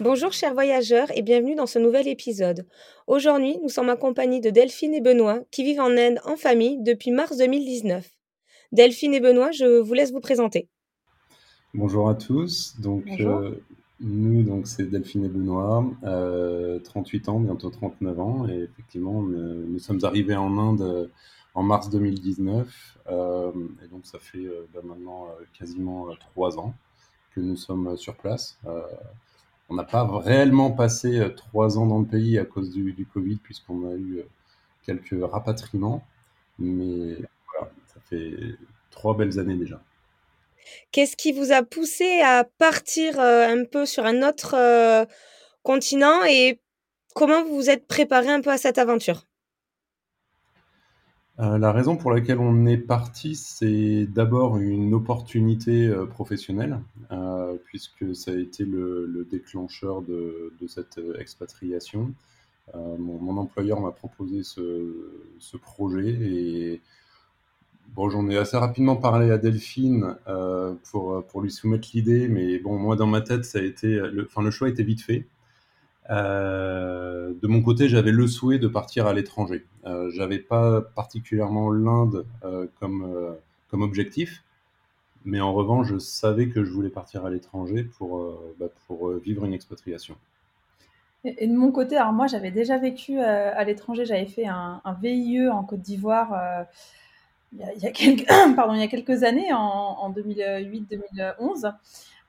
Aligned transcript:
Bonjour 0.00 0.32
chers 0.32 0.54
voyageurs 0.54 1.08
et 1.16 1.22
bienvenue 1.22 1.56
dans 1.56 1.66
ce 1.66 1.80
nouvel 1.80 2.06
épisode. 2.06 2.68
Aujourd'hui, 3.08 3.58
nous 3.64 3.68
sommes 3.68 3.88
accompagnés 3.88 4.40
de 4.40 4.48
Delphine 4.48 4.94
et 4.94 5.00
Benoît 5.00 5.40
qui 5.50 5.64
vivent 5.64 5.80
en 5.80 5.90
Inde 5.90 6.20
en 6.24 6.36
famille 6.36 6.80
depuis 6.80 7.10
mars 7.10 7.36
2019. 7.36 8.08
Delphine 8.70 9.12
et 9.14 9.18
Benoît, 9.18 9.50
je 9.50 9.80
vous 9.80 9.94
laisse 9.94 10.12
vous 10.12 10.20
présenter. 10.20 10.68
Bonjour 11.74 12.08
à 12.08 12.14
tous. 12.14 12.78
Donc 12.78 13.06
euh, 13.18 13.56
nous, 13.98 14.44
donc 14.44 14.68
c'est 14.68 14.84
Delphine 14.84 15.24
et 15.24 15.28
Benoît, 15.28 15.84
38 16.84 17.28
euh, 17.28 17.32
ans, 17.32 17.40
bientôt 17.40 17.68
39 17.68 18.20
ans, 18.20 18.48
et 18.48 18.68
effectivement, 18.70 19.20
nous, 19.20 19.80
sommes 19.80 20.04
arrivés 20.04 20.36
en 20.36 20.58
Inde 20.58 20.82
euh, 20.82 21.06
en 21.54 21.64
mars 21.64 21.90
2019, 21.90 22.98
et 23.08 23.88
donc 23.90 24.06
ça 24.06 24.20
fait 24.20 24.46
bah, 24.72 24.80
maintenant 24.84 25.26
quasiment 25.58 26.06
trois 26.20 26.56
ans 26.60 26.72
que 27.34 27.40
nous 27.40 27.56
sommes 27.56 27.96
sur 27.96 28.14
place. 28.14 28.60
On 29.68 29.74
n'a 29.74 29.84
pas 29.84 30.08
réellement 30.18 30.70
passé 30.70 31.18
euh, 31.18 31.28
trois 31.28 31.78
ans 31.78 31.86
dans 31.86 31.98
le 31.98 32.06
pays 32.06 32.38
à 32.38 32.44
cause 32.44 32.70
du, 32.70 33.06
Covid, 33.12 33.36
puisqu'on 33.36 33.90
a 33.90 33.94
eu 33.94 34.18
euh, 34.18 34.28
quelques 34.84 35.16
rapatriements. 35.20 36.02
Mais 36.58 37.16
voilà, 37.52 37.70
ça 37.86 38.00
fait 38.08 38.34
trois 38.90 39.16
belles 39.16 39.38
années 39.38 39.56
déjà. 39.56 39.80
Qu'est-ce 40.90 41.16
qui 41.16 41.32
vous 41.32 41.52
a 41.52 41.62
poussé 41.62 42.20
à 42.22 42.44
partir 42.44 43.20
euh, 43.20 43.46
un 43.48 43.64
peu 43.64 43.84
sur 43.84 44.06
un 44.06 44.26
autre 44.26 45.06
continent 45.62 46.24
et 46.24 46.60
comment 47.14 47.44
vous 47.44 47.56
vous 47.56 47.70
êtes 47.70 47.86
préparé 47.86 48.28
un 48.28 48.40
peu 48.40 48.50
à 48.50 48.58
cette 48.58 48.78
aventure? 48.78 49.24
Euh, 51.40 51.56
la 51.56 51.70
raison 51.70 51.96
pour 51.96 52.10
laquelle 52.10 52.40
on 52.40 52.66
est 52.66 52.78
parti, 52.78 53.36
c'est 53.36 54.06
d'abord 54.06 54.58
une 54.58 54.92
opportunité 54.92 55.86
euh, 55.86 56.04
professionnelle, 56.04 56.80
euh, 57.12 57.54
puisque 57.64 58.14
ça 58.16 58.32
a 58.32 58.34
été 58.34 58.64
le, 58.64 59.26
déclencheur 59.30 60.02
de, 60.02 60.52
cette 60.66 61.00
expatriation. 61.18 62.12
Mon, 62.74 63.38
employeur 63.38 63.80
m'a 63.80 63.92
proposé 63.92 64.42
ce, 64.42 65.56
projet 65.62 66.08
et 66.08 66.82
bon, 67.94 68.10
j'en 68.10 68.28
ai 68.28 68.36
assez 68.36 68.58
rapidement 68.58 68.96
parlé 68.96 69.30
à 69.30 69.38
Delphine 69.38 70.16
pour, 70.90 71.40
lui 71.40 71.50
soumettre 71.50 71.88
l'idée, 71.94 72.28
mais 72.28 72.58
bon, 72.58 72.78
moi 72.78 72.94
dans 72.96 73.06
ma 73.06 73.22
tête, 73.22 73.46
ça 73.46 73.58
a 73.58 73.62
été, 73.62 73.98
enfin, 74.26 74.42
le 74.42 74.50
choix 74.50 74.68
été 74.68 74.82
vite 74.82 75.00
fait. 75.00 75.26
Euh, 76.10 77.32
de 77.40 77.46
mon 77.46 77.62
côté, 77.62 77.88
j'avais 77.88 78.10
le 78.10 78.26
souhait 78.26 78.58
de 78.58 78.68
partir 78.68 79.06
à 79.06 79.12
l'étranger. 79.12 79.64
Euh, 79.86 80.10
j'avais 80.10 80.38
pas 80.38 80.80
particulièrement 80.80 81.70
l'Inde 81.70 82.26
euh, 82.44 82.66
comme, 82.80 83.04
euh, 83.04 83.32
comme 83.70 83.82
objectif, 83.82 84.42
mais 85.24 85.40
en 85.40 85.52
revanche, 85.52 85.88
je 85.88 85.98
savais 85.98 86.48
que 86.48 86.64
je 86.64 86.70
voulais 86.70 86.88
partir 86.88 87.24
à 87.26 87.30
l'étranger 87.30 87.84
pour, 87.84 88.40
bah, 88.58 88.68
pour 88.86 89.10
vivre 89.12 89.44
une 89.44 89.52
expatriation. 89.52 90.16
Et, 91.24 91.46
de 91.46 91.54
mon 91.54 91.72
côté, 91.72 91.96
alors 91.96 92.12
moi, 92.12 92.26
j'avais 92.28 92.50
déjà 92.50 92.78
vécu 92.78 93.18
à 93.20 93.62
l'étranger. 93.64 94.04
J'avais 94.06 94.26
fait 94.26 94.46
un, 94.46 94.80
VIE 95.02 95.48
en 95.48 95.64
Côte 95.64 95.80
d'Ivoire. 95.80 96.66
Il, 97.52 97.66
il, 97.76 97.82
y 97.82 97.86
a 97.86 97.90
quelques, 97.90 98.26
pardon, 98.56 98.74
il 98.74 98.80
y 98.80 98.84
a 98.84 98.88
quelques 98.88 99.24
années, 99.24 99.52
en, 99.52 99.58
en 99.58 100.12
2008-2011 100.12 101.74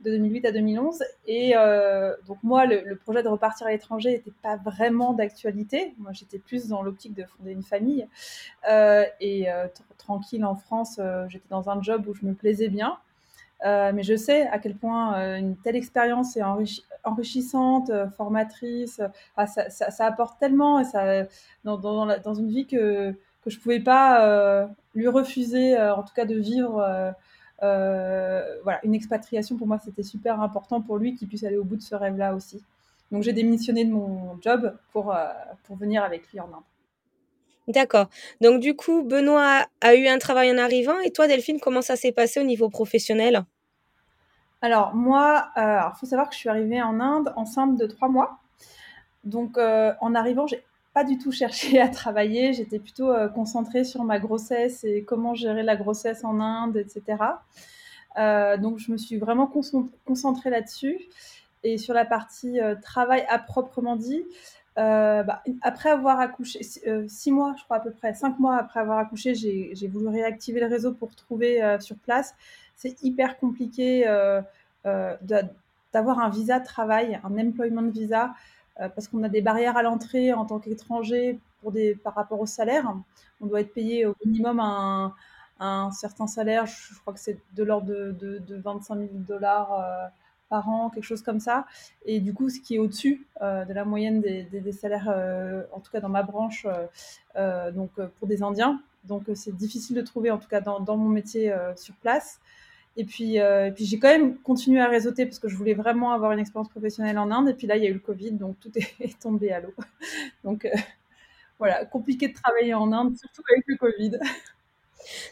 de 0.01 0.11
2008 0.11 0.45
à 0.45 0.51
2011. 0.51 1.03
Et 1.27 1.53
euh, 1.55 2.15
donc 2.27 2.37
moi, 2.43 2.65
le, 2.65 2.95
projet 2.95 3.23
de 3.23 3.27
repartir 3.27 3.67
à 3.67 3.71
l'étranger 3.71 4.11
n'était 4.11 4.33
pas 4.41 4.57
vraiment 4.57 5.13
d'actualité. 5.13 5.93
Moi, 5.97 6.11
j'étais 6.13 6.39
plus 6.39 6.67
dans 6.67 6.81
l'optique 6.81 7.13
de 7.13 7.23
fonder 7.23 7.51
une 7.51 7.63
famille. 7.63 8.07
Euh, 8.69 9.05
et 9.19 9.51
euh, 9.51 9.67
tranquille 9.97 10.45
en 10.45 10.55
France, 10.55 10.99
j'étais 11.27 11.49
dans 11.49 11.69
un 11.69 11.81
job 11.81 12.07
où 12.07 12.13
je 12.13 12.25
me 12.25 12.33
plaisais 12.33 12.69
bien. 12.69 12.97
mais 13.63 14.03
je 14.03 14.15
sais 14.15 14.47
à 14.47 14.59
quel 14.59 14.75
point 14.75 15.37
une 15.37 15.57
telle 15.57 15.75
expérience 15.75 16.37
est 16.37 16.43
enrichissante, 17.03 17.91
formatrice. 18.15 19.01
Ah, 19.35 19.47
ça, 19.47 20.05
apporte 20.05 20.39
tellement 20.39 20.79
et 20.79 20.85
ça, 20.85 21.25
dans, 21.63 22.33
une 22.33 22.49
vie 22.49 22.65
que, 22.65 23.11
que 23.11 23.49
je 23.49 23.57
ne 23.57 23.61
pouvais 23.61 23.81
pas 23.81 24.69
lui 24.95 25.07
refuser, 25.07 25.77
en 25.77 26.03
tout 26.03 26.13
cas 26.13 26.25
de 26.25 26.35
vivre 26.35 27.13
voilà, 27.61 28.79
une 28.83 28.95
expatriation 28.95 29.57
pour 29.57 29.67
moi 29.67 29.79
c'était 29.83 30.03
super 30.03 30.41
important 30.41 30.81
pour 30.81 30.97
lui 30.97 31.15
qu'il 31.15 31.27
puisse 31.27 31.43
aller 31.43 31.57
au 31.57 31.63
bout 31.63 31.75
de 31.75 31.81
ce 31.81 31.95
rêve-là 31.95 32.33
aussi. 32.33 32.63
Donc 33.11 33.23
j'ai 33.23 33.33
démissionné 33.33 33.85
de 33.85 33.91
mon 33.91 34.39
job 34.41 34.77
pour, 34.91 35.13
euh, 35.13 35.25
pour 35.63 35.75
venir 35.75 36.03
avec 36.03 36.31
lui 36.31 36.39
en 36.39 36.45
Inde. 36.45 36.63
D'accord. 37.67 38.07
Donc 38.41 38.61
du 38.61 38.75
coup, 38.75 39.03
Benoît 39.03 39.65
a 39.81 39.95
eu 39.95 40.07
un 40.07 40.17
travail 40.17 40.51
en 40.51 40.57
arrivant 40.57 40.99
et 40.99 41.11
toi, 41.11 41.27
Delphine, 41.27 41.59
comment 41.59 41.81
ça 41.81 41.95
s'est 41.95 42.11
passé 42.11 42.39
au 42.39 42.43
niveau 42.43 42.69
professionnel? 42.69 43.43
Alors 44.61 44.93
moi, 44.95 45.49
il 45.55 45.61
euh, 45.61 45.91
faut 45.99 46.05
savoir 46.05 46.29
que 46.29 46.35
je 46.35 46.39
suis 46.39 46.49
arrivée 46.49 46.81
en 46.81 46.99
Inde 46.99 47.31
enceinte 47.35 47.77
de 47.77 47.85
trois 47.85 48.09
mois. 48.09 48.39
Donc 49.23 49.57
en 49.57 50.15
arrivant, 50.15 50.47
j'ai 50.47 50.63
pas 50.99 51.05
du 51.05 51.17
tout 51.17 51.31
cherché 51.31 51.79
à 51.79 51.87
travailler. 51.87 52.51
J'étais 52.51 52.79
plutôt 52.79 53.09
euh, 53.09 53.29
concentrée 53.29 53.85
sur 53.85 54.03
ma 54.03 54.19
grossesse 54.19 54.83
et 54.83 55.03
comment 55.03 55.33
gérer 55.33 55.63
la 55.63 55.77
grossesse 55.77 56.25
en 56.25 56.41
Inde, 56.41 56.75
etc. 56.75 57.23
Euh, 58.17 58.57
donc, 58.57 58.79
je 58.79 58.91
me 58.91 58.97
suis 58.97 59.17
vraiment 59.17 59.49
concentrée 60.05 60.49
là-dessus. 60.49 60.99
Et 61.63 61.77
sur 61.77 61.93
la 61.93 62.03
partie 62.03 62.59
euh, 62.59 62.75
travail 62.75 63.25
à 63.29 63.39
proprement 63.39 63.95
dit, 63.95 64.23
bah, 64.75 65.41
après 65.61 65.89
avoir 65.89 66.19
accouché, 66.21 66.59
six 67.07 67.31
mois, 67.31 67.53
je 67.57 67.63
crois 67.65 67.77
à 67.77 67.79
peu 67.81 67.91
près, 67.91 68.13
cinq 68.13 68.39
mois 68.39 68.55
après 68.55 68.79
avoir 68.79 68.97
accouché, 68.97 69.35
j'ai 69.35 69.87
voulu 69.89 70.07
réactiver 70.07 70.61
le 70.61 70.67
réseau 70.67 70.93
pour 70.93 71.13
trouver 71.15 71.77
sur 71.81 71.97
place. 71.97 72.33
C'est 72.77 73.03
hyper 73.03 73.37
compliqué 73.39 74.05
d'avoir 74.85 76.19
un 76.19 76.29
visa 76.29 76.59
de 76.59 76.65
travail, 76.65 77.19
un 77.25 77.37
employment 77.37 77.89
visa. 77.89 78.33
Euh, 78.79 78.89
parce 78.89 79.07
qu'on 79.07 79.23
a 79.23 79.29
des 79.29 79.41
barrières 79.41 79.77
à 79.77 79.83
l'entrée 79.83 80.33
en 80.33 80.45
tant 80.45 80.59
qu'étranger 80.59 81.39
par 82.03 82.15
rapport 82.15 82.39
au 82.39 82.45
salaire. 82.45 82.93
On 83.41 83.45
doit 83.45 83.61
être 83.61 83.73
payé 83.73 84.05
au 84.05 84.15
minimum 84.25 84.59
un, 84.59 85.13
un 85.59 85.91
certain 85.91 86.27
salaire, 86.27 86.65
je, 86.65 86.97
crois 87.01 87.13
que 87.13 87.19
c'est 87.19 87.37
de 87.55 87.63
l'ordre 87.63 87.87
de, 87.87 88.39
de, 88.39 88.55
25 88.55 88.95
000 88.95 89.09
dollars 89.27 89.73
euh, 89.73 90.07
par 90.47 90.69
an, 90.69 90.89
quelque 90.89 91.03
chose 91.03 91.21
comme 91.21 91.41
ça. 91.41 91.65
Et 92.05 92.21
du 92.21 92.33
coup, 92.33 92.49
ce 92.49 92.61
qui 92.61 92.75
est 92.75 92.79
au-dessus 92.79 93.27
euh, 93.41 93.65
de 93.65 93.73
la 93.73 93.83
moyenne 93.83 94.21
des, 94.21 94.43
des, 94.43 94.71
salaires, 94.71 95.09
en 95.73 95.81
tout 95.81 95.91
cas 95.91 95.99
dans 95.99 96.09
ma 96.09 96.23
branche, 96.23 96.65
donc 97.35 97.91
pour 98.19 98.27
des 98.27 98.41
Indiens. 98.41 98.81
Donc 99.03 99.23
c'est 99.35 99.55
difficile 99.55 99.97
de 99.97 100.01
trouver, 100.01 100.31
en 100.31 100.37
tout 100.37 100.47
cas 100.47 100.61
dans 100.61 100.97
mon 100.97 101.09
métier 101.09 101.53
sur 101.75 101.95
place. 101.95 102.39
Et 102.99 103.05
puis, 103.05 103.39
euh, 103.39 103.71
j'ai 103.77 103.97
quand 103.97 104.09
même 104.09 104.37
continué 104.39 104.81
à 104.81 104.89
réseauter 104.89 105.25
parce 105.25 105.39
que 105.39 105.47
je 105.47 105.55
voulais 105.55 105.73
vraiment 105.73 106.11
avoir 106.11 106.33
une 106.33 106.39
expérience 106.39 106.67
professionnelle 106.67 107.17
en 107.17 107.31
Inde. 107.31 107.47
Et 107.47 107.53
puis 107.53 107.65
là, 107.65 107.77
il 107.77 107.83
y 107.83 107.87
a 107.87 107.89
eu 107.89 107.93
le 107.93 107.99
Covid, 107.99 108.33
donc 108.33 108.59
tout 108.59 108.71
est, 108.75 109.17
tombé 109.21 109.53
à 109.53 109.61
l'eau. 109.61 109.73
Donc 110.43 110.65
euh, 110.65 110.71
voilà, 111.59 111.85
compliqué 111.85 112.27
de 112.27 112.33
travailler 112.33 112.73
en 112.73 112.91
Inde, 112.91 113.15
surtout 113.17 113.41
avec 113.53 113.63
le 113.67 113.77
Covid. 113.77 114.19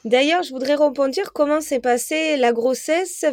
D'ailleurs, 0.05 0.43
je 0.43 0.51
voudrais 0.51 0.75
rebondir 0.75 1.33
comment 1.33 1.59
s'est 1.59 1.81
passée 1.81 2.37
la 2.37 2.53
grossesse, 2.53 3.25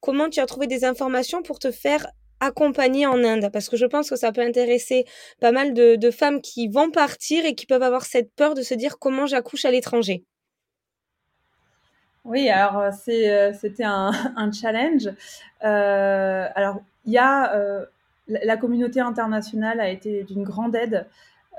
comment 0.00 0.28
tu 0.28 0.40
as 0.40 0.46
trouvé 0.46 0.66
des 0.66 0.84
informations 0.84 1.42
pour 1.42 1.58
te 1.58 1.70
faire 1.70 2.06
accompagner 2.40 3.06
en 3.06 3.24
Inde? 3.24 3.48
Parce 3.54 3.70
que 3.70 3.78
je 3.78 3.86
pense 3.86 4.10
que 4.10 4.16
ça 4.16 4.32
peut 4.32 4.42
intéresser 4.42 5.06
pas 5.40 5.50
mal 5.50 5.72
de 5.72 6.10
femmes 6.10 6.42
qui 6.42 6.68
vont 6.68 6.90
partir 6.90 7.46
et 7.46 7.54
qui 7.54 7.64
peuvent 7.64 7.82
avoir 7.82 8.04
cette 8.04 8.34
peur 8.34 8.52
de 8.52 8.60
se 8.60 8.74
dire 8.74 8.98
comment 8.98 9.24
j'accouche 9.24 9.64
à 9.64 9.70
l'étranger. 9.70 10.26
Oui, 12.24 12.48
alors 12.48 12.78
euh, 12.78 12.90
c'est, 12.92 13.30
euh, 13.32 13.52
c'était 13.52 13.84
un, 13.84 14.12
un 14.36 14.52
challenge. 14.52 15.08
Euh, 15.64 16.48
alors, 16.54 16.80
il 17.04 17.12
y 17.12 17.18
a 17.18 17.54
euh, 17.56 17.84
la 18.28 18.56
communauté 18.56 19.00
internationale 19.00 19.80
a 19.80 19.88
été 19.88 20.22
d'une 20.24 20.44
grande 20.44 20.74
aide. 20.76 21.06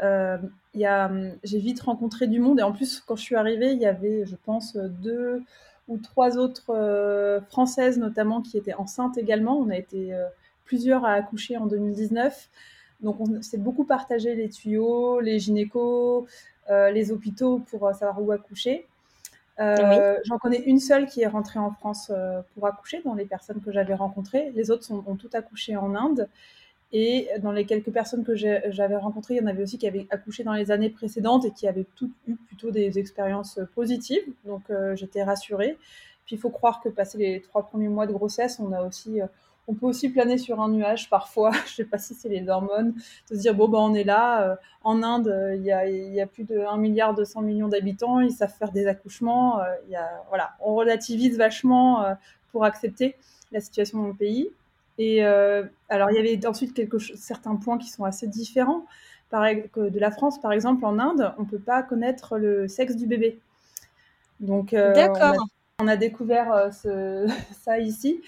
Euh, 0.04 0.38
y 0.74 0.86
a, 0.86 1.12
j'ai 1.44 1.60
vite 1.60 1.82
rencontré 1.82 2.28
du 2.28 2.40
monde 2.40 2.60
et 2.60 2.64
en 2.64 2.72
plus, 2.72 3.02
quand 3.02 3.16
je 3.16 3.22
suis 3.22 3.36
arrivée, 3.36 3.72
il 3.74 3.80
y 3.80 3.86
avait, 3.86 4.26
je 4.26 4.36
pense, 4.36 4.76
deux 4.76 5.44
ou 5.88 5.98
trois 5.98 6.38
autres 6.38 7.42
françaises 7.50 8.00
notamment 8.00 8.42
qui 8.42 8.58
étaient 8.58 8.74
enceintes 8.74 9.18
également. 9.18 9.58
On 9.60 9.70
a 9.70 9.78
été 9.78 10.14
plusieurs 10.66 11.06
à 11.06 11.12
accoucher 11.14 11.58
en 11.58 11.68
2019. 11.68 12.50
Donc, 13.02 13.20
on 13.20 13.42
s'est 13.42 13.58
beaucoup 13.58 13.84
partagé 13.84 14.34
les 14.36 14.50
tuyaux, 14.50 15.20
les 15.20 15.38
gynécos, 15.40 16.26
les 16.70 17.12
hôpitaux 17.12 17.60
pour 17.70 17.94
savoir 17.94 18.22
où 18.24 18.32
accoucher. 18.32 18.88
Euh, 19.60 20.18
j'en 20.26 20.38
connais 20.38 20.60
une 20.60 20.80
seule 20.80 21.06
qui 21.06 21.22
est 21.22 21.28
rentrée 21.28 21.60
en 21.60 21.72
France 21.72 22.12
euh, 22.14 22.42
pour 22.54 22.66
accoucher 22.66 23.02
dans 23.04 23.14
les 23.14 23.26
personnes 23.26 23.62
que 23.62 23.72
j'avais 23.72 23.94
rencontrées. 23.94 24.52
Les 24.56 24.72
autres 24.72 24.92
ont 24.92 25.16
toutes 25.16 25.36
accouché 25.36 25.76
en 25.76 25.96
Inde. 25.96 26.28
Et 26.96 27.28
dans 27.42 27.52
les 27.52 27.66
quelques 27.66 27.92
personnes 27.92 28.24
que 28.24 28.36
j'avais 28.36 28.96
rencontrées, 28.96 29.34
il 29.36 29.42
y 29.42 29.44
en 29.44 29.48
avait 29.48 29.64
aussi 29.64 29.80
qui 29.80 29.88
avaient 29.88 30.06
accouché 30.12 30.44
dans 30.44 30.54
les 30.54 30.70
années 30.70 30.92
précédentes 30.92 31.44
et 31.44 31.50
qui 31.50 31.68
avaient 31.68 31.88
toutes 31.96 32.14
eu 32.28 32.36
plutôt 32.36 32.70
des 32.70 33.00
expériences 33.00 33.60
positives. 33.74 34.22
Donc 34.46 34.62
j'étais 34.94 35.24
rassurée. 35.24 35.76
Puis 36.28 36.36
il 36.36 36.40
faut 36.40 36.52
croire 36.52 36.82
que 36.82 36.90
passé 36.90 37.18
les 37.18 37.42
trois 37.42 37.66
premiers 37.66 37.88
mois 37.88 38.06
de 38.06 38.14
grossesse, 38.14 38.60
on 38.60 38.72
a 38.74 38.84
aussi 38.84 39.22
on 39.68 39.74
peut 39.74 39.86
aussi 39.86 40.10
planer 40.10 40.38
sur 40.38 40.62
un 40.62 40.70
nuage 40.70 41.10
parfois, 41.10 41.52
je 41.68 41.76
sais 41.76 41.86
pas 41.86 41.98
si 41.98 42.14
c'est 42.14 42.30
les 42.30 42.48
hormones, 42.50 42.94
de 43.30 43.36
se 43.36 43.42
dire 43.42 43.56
bon 43.56 43.68
ben 43.68 43.80
on 43.80 43.94
est 43.94 44.04
là, 44.04 44.44
euh, 44.44 44.56
en 44.84 45.04
Inde 45.04 45.28
euh, 45.28 45.56
il 45.56 45.64
y, 45.64 45.72
a, 45.72 45.88
y, 45.88 46.22
a, 46.22 46.28
plus 46.28 46.44
de 46.44 46.60
1 46.60 46.78
milliard 46.78 47.14
200 47.14 47.42
millions 47.42 47.68
d'habitants, 47.68 48.20
ils 48.20 48.32
savent 48.32 48.54
faire 48.54 48.72
des 48.72 48.88
accouchements, 48.88 49.62
euh, 49.62 49.66
y 49.90 49.96
a, 49.96 50.24
voilà, 50.30 50.52
on 50.60 50.76
relativise 50.76 51.38
vachement 51.38 52.04
pour 52.52 52.66
accepter 52.66 53.16
la 53.52 53.62
situation 53.62 54.00
dans 54.00 54.08
le 54.08 54.14
pays. 54.14 54.50
Et 55.00 55.24
alors 55.24 56.12
il 56.12 56.16
y 56.16 56.20
avait 56.20 56.46
ensuite 56.46 56.74
quelque 56.74 57.00
certains 57.00 57.56
points 57.56 57.78
qui 57.78 57.90
sont 57.90 58.04
assez 58.04 58.28
différents. 58.28 58.86
Par, 59.30 59.46
de 59.46 60.00
la 60.00 60.12
France 60.12 60.40
par 60.40 60.52
exemple, 60.52 60.86
en 60.86 61.00
Inde, 61.00 61.34
on 61.40 61.46
peut 61.46 61.60
pas 61.60 61.82
connaître 61.82 62.38
le 62.38 62.68
sexe 62.68 62.96
du 62.96 63.08
bébé. 63.08 63.40
Donc 64.40 64.72
D'accord. 64.72 65.48
On, 65.80 65.88
a, 65.88 65.96
découvert 65.98 66.70
ce, 66.72 67.28
ça 67.64 67.80
ici. 67.80 68.22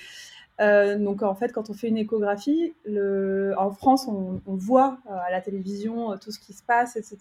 Euh, 0.62 0.98
donc 0.98 1.22
en 1.22 1.36
fait, 1.36 1.52
quand 1.52 1.70
on 1.70 1.74
fait 1.74 1.88
une 1.88 1.98
échographie, 1.98 2.74
en 3.58 3.72
France, 3.72 4.08
on, 4.08 4.42
voit 4.48 4.98
euh, 5.10 5.16
à 5.28 5.32
la 5.32 5.42
télévision 5.42 6.14
euh, 6.14 6.16
tout 6.18 6.32
ce 6.32 6.40
qui 6.40 6.54
se 6.54 6.64
passe, 6.64 6.96
etc. 6.96 7.18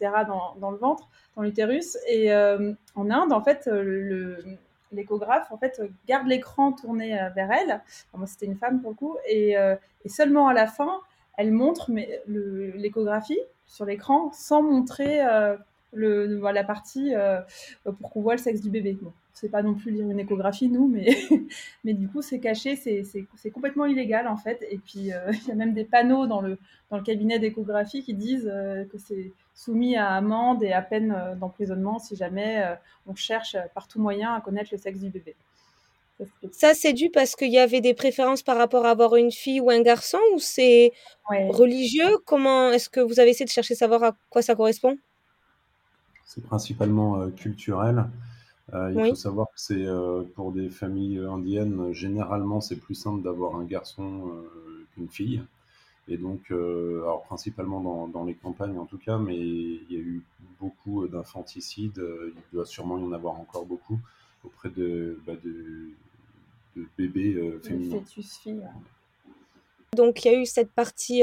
dans, 0.61 0.71
le 0.71 0.77
ventre, 0.77 1.09
dans 1.37 1.43
l'utérus. 1.43 1.99
Et 2.09 2.33
en 2.33 3.11
Inde, 3.11 3.33
en 3.33 3.43
fait, 3.43 3.69
l'échographe 4.93 5.49
garde 6.07 6.27
l'écran 6.27 6.73
tourné 6.73 7.19
vers 7.35 7.51
elle. 7.51 7.81
moi, 8.15 8.27
c'était 8.27 8.47
une 8.47 8.57
femme 8.57 8.81
pour 8.81 8.91
le 8.91 8.97
coup, 8.97 9.17
et, 9.29 9.57
seulement 10.07 10.49
à 10.49 10.55
la 10.55 10.67
fin, 10.67 11.01
elle 11.37 11.53
montre 11.53 11.91
l'échographie 12.27 13.41
sur 13.67 13.85
l'écran 13.85 14.31
sans 14.33 14.63
montrer 14.63 15.21
le, 15.95 16.41
la 16.53 16.65
partie 16.65 17.13
pour 17.85 18.11
qu'on 18.11 18.23
voit 18.23 18.35
le 18.35 18.41
sexe 18.41 18.61
du 18.61 18.71
bébé. 18.71 18.99
Bon 19.01 19.13
sait 19.35 19.49
pas 19.49 19.63
non 19.63 19.75
plus 19.75 19.91
lire 19.91 20.09
une 20.09 20.21
échographie, 20.21 20.69
nous, 20.69 20.89
mais, 20.89 21.07
mais 21.85 21.93
du 21.93 22.09
coup, 22.09 22.23
c'est 22.23 22.39
caché, 22.39 22.77
c'est 22.77 23.51
complètement 23.51 23.85
illégal, 23.85 24.29
en 24.29 24.37
fait. 24.37 24.65
Et 24.71 24.79
puis, 24.79 25.13
euh, 25.13 25.33
il 25.43 25.49
y 25.49 25.51
a 25.51 25.55
même 25.55 25.75
des 25.75 25.85
panneaux 25.85 26.27
dans 26.27 26.41
le, 26.41 26.59
dans 26.91 26.97
le 26.97 27.03
cabinet 27.03 27.39
d'échographie 27.39 28.03
qui 28.03 28.15
disent 28.15 28.51
euh, 28.51 28.85
que 28.85 28.99
c'est 28.99 29.33
soumis 29.55 29.97
à 29.97 30.11
amende 30.11 30.63
et 30.63 30.73
à 30.73 30.83
peine 30.83 31.13
euh, 31.13 31.35
d'emprisonnement 31.35 31.99
si 31.99 32.17
jamais 32.17 32.77
on 33.07 33.15
cherche 33.15 33.57
par 33.75 33.87
tout 33.87 34.01
moyen 34.01 34.35
à 34.35 34.41
connaître 34.41 34.71
le 34.73 34.79
sexe 34.79 35.01
du 35.01 35.11
bébé. 35.11 35.35
Ça, 36.53 36.75
c'est 36.75 36.93
dû 36.93 37.11
parce 37.11 37.35
qu'il 37.35 37.51
y 37.51 37.59
avait 37.59 37.81
des 37.81 37.93
préférences 37.93 38.43
par 38.45 38.57
rapport 38.57 38.87
à 38.87 38.91
avoir 38.91 39.17
une 39.17 39.33
fille 39.33 39.61
ou 39.61 39.71
un 39.71 39.83
garçon 39.83 40.19
ou 40.33 40.39
c'est 40.39 40.93
religieux? 41.29 42.19
Comment 42.25 42.71
est-ce 42.71 42.89
que 42.89 43.01
vous 43.01 43.19
avez 43.19 43.31
essayé 43.31 43.47
de 43.47 43.51
chercher 43.51 43.75
à 43.75 43.77
savoir 43.77 44.03
à 44.05 44.17
quoi 44.31 44.41
ça 44.41 44.55
correspond? 44.55 44.97
C'est 46.25 46.43
principalement 46.45 47.31
culturel. 47.31 48.07
Euh, 48.73 48.93
il 48.95 49.11
faut 49.11 49.15
savoir 49.15 49.49
que 49.49 49.61
c'est 49.61 49.87
euh, 49.87 50.23
pour 50.35 50.53
des 50.53 50.71
familles 50.71 51.19
indiennes, 51.19 51.93
généralement, 51.93 52.61
c'est 52.61 52.77
plus 52.77 52.95
simple 52.95 53.23
d'avoir 53.23 53.57
un 53.57 53.65
garçon 53.65 54.29
euh, 54.29 54.87
qu'une 54.95 55.09
fille. 55.09 55.43
Et 56.09 56.19
donc, 56.19 56.51
alors 56.51 57.23
principalement 57.23 57.81
dans, 57.81 58.09
dans, 58.09 58.25
les 58.25 58.35
campagnes 58.35 58.77
en 58.77 58.85
tout 58.85 58.99
cas, 58.99 59.17
mais 59.17 59.39
il 59.39 59.87
y 59.91 59.97
a 59.97 60.01
eu 60.01 60.23
beaucoup 60.61 61.09
d'infanticides. 61.09 61.99
il 62.27 62.43
doit 62.53 62.67
sûrement 62.67 62.99
y 62.99 63.03
en 63.03 63.13
avoir 63.13 63.41
encore 63.41 63.65
beaucoup 63.65 63.99
auprès 64.45 64.69
de, 64.69 65.19
bah, 65.27 65.33
de, 65.43 65.89
de 66.77 66.87
bébés 66.99 67.59
féminins. 67.63 68.01
Fœtus 68.01 68.37
fille. 68.37 68.63
Donc 69.95 70.25
il 70.25 70.33
y 70.33 70.35
a 70.35 70.39
eu 70.39 70.47
cette 70.47 70.73
partie, 70.73 71.23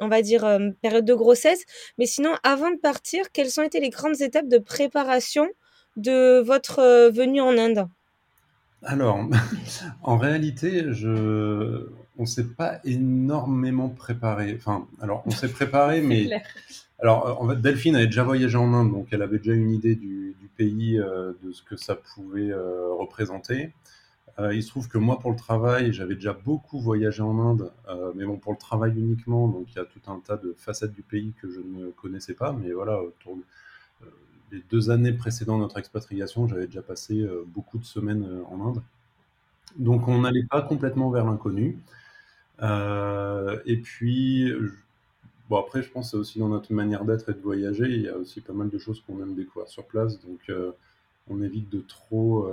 on 0.00 0.08
va 0.08 0.22
dire, 0.22 0.58
période 0.80 1.04
de 1.04 1.14
grossesse. 1.14 1.64
Mais 1.98 2.06
sinon, 2.06 2.34
avant 2.42 2.70
de 2.70 2.78
partir, 2.78 3.30
quelles 3.32 3.60
ont 3.60 3.62
été 3.62 3.80
les 3.80 3.90
grandes 3.90 4.20
étapes 4.20 4.48
de 4.48 4.58
préparation 4.58 5.48
de 5.96 6.40
votre 6.40 6.78
euh, 6.78 7.10
venue 7.10 7.40
en 7.40 7.56
Inde? 7.58 7.88
Alors, 8.82 9.20
en 10.02 10.16
réalité, 10.16 10.92
je... 10.92 11.88
on 12.18 12.22
ne 12.22 12.26
s'est 12.26 12.48
pas 12.48 12.80
énormément 12.84 13.88
préparé. 13.88 14.54
Enfin, 14.56 14.86
alors, 15.00 15.22
on 15.26 15.30
s'est 15.30 15.52
préparé, 15.52 16.00
mais... 16.02 16.28
Alors, 16.98 17.42
en 17.42 17.48
fait, 17.48 17.60
Delphine 17.60 17.96
avait 17.96 18.06
déjà 18.06 18.22
voyagé 18.22 18.56
en 18.56 18.72
Inde, 18.72 18.92
donc 18.92 19.08
elle 19.10 19.22
avait 19.22 19.38
déjà 19.38 19.54
une 19.54 19.70
idée 19.70 19.96
du, 19.96 20.36
pays, 20.56 21.00
euh, 21.00 21.32
de 21.42 21.50
ce 21.50 21.62
que 21.62 21.76
ça 21.76 21.96
pouvait 21.96 22.52
euh, 24.38 24.54
il 24.54 24.62
se 24.62 24.68
trouve 24.68 24.88
que 24.88 24.98
moi, 24.98 25.18
pour 25.18 25.30
le 25.30 25.36
travail, 25.36 25.92
j'avais 25.92 26.14
déjà 26.14 26.32
beaucoup 26.32 26.80
voyagé 26.80 27.22
en 27.22 27.38
Inde, 27.38 27.72
mais 28.14 28.24
bon, 28.24 28.36
pour 28.36 28.52
le 28.52 28.58
travail 28.58 28.92
uniquement, 28.96 29.48
donc 29.48 29.66
il 29.72 29.76
y 29.76 29.80
a 29.80 29.84
tout 29.84 30.00
un 30.10 30.18
tas 30.20 30.36
de 30.36 30.54
facettes 30.56 30.92
du 30.92 31.02
pays 31.02 31.32
que 31.40 31.50
je 31.50 31.60
ne 31.60 31.90
connaissais 31.90 32.34
pas, 32.34 32.52
mais 32.52 32.72
voilà, 32.72 33.00
autour 33.00 33.36
de 33.36 33.42
les 34.52 34.62
deux 34.70 34.90
années 34.90 35.12
précédant 35.12 35.58
notre 35.58 35.78
expatriation, 35.78 36.46
j'avais 36.46 36.66
déjà 36.66 36.82
passé 36.82 37.20
euh, 37.20 37.42
beaucoup 37.46 37.78
de 37.78 37.84
semaines 37.84 38.24
euh, 38.24 38.44
en 38.44 38.68
Inde. 38.68 38.82
Donc 39.76 40.06
on 40.06 40.20
n'allait 40.20 40.44
pas 40.44 40.60
complètement 40.60 41.10
vers 41.10 41.24
l'inconnu. 41.24 41.78
Euh, 42.60 43.58
et 43.64 43.78
puis, 43.78 44.52
bon 45.48 45.56
après, 45.56 45.82
je 45.82 45.90
pense 45.90 46.12
aussi 46.12 46.38
dans 46.38 46.48
notre 46.48 46.72
manière 46.72 47.04
d'être 47.06 47.30
et 47.30 47.34
de 47.34 47.40
voyager, 47.40 47.86
il 47.86 48.02
y 48.02 48.08
a 48.08 48.16
aussi 48.16 48.42
pas 48.42 48.52
mal 48.52 48.68
de 48.68 48.78
choses 48.78 49.02
qu'on 49.06 49.20
aime 49.22 49.34
découvrir 49.34 49.68
sur 49.68 49.86
place. 49.86 50.20
Donc 50.20 50.52
on 51.28 51.40
évite 51.40 51.70
de 51.70 51.80
trop, 51.80 52.46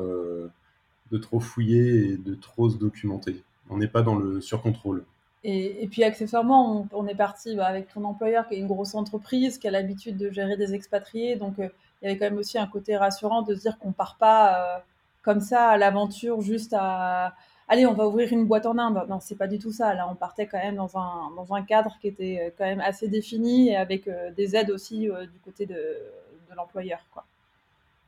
de 1.11 1.17
trop 1.17 1.39
fouiller 1.39 2.11
et 2.11 2.17
de 2.17 2.35
trop 2.35 2.69
se 2.69 2.77
documenter. 2.77 3.43
On 3.69 3.77
n'est 3.77 3.87
pas 3.87 4.01
dans 4.01 4.15
le 4.15 4.41
surcontrôle. 4.41 5.03
Et, 5.43 5.87
puis 5.89 6.03
accessoirement, 6.03 6.85
on, 6.91 7.07
est 7.07 7.15
parti 7.15 7.55
bah, 7.55 7.65
avec 7.65 7.93
ton 7.93 8.03
employeur 8.03 8.47
qui 8.47 8.55
est 8.55 8.59
une 8.59 8.67
grosse 8.67 8.93
entreprise, 8.93 9.57
qui 9.57 9.69
a 9.69 9.71
l'habitude 9.71 10.17
de 10.17 10.29
gérer 10.31 10.57
des 10.57 10.73
expatriés. 10.73 11.37
Donc 11.37 11.59
il 12.01 12.05
y 12.05 12.11
avait 12.11 12.17
quand 12.17 12.25
même 12.25 12.37
aussi 12.37 12.57
un 12.57 12.67
côté 12.67 12.97
rassurant 12.97 13.41
de 13.41 13.55
se 13.55 13.61
dire 13.61 13.77
qu'on 13.77 13.91
part 13.91 14.17
pas 14.17 14.75
euh, 14.75 14.79
comme 15.21 15.41
ça 15.41 15.69
à 15.69 15.77
l'aventure 15.77 16.41
juste 16.41 16.73
à 16.77 17.35
allez 17.67 17.85
on 17.85 17.93
va 17.93 18.07
ouvrir 18.07 18.31
une 18.31 18.45
boîte 18.45 18.65
en 18.65 18.77
Inde 18.77 19.05
non 19.09 19.19
c'est 19.19 19.35
pas 19.35 19.47
du 19.47 19.59
tout 19.59 19.71
ça 19.71 19.93
là 19.93 20.07
on 20.09 20.15
partait 20.15 20.47
quand 20.47 20.57
même 20.57 20.75
dans 20.75 20.97
un 20.97 21.31
dans 21.35 21.53
un 21.53 21.61
cadre 21.61 21.97
qui 22.01 22.07
était 22.07 22.39
euh, 22.41 22.49
quand 22.57 22.65
même 22.65 22.79
assez 22.79 23.07
défini 23.07 23.69
et 23.69 23.75
avec 23.75 24.07
euh, 24.07 24.31
des 24.31 24.55
aides 24.55 24.71
aussi 24.71 25.09
du 25.33 25.39
côté 25.43 25.65
de, 25.65 25.75
de 25.75 26.55
l'employeur 26.55 27.05
quoi 27.11 27.25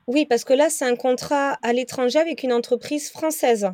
oui 0.08 0.26
parce 0.26 0.44
que 0.44 0.54
là 0.54 0.70
c'est 0.70 0.86
un 0.86 0.96
contrat 0.96 1.58
à 1.62 1.74
l'étranger 1.74 2.20
avec 2.20 2.44
une 2.44 2.54
entreprise 2.54 3.10
française 3.10 3.72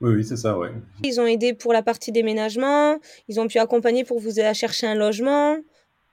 oui, 0.00 0.14
oui 0.14 0.24
c'est 0.24 0.36
ça, 0.36 0.56
ouais. 0.56 0.70
Ils 1.04 1.20
ont 1.20 1.26
aidé 1.26 1.52
pour 1.52 1.72
la 1.72 1.82
partie 1.82 2.10
déménagement, 2.10 2.98
ils 3.28 3.38
ont 3.38 3.46
pu 3.46 3.58
accompagner 3.58 4.04
pour 4.04 4.18
vous 4.18 4.30
aider 4.30 4.44
à 4.48 4.54
chercher 4.54 4.86
un 4.86 4.94
logement. 4.94 5.58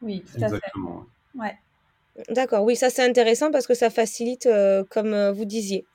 Oui, 0.02 0.24
tout 0.36 0.44
à 0.44 0.50
fait. 0.50 0.62
Ouais. 1.36 1.56
D'accord, 2.30 2.64
oui, 2.64 2.76
ça 2.76 2.90
c'est 2.90 3.08
intéressant 3.08 3.52
parce 3.52 3.68
que 3.68 3.74
ça 3.74 3.90
facilite, 3.90 4.46
euh, 4.46 4.84
comme 4.90 5.14
euh, 5.14 5.32
vous 5.32 5.46
disiez. 5.46 5.86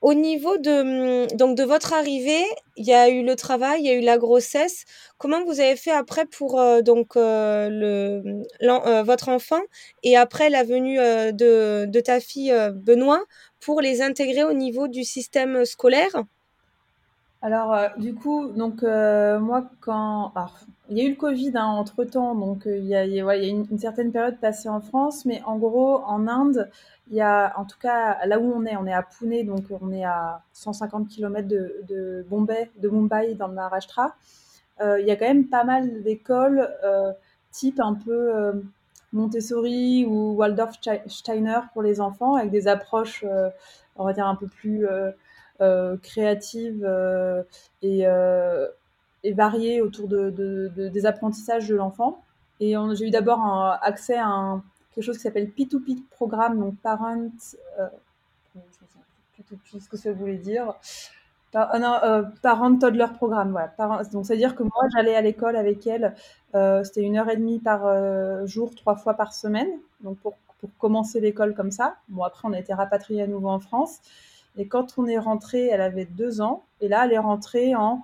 Au 0.00 0.14
niveau 0.14 0.56
de, 0.56 1.24
hum, 1.24 1.36
donc 1.36 1.56
de 1.56 1.62
votre 1.62 1.92
arrivée, 1.92 2.44
il 2.76 2.86
y 2.86 2.94
a 2.94 3.10
eu 3.10 3.22
le 3.22 3.36
travail, 3.36 3.82
il 3.82 3.86
y 3.86 3.90
a 3.90 3.94
eu 3.94 4.00
la 4.00 4.18
grossesse. 4.18 4.84
Comment 5.18 5.44
vous 5.44 5.60
avez 5.60 5.76
fait 5.76 5.90
après 5.90 6.24
pour 6.24 6.58
euh, 6.58 6.80
donc 6.80 7.16
le, 7.16 9.02
votre 9.02 9.28
enfant 9.28 9.60
et 10.02 10.16
après 10.16 10.48
la 10.48 10.64
venue 10.64 10.96
de, 10.96 11.84
de 11.84 12.00
ta 12.00 12.20
fille 12.20 12.54
Benoît 12.74 13.22
pour 13.60 13.82
les 13.82 14.00
intégrer 14.00 14.44
au 14.44 14.54
niveau 14.54 14.88
du 14.88 15.04
système 15.04 15.64
scolaire? 15.66 16.24
Alors, 17.42 17.72
euh, 17.72 17.88
du 17.96 18.14
coup, 18.14 18.48
donc 18.48 18.82
euh, 18.82 19.38
moi, 19.38 19.64
quand 19.80 20.32
il 20.90 20.98
y 20.98 21.00
a 21.00 21.04
eu 21.04 21.10
le 21.10 21.16
Covid 21.16 21.52
hein, 21.54 21.64
entre 21.64 22.04
temps, 22.04 22.34
donc 22.34 22.66
euh, 22.66 22.76
il 22.76 22.84
y 22.84 22.94
a, 22.94 23.06
y 23.06 23.20
a 23.20 23.34
une, 23.36 23.78
certaine 23.78 24.12
période 24.12 24.38
passée 24.38 24.68
en 24.68 24.80
France, 24.80 25.24
mais 25.24 25.40
en 25.46 25.56
gros, 25.56 26.02
en 26.04 26.28
Inde, 26.28 26.68
il 27.10 27.16
y 27.16 27.20
a, 27.20 27.52
en 27.58 27.64
tout 27.64 27.78
cas, 27.78 28.24
là 28.26 28.38
où 28.38 28.52
on 28.52 28.64
est, 28.64 28.76
on 28.76 28.86
est 28.86 28.92
à 28.92 29.02
Pune, 29.02 29.46
donc 29.46 29.64
on 29.80 29.92
est 29.92 30.04
à 30.04 30.42
150 30.52 31.08
km 31.08 31.48
de, 31.48 32.24
Bombay, 32.28 32.70
de 32.78 32.88
Mumbai, 32.88 33.34
dans 33.34 33.48
le 33.48 33.54
Maharashtra. 33.54 34.14
il 34.80 35.04
y 35.04 35.10
a 35.10 35.16
quand 35.16 35.26
même 35.26 35.48
pas 35.48 35.64
mal 35.64 36.02
d'écoles 36.02 36.68
type 37.50 37.80
un 37.80 37.94
peu 37.94 38.62
Montessori 39.12 40.06
ou 40.06 40.34
Waldorf 40.36 40.78
Steiner 41.06 41.60
pour 41.72 41.82
les 41.82 42.00
enfants, 42.00 42.36
avec 42.36 42.50
des 42.50 42.68
approches, 42.68 43.24
on 43.96 44.04
va 44.04 44.12
dire, 44.12 44.26
un 44.26 44.36
peu 44.36 44.46
plus 44.46 44.86
euh, 45.60 45.98
créative 45.98 46.86
euh, 46.88 47.42
et, 47.82 48.06
euh, 48.06 48.66
et, 49.24 49.34
variée 49.34 49.82
autour 49.82 50.08
de, 50.08 50.30
des 50.74 51.04
apprentissages 51.04 51.68
de 51.68 51.76
l'enfant. 51.76 52.24
Et 52.60 52.74
j'ai 52.94 53.08
eu 53.08 53.10
d'abord 53.10 53.44
accès 53.82 54.16
à 54.16 54.26
un, 54.26 54.64
quelque 54.94 55.04
chose 55.04 55.16
qui 55.16 55.22
s'appelle 55.22 55.50
P2P 55.50 56.04
programme, 56.10 56.58
donc 56.58 56.76
Parent. 56.82 57.28
Euh, 57.78 57.88
P2P, 58.56 59.82
ce 59.82 59.88
que 59.88 59.96
ça 59.96 60.12
voulait 60.12 60.36
dire. 60.36 60.74
Par, 61.52 61.76
non, 61.80 62.30
parent 62.42 62.76
toddler 62.78 63.06
programme, 63.16 63.50
voilà. 63.50 63.72
donc 64.12 64.24
c'est 64.24 64.34
à 64.34 64.36
dire 64.36 64.54
que 64.54 64.62
moi 64.62 64.82
j'allais 64.94 65.16
à 65.16 65.20
l'école 65.20 65.56
avec 65.56 65.84
elle, 65.84 66.14
c'était 66.84 67.02
une 67.02 67.16
heure 67.16 67.28
et 67.28 67.36
demie 67.36 67.58
par 67.58 68.46
jour, 68.46 68.72
trois 68.76 68.94
fois 68.94 69.14
par 69.14 69.32
semaine, 69.32 69.68
donc 70.00 70.16
pour, 70.18 70.34
pour 70.60 70.70
commencer 70.78 71.18
l'école 71.18 71.54
comme 71.54 71.72
ça. 71.72 71.96
Bon 72.08 72.22
après 72.22 72.46
on 72.46 72.52
a 72.52 72.58
été 72.60 72.72
rapatriés 72.72 73.22
à 73.22 73.26
nouveau 73.26 73.48
en 73.48 73.58
France, 73.58 74.00
et 74.56 74.66
quand 74.66 74.98
on 74.98 75.06
est 75.06 75.18
rentré, 75.18 75.66
elle 75.66 75.80
avait 75.80 76.04
deux 76.04 76.40
ans. 76.40 76.64
Et 76.80 76.88
là, 76.88 77.04
elle 77.04 77.12
est 77.12 77.18
rentrée 77.18 77.74
en 77.74 78.02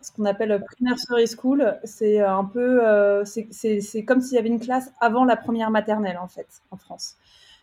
ce 0.00 0.12
qu'on 0.12 0.24
appelle 0.24 0.64
pre-nursery 0.64 1.26
school. 1.26 1.78
C'est 1.84 2.20
un 2.20 2.44
peu, 2.44 2.80
c'est 3.24 4.04
comme 4.06 4.20
s'il 4.20 4.36
y 4.36 4.38
avait 4.38 4.48
une 4.48 4.60
classe 4.60 4.92
avant 5.00 5.24
la 5.24 5.36
première 5.36 5.70
maternelle 5.70 6.18
en 6.18 6.28
fait 6.28 6.46
en 6.70 6.76
France. 6.76 7.16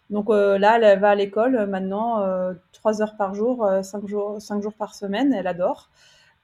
Donc 0.10 0.30
là, 0.30 0.78
elle 0.80 1.00
va 1.00 1.12
à 1.12 1.16
l'école 1.16 1.66
maintenant 1.68 2.24
trois 2.72 3.02
heures 3.02 3.16
par 3.18 3.34
jour, 3.34 3.68
cinq 3.84 4.08
jours, 4.08 4.42
cinq 4.42 4.62
jours 4.62 4.74
par 4.74 4.96
semaine. 4.96 5.34
Elle 5.34 5.48
adore. 5.48 5.90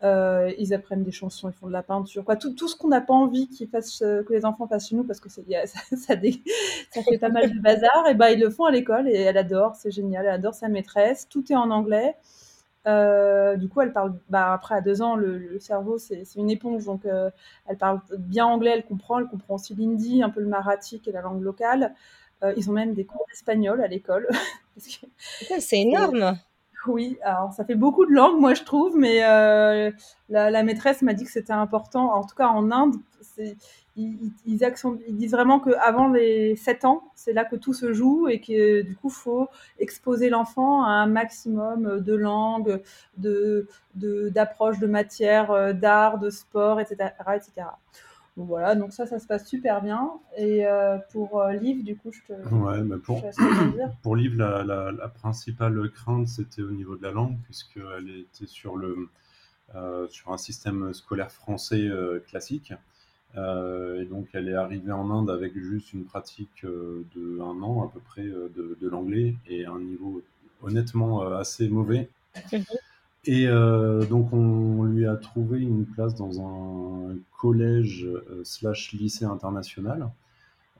Euh, 0.04 0.52
ils 0.58 0.74
apprennent 0.74 1.04
des 1.04 1.12
chansons, 1.12 1.50
ils 1.50 1.54
font 1.54 1.68
de 1.68 1.72
la 1.74 1.84
peinture, 1.84 2.26
quoi. 2.26 2.36
Tout, 2.36 2.56
tout 2.56 2.68
ce 2.68 2.76
qu'on 2.76 2.88
n'a 2.88 3.02
pas 3.02 3.14
envie 3.14 3.48
qu'ils 3.48 3.68
fassent, 3.68 4.02
euh, 4.02 4.24
que 4.24 4.34
les 4.34 4.46
enfants 4.46 4.68
fassent 4.68 4.90
chez 4.90 4.96
nous, 4.96 5.04
parce 5.04 5.20
que 5.20 5.30
ça, 5.30 5.42
ça, 5.46 5.96
ça, 5.96 7.04
fait 7.04 7.18
pas 7.20 7.30
mal 7.30 7.54
de 7.54 7.60
bazar, 7.60 8.08
et 8.10 8.16
ben 8.16 8.30
ils 8.30 8.40
le 8.40 8.50
font 8.50 8.66
à 8.66 8.72
l'école 8.72 9.08
et 9.08 9.16
elle 9.16 9.38
adore, 9.38 9.76
c'est 9.76 9.92
génial, 9.92 10.26
elle 10.26 10.34
adore 10.34 10.56
sa 10.56 10.70
maîtresse. 10.70 11.28
Tout 11.30 11.52
est 11.52 11.56
en 11.56 11.70
anglais. 11.70 12.16
Euh, 12.88 13.58
du 13.58 13.70
coup, 13.70 13.82
elle 13.82 13.94
parle. 13.94 14.16
Bah, 14.30 14.54
après, 14.54 14.76
à 14.76 14.82
deux 14.82 15.02
ans, 15.02 15.16
le, 15.16 15.60
cerveau 15.60 15.98
c'est 15.98 16.24
une 16.36 16.50
éponge, 16.50 16.86
donc 16.86 17.06
euh, 17.06 17.30
elle 17.68 17.78
parle 17.78 18.02
bien 18.18 18.46
anglais, 18.46 18.72
elle 18.72 18.86
comprend, 18.86 19.20
elle 19.20 19.28
comprend 19.28 19.56
aussi 19.56 19.76
l'hindi, 19.76 20.24
un 20.24 20.30
peu 20.30 20.42
le 20.42 20.48
marathi, 20.48 21.00
qui 21.00 21.10
est 21.10 21.14
la 21.14 21.22
langue 21.22 21.44
locale. 21.44 21.94
Euh, 22.44 22.54
ils 22.58 22.70
ont 22.70 22.74
même 22.74 22.94
des 22.94 23.06
cours 23.06 23.26
d'espagnol 23.30 23.82
à 23.84 23.88
l'école. 23.88 24.28
c'est 24.78 25.80
énorme. 25.80 26.38
Oui, 26.88 27.20
alors 27.22 27.54
ça 27.54 27.64
fait 27.64 27.76
beaucoup 27.76 28.08
de 28.08 28.12
langues, 28.12 28.40
moi 28.40 28.56
je 28.56 28.64
trouve, 28.64 28.98
mais 28.98 29.20
la, 30.30 30.64
maîtresse 30.64 31.04
m'a 31.04 31.14
dit 31.14 31.26
que 31.26 31.32
c'était 31.32 31.54
important. 31.54 32.12
En 32.16 32.24
tout 32.24 32.36
cas, 32.36 32.48
en 32.48 32.72
Inde, 32.72 32.96
ils, 33.96 34.32
ils, 34.46 34.58
disent 35.10 35.32
vraiment 35.32 35.60
qu'avant 35.60 36.10
les 36.10 36.56
7 36.56 36.86
ans, 36.86 37.04
c'est 37.16 37.34
là 37.34 37.46
que 37.46 37.56
tout 37.56 37.74
se 37.74 37.94
joue 37.94 38.28
et 38.28 38.40
que 38.40 38.82
du 38.82 38.96
coup, 38.96 39.10
faut 39.10 39.48
exposer 39.80 40.30
l'enfant 40.30 40.84
à 40.84 40.90
un 40.90 41.08
maximum 41.08 42.00
de 42.00 42.14
langues, 42.14 42.82
de 43.18 43.68
d'approches 43.96 44.80
de, 44.80 44.88
matières, 44.88 45.52
euh, 45.52 45.74
d'art, 45.74 46.18
de 46.18 46.30
sport, 46.30 46.80
etc., 46.80 47.12
etc 47.36 47.66
voilà, 48.38 48.76
donc 48.76 48.94
ça, 48.94 49.06
ça 49.06 49.20
se 49.20 49.28
passe 49.28 49.48
super 49.48 49.82
bien. 49.82 50.12
Et 50.38 50.66
euh, 50.66 50.98
pour 51.12 51.42
euh, 51.42 51.54
Liv, 51.54 51.84
du 51.84 51.98
coup, 51.98 52.12
je 52.12 52.22
te. 52.22 52.54
Ouais, 52.54 52.82
mais 52.82 52.98
pour, 52.98 53.24
pour 54.02 54.16
Liv, 54.16 54.38
la, 54.38 54.64
la, 54.64 55.08
principale 55.10 55.90
crainte, 55.92 56.28
c'était 56.28 56.62
au 56.62 56.72
niveau 56.72 56.96
de 56.96 57.04
la 57.04 57.12
langue, 57.12 57.38
puisqu'elle 57.44 58.10
était 58.10 58.48
sur, 58.48 58.78
le, 58.78 59.10
euh, 59.76 60.08
sur 60.08 60.32
un 60.32 60.38
système 60.38 60.94
scolaire 60.94 61.32
français 61.32 61.90
classique. 62.28 62.74
Et 63.36 64.06
donc, 64.06 64.28
elle 64.34 64.50
est 64.50 64.56
arrivée 64.56 64.92
en 64.92 65.10
Inde 65.10 65.30
avec 65.30 65.58
juste 65.58 65.94
une 65.94 66.04
pratique 66.04 66.64
de 66.66 67.40
un 67.40 67.62
an 67.64 67.84
à 67.84 67.92
peu 67.94 68.00
près 68.00 68.24
de, 68.24 68.78
de 68.80 68.90
l'anglais 68.90 69.36
et 69.48 69.66
un 69.66 69.80
niveau 69.80 70.22
honnêtement 70.62 71.22
assez 71.34 71.70
mauvais. 71.70 72.10
Et 73.26 73.48
euh, 73.48 74.04
donc 74.06 74.34
on 74.34 74.84
lui 74.84 75.06
a 75.06 75.16
trouvé 75.16 75.60
une 75.60 75.86
place 75.86 76.16
dans 76.16 76.42
un 76.42 77.16
collège 77.38 78.06
euh, 78.06 78.42
slash 78.44 78.94
lycée 78.94 79.26
international. 79.26 80.10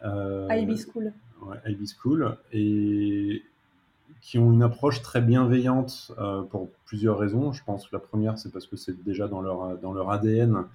Euh, 0.04 0.48
Ivy 0.50 0.78
School. 0.78 1.14
Ouais, 1.44 1.58
Ivy 1.68 1.88
School. 1.88 2.36
Et 2.52 3.44
qui 4.22 4.40
ont 4.40 4.52
une 4.52 4.64
approche 4.64 5.02
très 5.02 5.22
bienveillante 5.22 6.12
pour 6.52 6.70
plusieurs 6.86 7.18
raisons. 7.18 7.54
Je 7.54 7.64
pense 7.64 7.88
que 7.88 7.96
la 7.96 8.00
première, 8.00 8.38
c'est 8.38 8.52
parce 8.52 8.68
que 8.68 8.76
c'est 8.76 9.04
déjà 9.04 9.28
dans 9.28 9.42
leur, 9.42 9.80
dans 9.80 9.94
leur 9.94 10.12
ADN 10.12 10.66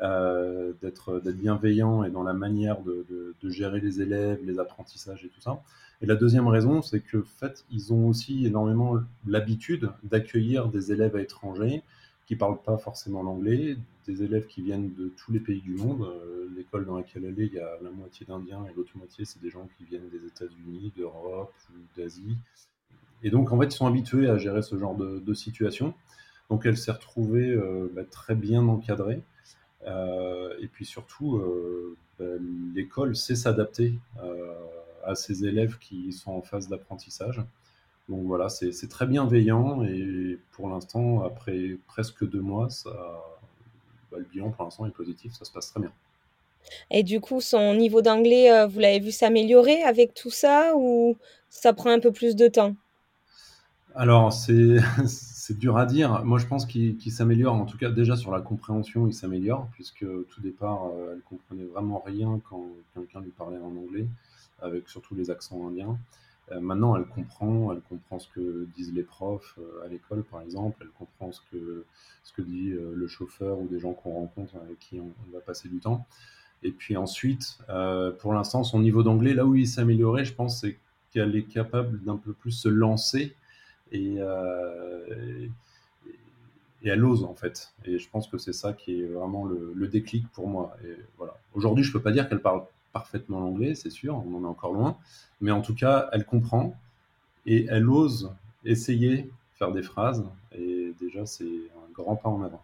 d'être 0.00 1.20
bienveillant 1.34 2.04
et 2.04 2.10
dans 2.10 2.22
la 2.22 2.32
manière 2.32 2.80
de, 2.82 3.34
gérer 3.44 3.80
les 3.80 4.00
élèves, 4.00 4.40
les 4.44 4.58
apprentissages 4.58 5.24
et 5.24 5.28
tout 5.28 5.40
ça. 5.40 5.62
Et 6.02 6.06
la 6.06 6.14
deuxième 6.14 6.48
raison, 6.48 6.80
c'est 6.80 7.00
que 7.00 7.22
fait, 7.22 7.64
ils 7.70 7.92
ont 7.92 8.08
aussi 8.08 8.46
énormément 8.46 8.98
l'habitude 9.26 9.90
d'accueillir 10.02 10.68
des 10.68 10.92
élèves 10.92 11.16
étrangers 11.16 11.82
qui 12.26 12.36
parlent 12.36 12.62
pas 12.62 12.78
forcément 12.78 13.22
l'anglais, 13.22 13.76
des 14.06 14.22
élèves 14.22 14.46
qui 14.46 14.62
viennent 14.62 14.94
de 14.94 15.08
tous 15.08 15.32
les 15.32 15.40
pays 15.40 15.60
du 15.60 15.74
monde. 15.74 16.02
Euh, 16.02 16.48
l'école 16.56 16.86
dans 16.86 16.96
laquelle 16.96 17.24
elle 17.24 17.40
est, 17.40 17.46
il 17.46 17.54
y 17.54 17.58
a 17.58 17.76
la 17.82 17.90
moitié 17.90 18.24
d'Indiens 18.24 18.64
et 18.70 18.74
l'autre 18.76 18.96
moitié, 18.96 19.24
c'est 19.24 19.42
des 19.42 19.50
gens 19.50 19.68
qui 19.76 19.84
viennent 19.84 20.08
des 20.10 20.24
États-Unis, 20.24 20.92
d'Europe 20.96 21.52
ou 21.72 22.00
d'Asie. 22.00 22.36
Et 23.22 23.30
donc, 23.30 23.52
en 23.52 23.58
fait, 23.58 23.66
ils 23.66 23.72
sont 23.72 23.86
habitués 23.86 24.28
à 24.28 24.38
gérer 24.38 24.62
ce 24.62 24.78
genre 24.78 24.94
de, 24.96 25.34
situation. 25.34 25.92
Donc, 26.48 26.66
elle 26.66 26.76
s'est 26.76 26.92
retrouvée 26.92 27.50
euh, 27.50 27.90
bah, 27.94 28.04
très 28.04 28.34
bien 28.34 28.66
encadrée. 28.68 29.22
Euh, 29.86 30.54
et 30.60 30.66
puis 30.66 30.84
surtout, 30.84 31.42
bah, 32.18 32.26
l'école 32.74 33.16
sait 33.16 33.36
s'adapter 33.36 33.94
à 35.04 35.14
ces 35.14 35.44
élèves 35.44 35.78
qui 35.78 36.12
sont 36.12 36.32
en 36.32 36.42
phase 36.42 36.68
d'apprentissage. 36.68 37.42
Donc 38.08 38.24
voilà, 38.24 38.48
c'est 38.48 38.88
très 38.88 39.06
bienveillant 39.06 39.84
et 39.84 40.38
pour 40.52 40.68
l'instant, 40.68 41.22
après 41.22 41.78
presque 41.86 42.28
deux 42.28 42.40
mois, 42.40 42.68
ça, 42.68 42.90
bah, 44.10 44.18
le 44.18 44.24
bilan 44.24 44.50
pour 44.50 44.64
l'instant 44.64 44.86
est 44.86 44.90
positif, 44.90 45.32
ça 45.32 45.44
se 45.44 45.52
passe 45.52 45.70
très 45.70 45.80
bien. 45.80 45.92
Et 46.90 47.02
du 47.02 47.20
coup, 47.20 47.40
son 47.40 47.74
niveau 47.74 48.02
d'anglais, 48.02 48.52
euh, 48.52 48.66
vous 48.66 48.80
l'avez 48.80 49.00
vu 49.00 49.12
s'améliorer 49.12 49.82
avec 49.82 50.14
tout 50.14 50.30
ça 50.30 50.72
ou 50.76 51.16
ça 51.48 51.72
prend 51.72 51.90
un 51.90 52.00
peu 52.00 52.12
plus 52.12 52.36
de 52.36 52.48
temps? 52.48 52.74
Alors, 53.94 54.32
c'est 54.32 54.76
dur 55.56 55.76
à 55.76 55.86
dire. 55.86 56.24
Moi, 56.24 56.38
je 56.38 56.46
pense 56.46 56.66
qu'il 56.66 57.12
s'améliore. 57.12 57.54
En 57.54 57.66
tout 57.66 57.78
cas, 57.78 57.90
déjà 57.90 58.16
sur 58.16 58.30
la 58.30 58.40
compréhension, 58.40 59.06
il 59.06 59.14
s'améliore, 59.14 59.68
puisque 59.72 60.00
tout 60.28 60.40
départ, 60.40 60.86
euh, 60.86 61.14
elle 61.14 61.22
comprenait 61.22 61.64
vraiment 61.64 62.02
rien 62.04 62.40
quand 62.48 62.66
quelqu'un 62.94 63.20
lui 63.20 63.30
parlait 63.30 63.58
en 63.58 63.76
anglais 63.76 64.06
avec 64.62 64.88
surtout 64.88 65.14
les 65.14 65.30
accents 65.30 65.66
indiens. 65.66 65.98
Euh, 66.52 66.60
maintenant, 66.60 66.96
elle 66.96 67.04
comprend, 67.04 67.72
elle 67.72 67.80
comprend 67.80 68.18
ce 68.18 68.28
que 68.28 68.66
disent 68.76 68.92
les 68.92 69.02
profs 69.02 69.56
euh, 69.58 69.84
à 69.84 69.88
l'école, 69.88 70.24
par 70.24 70.42
exemple. 70.42 70.78
Elle 70.80 70.90
comprend 70.90 71.30
ce 71.32 71.40
que, 71.50 71.84
dit 72.42 72.70
euh, 72.70 72.94
le 72.94 73.06
chauffeur 73.06 73.58
ou 73.58 73.68
des 73.68 73.78
gens 73.78 73.92
qu'on 73.92 74.12
rencontre 74.14 74.56
avec 74.56 74.78
qui 74.78 74.98
on, 74.98 75.12
va 75.32 75.40
passer 75.40 75.68
du 75.68 75.78
temps. 75.78 76.06
Et 76.62 76.72
puis 76.72 76.96
ensuite, 76.96 77.58
pour 78.18 78.34
l'instant, 78.34 78.64
son 78.64 78.80
niveau 78.80 79.02
d'anglais, 79.02 79.32
là 79.32 79.46
où 79.46 79.54
il 79.54 79.66
s'est 79.66 79.80
amélioré, 79.80 80.26
je 80.26 80.34
pense, 80.34 80.60
c'est 80.60 80.78
qu'elle 81.10 81.34
est 81.34 81.44
capable 81.44 82.02
d'un 82.02 82.18
peu 82.18 82.34
plus 82.34 82.50
se 82.50 82.68
lancer 82.68 83.34
et, 83.92 84.16
et, 86.82 86.88
elle 86.88 87.04
ose 87.04 87.24
en 87.24 87.34
fait. 87.34 87.72
Et 87.84 87.98
je 87.98 88.08
pense 88.08 88.28
que 88.28 88.38
c'est 88.38 88.52
ça 88.52 88.72
qui 88.72 89.00
est 89.00 89.06
vraiment 89.06 89.44
le, 89.44 89.88
déclic 89.88 90.26
pour 90.32 90.48
moi. 90.48 90.76
Et 90.84 90.96
voilà. 91.18 91.36
Aujourd'hui, 91.54 91.84
je 91.84 91.92
peux 91.92 92.02
pas 92.02 92.12
dire 92.12 92.28
qu'elle 92.28 92.40
parle 92.40 92.64
parfaitement 92.92 93.40
l'anglais, 93.40 93.74
c'est 93.74 93.90
sûr, 93.90 94.16
on 94.16 94.36
en 94.36 94.44
est 94.44 94.48
encore 94.48 94.72
loin, 94.72 94.96
mais 95.40 95.52
en 95.52 95.60
tout 95.60 95.74
cas, 95.74 96.08
elle 96.12 96.24
comprend 96.24 96.74
et 97.46 97.66
elle 97.70 97.88
ose 97.88 98.32
essayer 98.64 99.30
faire 99.60 99.72
des 99.72 99.82
phrases, 99.82 100.24
et 100.52 100.94
déjà, 100.98 101.26
c'est 101.26 101.44
un 101.44 101.92
grand 101.92 102.16
pas 102.16 102.30
en 102.30 102.42
avant. 102.42 102.62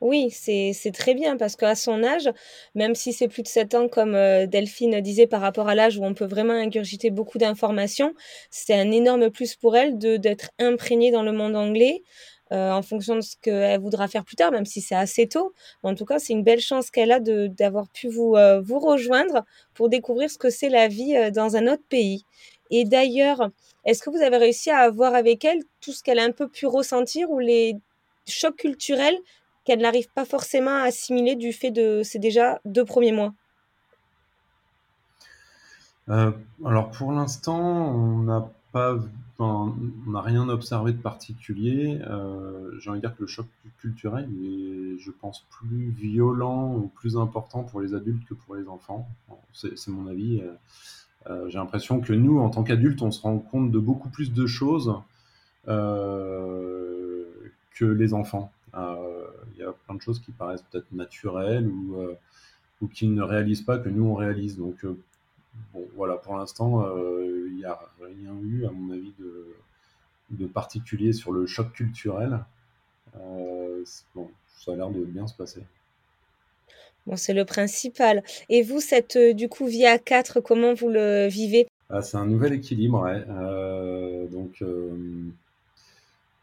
Oui, 0.00 0.28
c'est 0.30 0.74
très 0.92 1.14
bien 1.14 1.36
parce 1.36 1.56
qu'à 1.56 1.74
son 1.74 2.02
âge, 2.04 2.28
même 2.74 2.94
si 2.94 3.12
c'est 3.12 3.28
plus 3.28 3.42
de 3.42 3.48
7 3.48 3.74
ans, 3.74 3.88
comme 3.88 4.14
euh, 4.14 4.46
Delphine 4.46 5.00
disait 5.00 5.26
par 5.26 5.40
rapport 5.40 5.68
à 5.68 5.74
l'âge 5.74 5.96
où 5.96 6.04
on 6.04 6.14
peut 6.14 6.26
vraiment 6.26 6.52
ingurgiter 6.52 7.10
beaucoup 7.10 7.38
d'informations, 7.38 8.12
c'est 8.50 8.74
un 8.74 8.90
énorme 8.90 9.30
plus 9.30 9.54
pour 9.54 9.76
elle 9.76 9.96
d'être 9.98 10.50
imprégnée 10.58 11.10
dans 11.10 11.22
le 11.22 11.32
monde 11.32 11.56
anglais, 11.56 12.02
euh, 12.52 12.70
en 12.72 12.82
fonction 12.82 13.14
de 13.16 13.20
ce 13.22 13.36
qu'elle 13.40 13.80
voudra 13.80 14.06
faire 14.08 14.24
plus 14.24 14.36
tard, 14.36 14.50
même 14.50 14.66
si 14.66 14.82
c'est 14.82 14.94
assez 14.96 15.26
tôt. 15.26 15.54
En 15.82 15.94
tout 15.94 16.04
cas, 16.04 16.18
c'est 16.18 16.34
une 16.34 16.42
belle 16.42 16.60
chance 16.60 16.90
qu'elle 16.90 17.12
a 17.12 17.20
d'avoir 17.20 17.88
pu 17.88 18.08
vous, 18.08 18.34
euh, 18.36 18.60
vous 18.60 18.80
rejoindre 18.80 19.44
pour 19.74 19.88
découvrir 19.88 20.28
ce 20.30 20.36
que 20.38 20.50
c'est 20.50 20.68
la 20.68 20.88
vie 20.88 21.14
dans 21.32 21.56
un 21.56 21.66
autre 21.72 21.84
pays. 21.88 22.24
Et 22.70 22.84
d'ailleurs, 22.84 23.50
est-ce 23.86 24.02
que 24.02 24.10
vous 24.10 24.22
avez 24.22 24.36
réussi 24.36 24.70
à 24.70 24.78
avoir 24.78 25.14
avec 25.14 25.44
elle 25.44 25.60
tout 25.80 25.92
ce 25.92 26.02
qu'elle 26.02 26.18
a 26.18 26.24
un 26.24 26.32
peu 26.32 26.48
pu 26.48 26.66
ressentir 26.66 27.30
ou 27.30 27.38
les 27.38 27.76
chocs 28.26 28.56
culturels 28.56 29.16
qu'elle 29.64 29.80
n'arrive 29.80 30.08
pas 30.14 30.24
forcément 30.24 30.70
à 30.76 30.82
assimiler 30.82 31.36
du 31.36 31.52
fait 31.52 31.70
de 31.70 32.02
ces 32.02 32.18
déjà 32.18 32.60
deux 32.64 32.84
premiers 32.84 33.12
mois 33.12 33.34
Alors 36.08 36.90
pour 36.90 37.12
l'instant, 37.12 37.60
on 37.60 38.18
n'a 38.18 38.48
pas 38.72 38.98
on 39.38 39.72
n'a 40.06 40.20
rien 40.20 40.48
observé 40.48 40.92
de 40.92 40.98
particulier. 40.98 42.00
Euh, 42.08 42.78
j'ai 42.78 42.90
envie 42.90 43.00
de 43.00 43.06
dire 43.06 43.16
que 43.16 43.22
le 43.22 43.26
choc 43.26 43.46
culturel 43.80 44.28
est, 44.44 44.98
je 44.98 45.10
pense, 45.10 45.44
plus 45.50 45.90
violent 45.90 46.74
ou 46.74 46.90
plus 46.94 47.16
important 47.16 47.64
pour 47.64 47.80
les 47.80 47.94
adultes 47.94 48.24
que 48.28 48.34
pour 48.34 48.54
les 48.54 48.68
enfants. 48.68 49.08
c'est 49.52 49.88
mon 49.88 50.06
avis. 50.06 50.40
Euh, 50.40 50.52
euh, 51.30 51.48
j'ai 51.48 51.58
l'impression 51.58 52.00
que 52.00 52.12
nous, 52.12 52.38
en 52.38 52.50
tant 52.50 52.62
qu'adultes, 52.62 53.02
on 53.02 53.10
se 53.10 53.22
rend 53.22 53.38
compte 53.38 53.70
de 53.70 53.78
beaucoup 53.78 54.10
plus 54.10 54.32
de 54.32 54.46
choses 54.46 54.94
que 55.66 57.24
les 57.80 58.12
enfants. 58.12 58.52
Il 58.76 59.58
y 59.58 59.62
a 59.62 59.72
plein 59.72 59.94
de 59.94 60.00
choses 60.00 60.20
qui 60.20 60.32
paraissent 60.32 60.64
peut-être 60.70 60.92
naturelles 60.92 61.66
ou, 61.66 61.96
ou 62.80 62.88
qui 62.88 63.08
ne 63.08 63.22
réalisent 63.22 63.62
pas 63.62 63.78
que 63.78 63.88
nous, 63.88 64.04
on 64.06 64.14
réalise. 64.14 64.56
Donc, 64.58 64.84
Bon, 65.72 65.86
voilà, 65.96 66.16
pour 66.16 66.36
l'instant, 66.36 66.84
euh, 66.86 67.46
il 67.48 67.56
n'y 67.56 67.64
a 67.64 67.78
rien 68.00 68.34
eu, 68.42 68.66
à 68.66 68.70
mon 68.70 68.92
avis, 68.92 69.12
de, 69.18 69.46
de 70.30 70.46
particulier 70.46 71.12
sur 71.12 71.32
le 71.32 71.46
choc 71.46 71.72
culturel. 71.72 72.44
Euh, 73.16 73.84
bon, 74.14 74.30
ça 74.56 74.72
a 74.72 74.76
l'air 74.76 74.90
de 74.90 75.04
bien 75.04 75.26
se 75.26 75.34
passer. 75.34 75.62
Bon, 77.06 77.16
c'est 77.16 77.34
le 77.34 77.44
principal. 77.44 78.22
Et 78.48 78.62
vous, 78.62 78.80
cette 78.80 79.16
euh, 79.16 79.34
du 79.34 79.48
coup 79.48 79.66
vie 79.66 79.86
à 79.86 79.98
4, 79.98 80.40
comment 80.40 80.74
vous 80.74 80.88
le 80.88 81.28
vivez? 81.28 81.66
Ah, 81.90 82.02
C'est 82.02 82.16
un 82.16 82.26
nouvel 82.26 82.54
équilibre. 82.54 83.02
Ouais. 83.02 83.24
donc, 84.28 84.62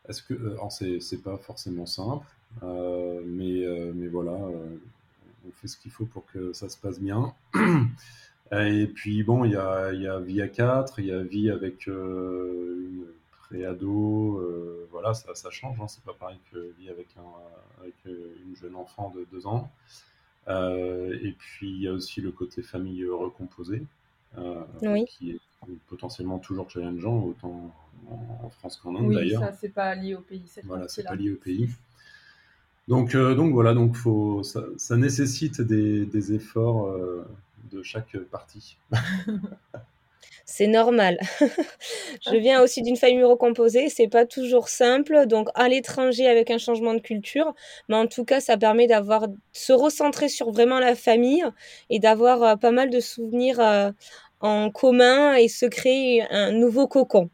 est-ce 0.10 0.24
que 0.24 0.55
c'est 1.00 1.22
pas 1.22 1.38
forcément 1.38 1.86
simple 1.86 2.27
mais, 2.62 3.65
mais 3.93 4.08
voilà, 4.08 4.31
on 4.31 5.51
fait 5.53 5.67
ce 5.67 5.77
qu'il 5.77 5.91
faut 5.91 6.05
pour 6.05 6.25
que 6.27 6.53
ça 6.53 6.70
se 6.70 6.77
passe 6.77 7.00
bien. 7.00 7.34
Et 8.51 8.88
puis 8.88 9.24
bon, 9.24 9.46
il 9.46 9.51
y 9.51 9.55
a, 9.55 9.93
y 9.93 10.08
a 10.08 10.20
Vie 10.20 10.41
à 10.41 10.50
4, 10.50 11.00
il 11.00 11.05
y 11.05 11.12
a 11.12 11.24
Vie 11.24 11.50
avec 11.50 11.88
une 11.88 13.05
préado, 13.50 14.39
euh, 14.39 14.88
voilà, 14.91 15.13
ça, 15.13 15.36
ça 15.36 15.50
change, 15.50 15.79
hein, 15.81 15.88
c'est 15.88 16.03
pas 16.03 16.13
pareil 16.13 16.38
que 16.51 16.74
Vie 16.79 16.89
avec, 16.89 17.08
un, 17.17 17.81
avec 17.81 17.96
une 18.05 18.55
jeune 18.55 18.75
enfant 18.75 19.13
de 19.15 19.25
2 19.31 19.48
ans. 19.48 19.70
et 20.48 21.36
puis 21.38 21.70
il 21.70 21.81
y 21.81 21.88
a 21.88 21.93
aussi 21.93 22.22
le 22.22 22.31
côté 22.31 22.62
famille 22.62 23.05
recomposée, 23.05 23.84
qui 25.08 25.31
est 25.31 25.39
potentiellement 25.88 26.39
toujours 26.39 26.70
challengeant, 26.70 27.24
autant 27.24 27.74
en, 28.10 28.50
France 28.50 28.77
qu'en 28.77 28.95
Inde 28.95 29.13
d'ailleurs. 29.13 29.41
Oui, 29.41 29.48
ça 29.48 29.53
c'est 29.60 29.69
pas 29.69 29.95
lié 29.95 30.15
au 30.15 30.21
pays. 30.21 30.43
Voilà, 30.63 30.88
c'est 30.88 31.03
pas 31.03 31.15
lié 31.15 31.31
au 31.31 31.38
pays. 31.38 31.69
Donc, 32.88 33.15
euh, 33.15 33.36
donc 33.36 33.53
voilà, 33.53 33.74
donc 33.74 33.95
faut, 33.95 34.43
ça, 34.43 34.63
ça 34.77 34.98
nécessite 34.98 35.62
des, 35.62 36.05
des 36.05 36.33
efforts 36.33 36.88
euh, 36.88 37.25
de 37.71 37.83
chaque 37.83 38.17
partie. 38.17 38.77
c'est 40.45 40.67
normal. 40.67 41.17
je 42.29 42.36
viens 42.36 42.62
aussi 42.62 42.81
d'une 42.81 42.98
famille 42.98 43.24
recomposée, 43.24 43.88
c'est 43.89 44.07
pas 44.07 44.25
toujours 44.25 44.67
simple. 44.67 45.25
Donc 45.27 45.50
à 45.53 45.69
l'étranger 45.69 46.27
avec 46.27 46.50
un 46.50 46.57
changement 46.57 46.93
de 46.93 47.00
culture, 47.00 47.53
mais 47.88 47.95
en 47.95 48.07
tout 48.07 48.25
cas, 48.25 48.41
ça 48.41 48.57
permet 48.57 48.88
d'avoir 48.88 49.27
se 49.53 49.74
recentrer 49.74 50.27
sur 50.27 50.51
vraiment 50.51 50.79
la 50.79 50.95
famille 50.95 51.45
et 51.89 52.00
d'avoir 52.00 52.43
euh, 52.43 52.55
pas 52.55 52.71
mal 52.71 52.89
de 52.89 53.00
souvenirs 53.00 53.93
en 54.41 54.71
commun 54.71 55.36
et 55.36 55.48
se 55.48 55.67
créer 55.67 56.24
un 56.29 56.51
nouveau 56.51 56.88
cocon. 56.88 57.29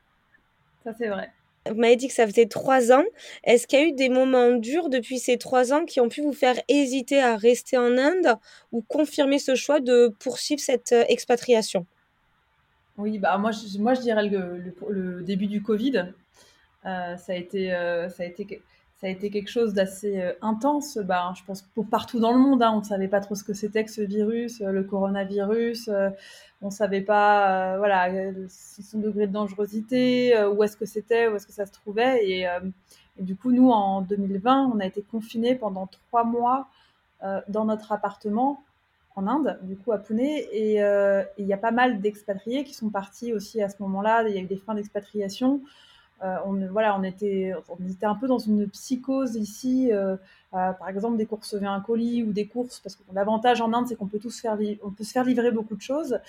Ça 0.87 0.93
c'est 0.97 1.09
vrai. 1.09 1.29
Vous 1.69 1.75
m'avez 1.75 1.97
dit 1.97 2.07
que 2.07 2.13
ça 2.13 2.25
faisait 2.25 2.45
trois 2.45 2.93
ans. 2.93 3.03
Est-ce 3.43 3.67
qu'il 3.67 3.77
y 3.77 3.81
a 3.81 3.85
eu 3.85 3.91
des 3.91 4.07
moments 4.07 4.51
durs 4.51 4.87
depuis 4.87 5.19
ces 5.19 5.37
trois 5.37 5.73
ans 5.73 5.83
qui 5.83 5.99
ont 5.99 6.07
pu 6.07 6.21
vous 6.21 6.31
faire 6.31 6.55
hésiter 6.69 7.21
à 7.21 7.35
rester 7.35 7.77
en 7.77 7.97
Inde 7.97 8.37
ou 8.71 8.81
confirmer 8.81 9.37
ce 9.37 9.53
choix 9.55 9.81
de 9.81 10.15
poursuivre 10.17 10.61
cette 10.61 10.93
euh, 10.93 11.03
expatriation? 11.09 11.85
Oui, 12.97 13.19
bah 13.19 13.37
moi, 13.37 13.51
je, 13.51 13.77
moi 13.79 13.95
je 13.95 13.99
dirais 13.99 14.29
le, 14.29 15.21
début 15.23 15.47
du 15.47 15.61
Covid. 15.61 16.13
Euh, 16.85 17.17
ça, 17.17 17.33
a 17.33 17.35
été, 17.35 17.73
euh, 17.73 18.07
ça 18.07 18.23
a 18.23 18.27
été 18.27 18.61
ça 18.99 19.05
a 19.05 19.09
été 19.11 19.29
quelque 19.29 19.49
chose 19.49 19.73
d'assez 19.73 20.19
euh, 20.19 20.33
intense. 20.41 20.97
Bah, 20.97 21.31
je 21.37 21.43
pense 21.43 21.61
pour 21.61 21.87
partout 21.87 22.19
dans 22.19 22.31
le 22.31 22.39
monde, 22.39 22.63
hein, 22.63 22.71
on 22.73 22.79
ne 22.79 22.85
savait 22.85 23.07
pas 23.07 23.19
trop 23.19 23.35
ce 23.35 23.43
que 23.43 23.53
c'était 23.53 23.83
que 23.83 23.91
ce 23.91 24.01
virus, 24.01 24.61
euh, 24.61 24.71
le 24.71 24.83
coronavirus. 24.83 25.89
Euh, 25.89 26.09
on 26.61 26.67
ne 26.67 26.71
savait 26.71 27.01
pas, 27.01 27.77
voilà, 27.77 28.09
son 28.49 28.97
degré 28.97 29.27
de 29.27 29.31
dangerosité, 29.31 30.35
où 30.47 30.63
est-ce 30.63 30.75
que 30.75 30.87
c'était, 30.87 31.27
où 31.27 31.35
est-ce 31.35 31.45
que 31.45 31.53
ça 31.53 31.67
se 31.67 31.71
trouvait. 31.71 32.27
Et, 32.27 32.47
du 33.19 33.35
coup, 33.35 33.51
nous, 33.51 33.69
en 33.69 34.01
2020, 34.01 34.71
on 34.73 34.79
a 34.79 34.85
été 34.87 35.03
confinés 35.03 35.53
pendant 35.53 35.85
trois 35.85 36.23
mois 36.23 36.67
dans 37.47 37.65
notre 37.65 37.91
appartement 37.91 38.63
en 39.15 39.27
Inde, 39.27 39.59
du 39.61 39.77
coup 39.77 39.91
à 39.91 39.99
Pune. 39.99 40.19
Et 40.19 40.81
il 41.37 41.45
y 41.45 41.53
a 41.53 41.57
pas 41.57 41.69
mal 41.69 42.01
d'expatriés 42.01 42.63
qui 42.63 42.73
sont 42.73 42.89
partis 42.89 43.33
aussi 43.33 43.61
à 43.61 43.69
ce 43.69 43.75
moment-là. 43.83 44.27
Il 44.27 44.33
y 44.33 44.39
a 44.39 44.41
eu 44.41 44.47
des 44.47 44.57
fins 44.57 44.73
d'expatriation. 44.73 45.61
Euh, 46.23 46.37
on, 46.45 46.53
voilà, 46.71 46.97
on 46.97 47.03
était, 47.03 47.53
on 47.69 47.87
était 47.87 48.05
un 48.05 48.15
peu 48.15 48.27
dans 48.27 48.39
une 48.39 48.67
psychose 48.69 49.35
ici. 49.35 49.91
Euh, 49.91 50.17
par 50.51 50.89
exemple, 50.89 51.17
des 51.17 51.25
courses 51.25 51.51
recevaient 51.51 51.67
un 51.67 51.81
colis 51.81 52.23
ou 52.23 52.31
des 52.31 52.47
courses, 52.47 52.79
parce 52.79 52.95
que 52.95 53.03
l'avantage 53.13 53.61
en 53.61 53.71
Inde, 53.73 53.87
c'est 53.87 53.95
qu'on 53.95 54.07
peut 54.07 54.19
tous 54.19 54.41
faire, 54.41 54.57
on 54.83 54.89
peut 54.89 55.03
se 55.03 55.11
faire 55.11 55.23
livrer 55.23 55.51
beaucoup 55.51 55.75
de 55.75 55.81
choses. 55.81 56.19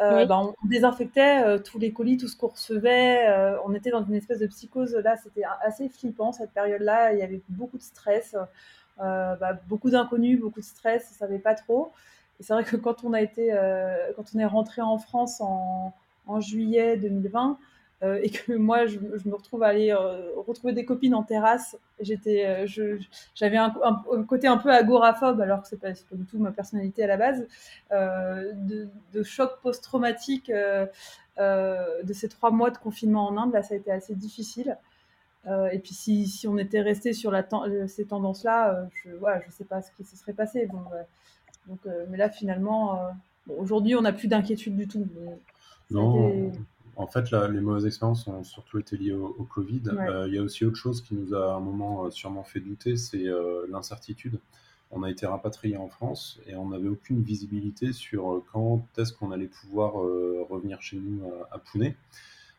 Euh, 0.00 0.24
ben, 0.24 0.54
on 0.62 0.66
désinfectait 0.66 1.60
tous 1.60 1.78
les 1.78 1.92
colis, 1.92 2.16
tout 2.16 2.28
ce 2.28 2.36
qu'on 2.36 2.48
recevait. 2.48 3.26
on 3.66 3.74
était 3.74 3.90
dans 3.90 4.04
une 4.04 4.14
espèce 4.14 4.38
de 4.38 4.46
psychose. 4.46 4.94
Là, 4.94 5.16
c'était 5.22 5.42
assez 5.62 5.88
flippant 5.88 6.32
cette 6.32 6.52
période-là. 6.52 7.12
Il 7.12 7.18
y 7.18 7.22
avait 7.22 7.42
beaucoup 7.48 7.76
de 7.76 7.82
stress, 7.82 8.34
bah, 8.98 9.58
beaucoup 9.68 9.90
d'inconnus, 9.90 10.40
beaucoup 10.40 10.60
de 10.60 10.64
stress. 10.64 11.10
On 11.12 11.18
savait 11.18 11.38
pas 11.38 11.54
trop. 11.54 11.92
Et 12.40 12.42
c'est 12.42 12.54
vrai 12.54 12.64
que 12.64 12.76
quand 12.76 13.04
on 13.04 13.12
a 13.12 13.20
été, 13.20 13.50
quand 14.16 14.24
on 14.34 14.38
est 14.38 14.46
rentré 14.46 14.80
en 14.80 14.98
France 14.98 15.42
en, 15.42 15.92
en 16.26 16.40
juillet 16.40 16.96
2020. 16.96 17.58
Euh, 18.04 18.20
et 18.22 18.30
que 18.30 18.52
moi 18.52 18.86
je, 18.86 18.98
me 18.98 19.34
retrouve 19.34 19.62
à 19.62 19.68
aller 19.68 19.90
euh, 19.90 20.30
retrouver 20.46 20.72
des 20.72 20.84
copines 20.84 21.14
en 21.14 21.22
terrasse. 21.22 21.76
J'étais, 22.00 22.44
euh, 22.44 22.98
j'avais 23.34 23.56
un, 23.56 23.72
côté 24.28 24.46
un 24.46 24.58
peu 24.58 24.70
agoraphobe 24.70 25.40
alors 25.40 25.62
que 25.62 25.68
c'est 25.68 25.80
pas, 25.80 25.92
pas 25.92 26.16
du 26.16 26.24
tout 26.24 26.38
ma 26.38 26.50
personnalité 26.50 27.04
à 27.04 27.06
la 27.06 27.16
base, 27.16 27.46
de, 27.90 29.22
choc 29.22 29.60
post-traumatique 29.62 30.50
de 30.50 32.12
ces 32.12 32.28
trois 32.28 32.50
mois 32.50 32.70
de 32.70 32.78
confinement 32.78 33.28
en 33.28 33.36
Inde. 33.38 33.52
Là, 33.52 33.62
ça 33.62 33.74
a 33.74 33.76
été 33.76 33.90
assez 33.90 34.14
difficile. 34.14 34.76
et 35.46 35.78
puis 35.78 35.94
si, 35.94 36.26
si, 36.26 36.46
on 36.48 36.58
était 36.58 36.80
resté 36.80 37.12
sur 37.12 37.30
la 37.30 37.46
ces 37.86 38.06
tendances-là, 38.06 38.88
je 39.04 39.10
ne 39.10 39.16
je 39.46 39.50
sais 39.52 39.64
pas 39.64 39.80
ce 39.82 39.90
qui 39.92 40.04
se 40.04 40.16
serait 40.16 40.32
passé. 40.32 40.66
Bon, 40.66 40.82
donc, 41.68 41.78
mais 42.10 42.18
là, 42.18 42.28
finalement, 42.28 42.98
aujourd'hui, 43.56 43.94
on 43.94 44.02
n'a 44.02 44.12
plus 44.12 44.28
d'inquiétude 44.28 44.76
du 44.76 44.88
tout. 44.88 45.06
non, 45.90 46.52
en 46.96 47.06
fait, 47.06 47.30
les 47.30 47.60
mauvaises 47.60 47.86
expériences 47.86 48.26
ont 48.26 48.44
surtout 48.44 48.78
été 48.78 48.96
liées 48.96 49.12
au, 49.12 49.44
Covid. 49.44 49.82
Euh, 49.88 50.26
il 50.28 50.34
y 50.34 50.38
a 50.38 50.42
aussi 50.42 50.64
autre 50.64 50.76
chose 50.76 51.00
qui 51.00 51.14
nous 51.14 51.34
a 51.34 51.52
à 51.52 51.56
un 51.56 51.60
moment 51.60 52.06
euh, 52.06 52.10
sûrement 52.10 52.44
fait 52.44 52.60
douter, 52.60 52.96
c'est 52.96 53.26
euh, 53.26 53.66
l'incertitude. 53.68 54.38
On 54.90 55.02
a 55.02 55.10
été 55.10 55.26
rapatrié 55.26 55.76
en 55.76 55.88
France 55.88 56.38
et 56.46 56.54
on 56.54 56.68
n'avait 56.68 56.88
aucune 56.88 57.22
visibilité 57.22 57.92
sur 57.92 58.42
quand 58.52 58.86
est-ce 58.96 59.12
qu'on 59.12 59.32
allait 59.32 59.48
pouvoir 59.48 59.94
revenir 59.94 60.80
chez 60.80 60.98
nous 60.98 61.28
à, 61.50 61.58
Pune. 61.58 61.94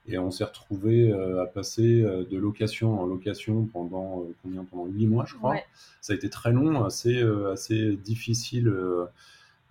Et 0.07 0.17
on 0.17 0.31
s'est 0.31 0.43
retrouvé 0.43 1.13
à 1.13 1.45
passer 1.45 2.01
de 2.01 2.37
location 2.37 2.99
en 2.99 3.05
location 3.05 3.65
pendant 3.71 4.25
combien? 4.43 4.65
Pendant 4.65 4.85
huit 4.85 5.07
mois, 5.07 5.23
je 5.25 5.35
crois. 5.35 5.55
Ça 6.01 6.11
a 6.11 6.15
été 6.17 6.29
très 6.29 6.51
long, 6.51 6.83
assez, 6.83 7.21
assez 7.53 7.95
difficile 7.95 8.69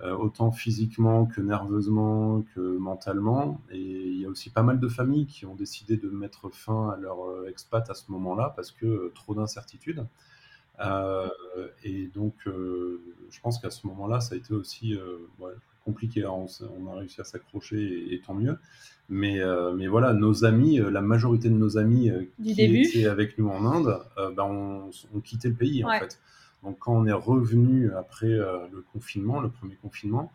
autant 0.03 0.51
physiquement 0.51 1.27
que 1.27 1.41
nerveusement 1.41 2.43
que 2.55 2.61
mentalement. 2.61 3.61
Et 3.71 3.79
il 3.81 4.21
y 4.21 4.25
a 4.25 4.29
aussi 4.29 4.51
pas 4.51 4.63
mal 4.63 4.81
de 4.81 4.89
familles 4.89 5.27
qui 5.27 5.47
ont 5.47 5.55
décidé 5.55 5.97
de 5.97 6.09
mettre 6.11 6.51
fin 6.51 6.91
à 6.91 6.97
leur 6.97 7.25
euh, 7.25 7.49
expat 7.49 7.89
à 7.89 7.95
ce 7.95 8.11
moment-là 8.11 8.53
parce 8.57 8.71
que 8.71 8.87
euh, 8.87 9.13
trop 9.15 9.35
d'incertitudes. 9.35 10.05
et 11.85 12.09
donc, 12.09 12.35
je 12.47 13.41
pense 13.41 13.59
qu'à 13.61 13.71
ce 13.71 13.87
moment-là, 13.87 14.21
ça 14.21 14.35
a 14.35 14.39
été 14.39 14.53
aussi 14.53 14.99
compliqué. 15.85 16.27
On, 16.27 16.47
a 16.89 16.95
réussi 16.97 17.21
à 17.21 17.25
s'accrocher 17.25 18.13
et, 18.13 18.21
tant 18.21 18.35
mieux. 18.35 18.59
Mais, 19.09 19.41
mais 19.77 19.87
voilà, 19.87 20.13
nos 20.13 20.45
amis, 20.45 20.79
la 20.79 21.01
majorité 21.01 21.49
de 21.49 21.55
nos 21.55 21.79
amis 21.79 22.11
qui 22.43 22.61
étaient 22.61 23.07
avec 23.07 23.39
nous 23.39 23.49
en 23.49 23.65
Inde, 23.65 24.01
ben 24.17 24.43
on, 24.43 24.91
ont 25.17 25.21
quitté 25.21 25.49
le 25.49 25.55
pays 25.55 25.85
en 25.85 25.91
fait. 25.91 26.19
Donc 26.65 26.79
quand 26.79 26.97
on 26.97 27.07
est 27.07 27.13
revenu 27.13 27.91
après 27.95 28.27
euh, 28.27 28.67
le 28.73 28.83
confinement, 28.93 29.41
le 29.41 29.51
premier 29.51 29.77
confinement, 29.77 30.33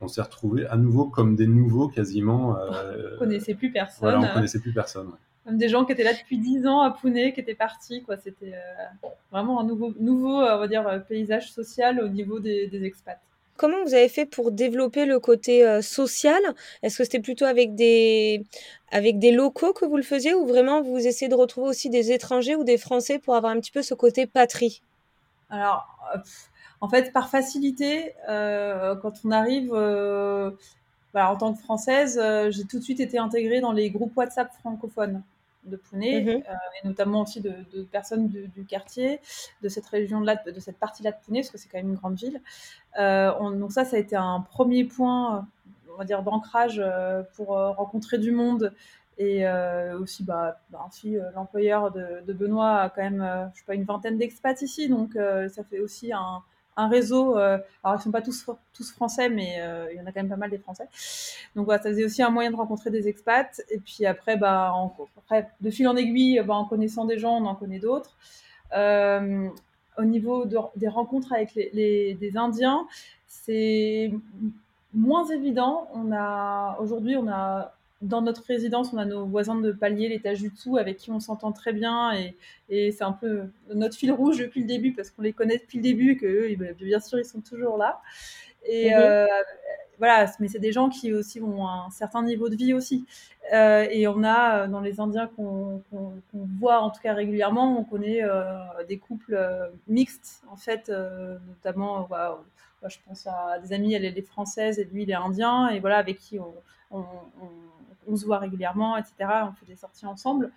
on 0.00 0.08
s'est 0.08 0.22
retrouvé 0.22 0.66
à 0.66 0.76
nouveau 0.76 1.06
comme 1.06 1.36
des 1.36 1.46
nouveaux 1.46 1.88
quasiment. 1.88 2.56
Euh, 2.58 3.14
on 3.16 3.18
connaissait 3.18 3.54
plus 3.54 3.72
personne. 3.72 3.98
Voilà, 4.00 4.20
on 4.20 4.32
connaissait 4.32 4.60
plus 4.60 4.72
personne. 4.72 5.10
Comme 5.44 5.58
des 5.58 5.68
gens 5.68 5.84
qui 5.84 5.92
étaient 5.92 6.04
là 6.04 6.12
depuis 6.12 6.38
10 6.38 6.66
ans 6.68 6.82
à 6.82 6.92
Pune, 6.92 7.32
qui 7.32 7.40
étaient 7.40 7.56
partis. 7.56 8.02
Quoi. 8.04 8.16
C'était 8.16 8.54
euh, 8.54 9.08
vraiment 9.32 9.60
un 9.60 9.64
nouveau, 9.64 9.92
nouveau 9.98 10.36
on 10.36 10.58
va 10.58 10.68
dire, 10.68 11.04
paysage 11.08 11.50
social 11.50 12.00
au 12.00 12.08
niveau 12.08 12.38
des, 12.38 12.70
expats. 12.84 13.20
Comment 13.56 13.82
vous 13.84 13.94
avez 13.94 14.08
fait 14.08 14.24
pour 14.24 14.50
développer 14.50 15.04
le 15.04 15.20
côté 15.20 15.82
social? 15.82 16.40
Est-ce 16.82 16.98
que 16.98 17.04
c'était 17.04 17.20
plutôt 17.20 17.44
avec 17.44 17.74
des, 17.74 18.44
avec 18.90 19.18
des 19.18 19.30
locaux 19.30 19.72
que 19.72 19.84
vous 19.84 19.96
le 19.96 20.02
faisiez 20.02 20.32
ou 20.34 20.46
vraiment 20.46 20.80
vous 20.80 21.06
essayez 21.06 21.28
de 21.28 21.34
retrouver 21.34 21.68
aussi 21.68 21.90
des 21.90 22.12
étrangers 22.12 22.56
ou 22.56 22.64
des 22.64 22.78
Français 22.78 23.18
pour 23.18 23.34
avoir 23.34 23.52
un 23.52 23.60
petit 23.60 23.70
peu 23.70 23.82
ce 23.82 23.94
côté 23.94 24.26
patrie? 24.26 24.82
Alors, 25.52 25.86
euh, 26.14 26.18
en 26.80 26.88
fait, 26.88 27.12
par 27.12 27.28
facilité, 27.28 28.14
euh, 28.28 28.96
quand 28.96 29.12
on 29.24 29.30
arrive, 29.30 29.70
euh, 29.74 30.50
bah, 31.12 31.30
en 31.30 31.36
tant 31.36 31.52
que 31.52 31.60
Française, 31.60 32.18
j'ai 32.48 32.64
tout 32.64 32.78
de 32.78 32.82
suite 32.84 33.00
été 33.00 33.18
intégrée 33.18 33.60
dans 33.60 33.72
les 33.72 33.90
groupes 33.90 34.16
WhatsApp 34.16 34.50
francophones 34.60 35.22
de 35.64 35.76
Pune, 35.76 36.00
mhm. 36.00 36.42
et 36.42 36.88
notamment 36.88 37.22
aussi 37.22 37.40
de, 37.40 37.52
personnes 37.92 38.28
du, 38.28 38.64
quartier, 38.64 39.20
de 39.62 39.68
cette 39.68 39.86
région-là, 39.86 40.36
de 40.44 40.58
cette 40.58 40.78
partie-là 40.78 41.12
de 41.12 41.16
Pune, 41.24 41.36
parce 41.36 41.50
que 41.50 41.58
c'est 41.58 41.68
quand 41.68 41.78
même 41.78 41.90
une 41.90 41.96
grande 41.96 42.16
ville. 42.16 42.40
donc 42.96 43.70
ça, 43.72 43.84
ça 43.84 43.96
a 43.96 43.98
été 43.98 44.16
un 44.16 44.40
premier 44.40 44.84
point, 44.84 45.46
on 45.94 45.98
va 45.98 46.04
dire, 46.04 46.22
d'ancrage 46.22 46.82
pour 47.36 47.48
rencontrer 47.48 48.16
du 48.16 48.32
monde 48.32 48.72
et 49.18 49.46
euh, 49.46 49.98
aussi, 49.98 50.24
bah, 50.24 50.60
bah 50.70 50.88
l'employeur 51.34 51.90
de, 51.90 52.32
Benoît 52.32 52.80
a 52.80 52.90
quand 52.90 53.02
même, 53.02 53.20
euh, 53.20 53.46
je 53.52 53.58
sais 53.58 53.64
pas, 53.66 53.74
une 53.74 53.84
vingtaine 53.84 54.18
d'expats 54.18 54.62
ici, 54.62 54.88
donc 54.88 55.12
ça 55.14 55.64
fait 55.64 55.80
aussi 55.80 56.12
un, 56.12 56.42
un 56.76 56.88
réseau. 56.88 57.36
alors, 57.36 57.62
ils 57.98 58.00
sont 58.00 58.10
pas 58.10 58.22
tous, 58.22 58.46
tous 58.72 58.92
français, 58.92 59.28
mais 59.28 59.60
il 59.92 59.98
y 59.98 60.00
en 60.00 60.06
a 60.06 60.12
quand 60.12 60.20
même 60.20 60.28
pas 60.28 60.36
mal 60.36 60.50
des 60.50 60.58
français. 60.58 60.88
Donc, 61.54 61.66
voilà, 61.66 61.82
ça 61.82 61.90
faisait 61.90 62.04
aussi 62.04 62.22
un 62.22 62.30
moyen 62.30 62.50
de 62.50 62.56
rencontrer 62.56 62.90
des 62.90 63.08
expats. 63.08 63.60
Et 63.70 63.78
puis 63.78 64.06
après, 64.06 64.36
bah, 64.36 64.74
après 65.18 65.48
de 65.60 65.70
fil 65.70 65.86
en 65.88 65.96
aiguille, 65.96 66.42
bah, 66.44 66.54
en 66.54 66.64
connaissant 66.64 67.04
des 67.04 67.18
gens, 67.18 67.36
on 67.36 67.46
en 67.46 67.54
connaît 67.54 67.80
d'autres. 67.80 68.16
au 68.74 70.04
niveau 70.04 70.46
des 70.76 70.88
rencontres 70.88 71.32
avec 71.34 71.54
les, 71.54 71.70
les 71.74 72.14
des 72.14 72.36
Indiens, 72.36 72.86
c'est 73.28 74.10
moins 74.94 75.26
évident. 75.26 75.88
On 75.94 76.12
a 76.12 76.78
aujourd'hui, 76.80 77.16
on 77.16 77.28
a 77.28 77.74
dans 78.02 78.20
notre 78.20 78.44
résidence, 78.44 78.92
on 78.92 78.98
a 78.98 79.04
nos 79.04 79.24
voisins 79.24 79.54
de 79.54 79.72
palier, 79.72 80.08
l'étage 80.08 80.40
du 80.40 80.50
dessous, 80.50 80.76
avec 80.76 80.98
qui 80.98 81.10
on 81.10 81.20
s'entend 81.20 81.52
très 81.52 81.72
bien. 81.72 82.12
Et, 82.12 82.36
et 82.68 82.90
c'est 82.90 83.04
un 83.04 83.12
peu 83.12 83.44
notre 83.72 83.96
fil 83.96 84.12
rouge 84.12 84.38
depuis 84.38 84.60
le 84.60 84.66
début, 84.66 84.92
parce 84.92 85.10
qu'on 85.10 85.22
les 85.22 85.32
connaît 85.32 85.58
depuis 85.58 85.78
le 85.78 85.82
début, 85.82 86.16
que 86.16 86.54
bien 86.84 87.00
sûr, 87.00 87.18
ils 87.18 87.24
sont 87.24 87.40
toujours 87.40 87.76
là. 87.78 88.02
Et 88.64 88.90
mhm. 88.90 88.96
euh, 88.96 89.26
voilà, 89.98 90.26
mais 90.40 90.48
c'est 90.48 90.58
des 90.58 90.72
gens 90.72 90.88
qui 90.88 91.12
aussi 91.12 91.40
ont 91.40 91.66
un 91.66 91.90
certain 91.90 92.22
niveau 92.22 92.48
de 92.48 92.56
vie 92.56 92.74
aussi. 92.74 93.06
Euh, 93.52 93.86
et 93.90 94.06
on 94.08 94.22
a, 94.24 94.66
dans 94.66 94.80
les 94.80 95.00
Indiens 95.00 95.28
qu'on 95.36 95.82
voit 96.32 96.80
en 96.80 96.90
tout 96.90 97.00
cas 97.00 97.14
régulièrement, 97.14 97.78
on 97.78 97.84
connaît 97.84 98.22
euh, 98.22 98.54
des 98.88 98.98
couples 98.98 99.38
mixtes, 99.86 100.42
en 100.50 100.56
fait, 100.56 100.90
notamment, 101.46 102.08
je 102.88 102.96
pense 103.06 103.26
à 103.28 103.58
des 103.60 103.72
amis, 103.72 103.94
elle 103.94 104.04
est 104.04 104.22
française 104.22 104.78
et 104.78 104.84
lui, 104.84 105.04
il 105.04 105.10
est 105.10 105.14
indien, 105.14 105.68
et 105.68 105.78
voilà, 105.78 105.98
avec 105.98 106.18
qui 106.18 106.40
on, 106.40 106.52
on, 106.90 107.04
on, 107.40 107.91
se 108.16 108.26
voit 108.26 108.38
régulièrement, 108.38 108.96
etc. 108.96 109.14
On 109.44 109.52
fait 109.52 109.66
des 109.66 109.76
sorties 109.76 110.06
ensemble. 110.06 110.52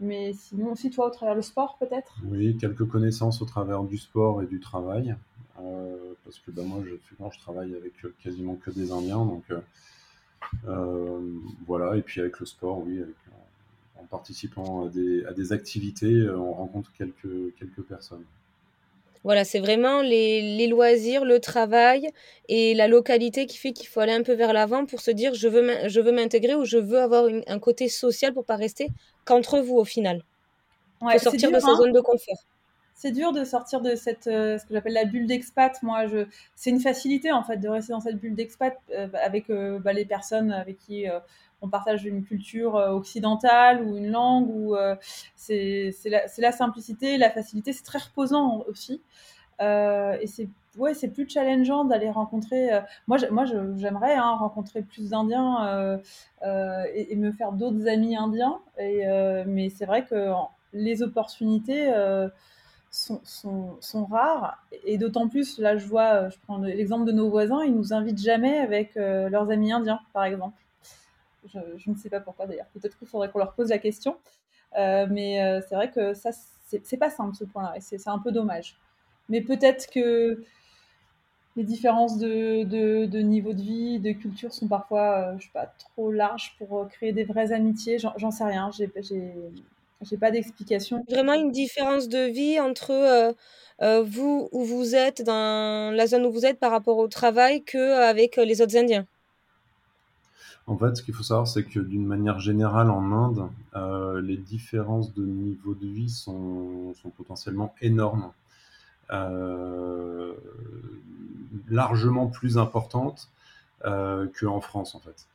Mais 0.00 0.32
sinon, 0.32 0.72
aussi 0.72 0.90
toi, 0.90 1.08
au 1.08 1.10
travers 1.10 1.34
du 1.34 1.42
sport, 1.42 1.76
peut-être? 1.78 2.18
Oui, 2.24 2.56
quelques 2.56 2.86
connaissances 2.86 3.42
au 3.42 3.44
travers 3.44 3.82
du 3.82 3.98
sport 3.98 4.42
et 4.42 4.46
du 4.46 4.60
travail. 4.60 5.16
Euh, 5.60 6.14
parce 6.24 6.38
que 6.38 6.50
ben, 6.50 6.64
moi, 6.64 6.82
je, 6.84 6.94
je 6.94 7.38
travaille 7.38 7.74
avec 7.74 7.94
quasiment 8.22 8.54
que 8.54 8.70
des 8.70 8.92
Indiens. 8.92 9.24
Donc 9.24 9.44
euh, 9.50 9.60
euh, 10.68 11.20
voilà, 11.66 11.96
et 11.96 12.02
puis 12.02 12.20
avec 12.20 12.38
le 12.38 12.46
sport, 12.46 12.84
oui, 12.86 13.02
en 14.00 14.04
participant 14.04 14.86
à 14.86 14.88
des, 14.88 15.24
à 15.24 15.32
des, 15.32 15.52
activités, 15.52 16.28
on 16.30 16.52
rencontre 16.52 16.92
quelques, 16.92 17.54
quelques 17.56 17.82
personnes. 17.82 18.24
Voilà, 19.24 19.44
c'est 19.44 19.58
vraiment 19.58 20.00
les, 20.00 20.66
loisirs, 20.68 21.24
le 21.24 21.40
travail 21.40 22.10
et 22.48 22.74
la 22.74 22.88
localité 22.88 23.46
qui 23.46 23.58
fait 23.58 23.72
qu'il 23.72 23.88
faut 23.88 24.00
aller 24.00 24.12
un 24.12 24.22
peu 24.22 24.34
vers 24.34 24.52
l'avant 24.52 24.86
pour 24.86 25.00
se 25.00 25.10
dire 25.10 25.34
je 25.34 25.48
veux, 25.48 25.88
je 25.88 26.00
veux 26.00 26.12
m'intégrer 26.12 26.54
ou 26.54 26.64
je 26.64 26.78
veux 26.78 27.00
avoir 27.00 27.26
un 27.46 27.58
côté 27.58 27.88
social 27.88 28.32
pour 28.32 28.44
pas 28.44 28.56
rester 28.56 28.88
qu'entre 29.24 29.60
vous 29.60 29.76
au 29.76 29.84
final. 29.84 30.22
Ouais, 31.00 31.14
faut 31.14 31.30
sortir 31.30 31.50
de 31.50 31.60
sa 31.60 31.68
hein. 31.68 31.76
zone 31.76 31.92
de 31.92 32.00
confort. 32.00 32.38
C'est 32.94 33.12
dur 33.12 33.32
de 33.32 33.44
sortir 33.44 33.80
de 33.80 33.94
cette 33.94 34.26
euh, 34.26 34.58
ce 34.58 34.66
que 34.66 34.74
j'appelle 34.74 34.94
la 34.94 35.04
bulle 35.04 35.26
d'expat. 35.26 35.80
Moi, 35.82 36.08
je 36.08 36.26
c'est 36.56 36.70
une 36.70 36.80
facilité 36.80 37.30
en 37.30 37.44
fait 37.44 37.58
de 37.58 37.68
rester 37.68 37.92
dans 37.92 38.00
cette 38.00 38.16
bulle 38.16 38.34
d'expat 38.34 38.76
euh, 38.90 39.06
avec 39.22 39.50
euh, 39.50 39.78
bah, 39.78 39.92
les 39.92 40.04
personnes 40.04 40.50
avec 40.50 40.78
qui 40.78 41.06
on 41.60 41.68
partage 41.68 42.04
une 42.04 42.24
culture 42.24 42.74
occidentale 42.74 43.82
ou 43.82 43.96
une 43.96 44.10
langue 44.10 44.48
ou 44.48 44.76
c'est 45.36 45.92
la, 46.04 46.22
la, 46.38 46.52
simplicité, 46.52 47.16
la 47.18 47.30
facilité. 47.30 47.72
C'est 47.72 47.84
très 47.84 47.98
reposant 47.98 48.64
aussi. 48.68 49.02
et 49.60 50.26
c'est 50.26 50.48
ouais, 50.78 50.94
c'est 50.94 51.08
plus 51.08 51.28
challengeant 51.28 51.84
d'aller 51.84 52.10
rencontrer. 52.10 52.72
Euh, 52.72 52.80
moi, 53.06 53.18
moi, 53.30 53.44
j'aimerais 53.44 54.14
hein, 54.14 54.34
rencontrer 54.36 54.82
plus 54.82 55.10
d'Indiens 55.10 55.66
euh, 55.66 55.98
euh, 56.44 56.84
et, 56.94 57.16
me 57.16 57.32
faire 57.32 57.52
d'autres 57.52 57.86
amis 57.88 58.16
indiens. 58.16 58.58
Et, 58.78 59.04
mais 59.46 59.68
c'est 59.70 59.86
vrai 59.86 60.04
que 60.04 60.32
les 60.72 61.02
opportunités 61.02 61.92
sont, 62.90 63.20
sont, 63.24 63.76
sont, 63.80 64.06
rares. 64.06 64.62
Et 64.84 64.98
d'autant 64.98 65.28
plus, 65.28 65.58
là, 65.58 65.76
je 65.76 65.86
vois, 65.86 66.28
je 66.28 66.36
prends 66.46 66.58
l'exemple 66.58 67.04
de 67.04 67.12
nos 67.12 67.28
voisins, 67.28 67.62
ils 67.64 67.74
nous 67.74 67.92
invitent 67.92 68.22
jamais 68.22 68.58
avec 68.58 68.94
leurs 68.94 69.50
amis 69.50 69.72
indiens, 69.72 70.00
par 70.12 70.24
exemple. 70.24 70.56
Je, 71.46 71.90
ne 71.90 71.96
sais 71.96 72.10
pas 72.10 72.20
pourquoi 72.20 72.46
d'ailleurs. 72.46 72.66
Peut-être 72.74 72.98
qu'il 72.98 73.08
faudrait 73.08 73.30
qu'on 73.30 73.38
leur 73.38 73.54
pose 73.54 73.70
la 73.70 73.78
question. 73.78 74.16
mais 74.76 75.60
c'est 75.68 75.74
vrai 75.74 75.90
que 75.90 76.14
ça, 76.14 76.30
c'est 76.66 76.96
pas 76.96 77.10
simple 77.10 77.34
ce 77.34 77.44
point-là. 77.44 77.74
Et 77.76 77.80
c'est 77.80 78.08
un 78.08 78.18
peu 78.18 78.32
dommage. 78.32 78.76
Mais 79.28 79.40
peut-être 79.40 79.90
que 79.90 80.42
les 81.58 81.64
différences 81.64 82.18
de, 82.18 83.20
niveau 83.20 83.52
de 83.52 83.60
vie, 83.60 83.98
de 83.98 84.12
culture 84.12 84.52
sont 84.52 84.68
parfois, 84.68 85.32
euh, 85.32 85.38
je 85.38 85.44
sais 85.44 85.52
pas, 85.52 85.66
trop 85.78 86.12
larges 86.12 86.54
pour 86.56 86.78
euh, 86.78 86.84
créer 86.84 87.12
des 87.12 87.24
vraies 87.24 87.52
amitiés. 87.52 87.98
J'en 87.98 88.30
sais 88.30 88.44
rien, 88.44 88.70
j'ai 88.76 88.88
j'ai 90.02 90.16
pas 90.16 90.30
d'explication. 90.30 91.04
Vraiment 91.08 91.34
une 91.34 91.50
différence 91.50 92.08
de 92.08 92.30
vie 92.30 92.60
entre 92.60 92.92
euh, 92.92 94.02
vous 94.04 94.48
où 94.52 94.62
vous 94.62 94.94
êtes 94.94 95.22
dans 95.22 95.92
la 95.92 96.06
zone 96.06 96.24
où 96.24 96.30
vous 96.30 96.46
êtes 96.46 96.60
par 96.60 96.70
rapport 96.70 96.98
au 96.98 97.08
travail 97.08 97.64
que 97.64 97.94
avec 98.08 98.36
les 98.36 98.62
autres 98.62 98.76
Indiens. 98.76 99.04
En 100.68 100.76
fait, 100.76 100.96
ce 100.96 101.02
qu'il 101.02 101.14
faut 101.14 101.22
savoir, 101.22 101.48
c'est 101.48 101.64
que 101.64 101.80
d'une 101.80 102.06
manière 102.06 102.38
générale, 102.38 102.90
en 102.90 103.10
Inde, 103.12 103.48
les 104.22 104.36
différences 104.36 105.14
de 105.14 105.24
niveau 105.24 105.74
de 105.74 105.86
vie 105.86 106.10
sont, 106.10 106.94
potentiellement 107.16 107.74
énormes. 107.80 108.30
Euh, 109.10 110.34
largement 111.70 112.26
plus 112.26 112.58
importante 112.58 113.28
euh, 113.84 114.26
qu'en 114.38 114.60
France 114.60 114.94
en 114.94 115.00
fait. 115.00 115.26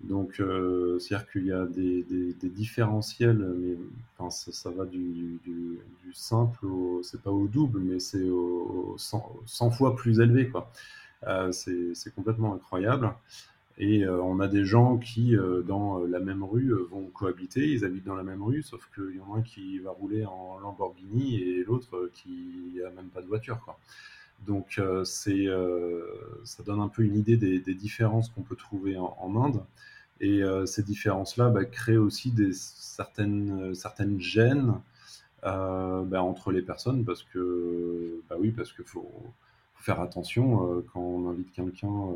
Donc, 0.00 0.40
euh, 0.40 0.98
c'est-à-dire 0.98 1.30
qu'il 1.30 1.46
y 1.46 1.52
a 1.52 1.64
des, 1.64 2.34
différentiels, 2.42 3.38
mais 3.38 4.30
ça, 4.30 4.70
va 4.70 4.84
du, 4.84 5.40
simple 6.12 6.66
au, 6.66 7.00
c'est 7.02 7.22
pas 7.22 7.30
au 7.30 7.46
double, 7.46 7.80
mais 7.80 8.00
c'est 8.00 8.28
au, 8.28 8.96
100, 8.98 9.70
fois 9.70 9.96
plus 9.96 10.20
élevé, 10.20 10.48
quoi. 10.48 10.70
Euh, 11.26 11.52
c'est 11.52 12.14
complètement 12.14 12.54
incroyable. 12.54 13.10
Et 13.76 14.04
euh, 14.04 14.22
on 14.22 14.38
a 14.38 14.46
des 14.46 14.64
gens 14.64 14.98
qui, 14.98 15.36
euh, 15.36 15.62
dans 15.62 15.98
la 16.04 16.20
même 16.20 16.44
rue, 16.44 16.70
euh, 16.72 16.86
vont 16.90 17.06
cohabiter. 17.06 17.68
Ils 17.72 17.84
habitent 17.84 18.04
dans 18.04 18.14
la 18.14 18.22
même 18.22 18.42
rue, 18.42 18.62
sauf 18.62 18.88
qu'il 18.94 19.16
y 19.16 19.20
en 19.20 19.34
a 19.34 19.38
un 19.38 19.42
qui 19.42 19.80
va 19.80 19.90
rouler 19.90 20.24
en 20.24 20.58
Lamborghini 20.60 21.40
et 21.40 21.64
l'autre 21.64 22.08
qui 22.12 22.78
n'a 22.82 22.90
même 22.90 23.08
pas 23.08 23.20
de 23.20 23.26
voiture. 23.26 23.58
Donc, 24.46 24.80
c'est, 25.04 25.46
ça 26.44 26.62
donne 26.64 26.80
un 26.80 26.88
peu 26.88 27.02
une 27.02 27.16
idée 27.16 27.36
des, 27.36 27.74
différences 27.74 28.28
qu'on 28.28 28.42
peut 28.42 28.56
trouver 28.56 28.96
en, 28.98 29.42
Inde. 29.42 29.62
Et 30.20 30.42
ces 30.66 30.82
différences-là 30.82 31.48
bah, 31.48 31.64
créent 31.64 31.96
aussi 31.96 32.34
certaines, 32.52 33.74
certaines 33.74 34.20
gênes 34.20 34.74
bah, 35.42 36.22
entre 36.22 36.52
les 36.52 36.62
personnes 36.62 37.04
parce 37.04 37.22
que, 37.22 38.20
bah 38.28 38.36
oui, 38.38 38.50
parce 38.50 38.72
qu'il 38.72 38.84
faut, 38.84 39.10
faire 39.76 40.00
attention 40.00 40.82
quand 40.92 41.00
on 41.00 41.30
invite 41.30 41.52
quelqu'un 41.52 42.08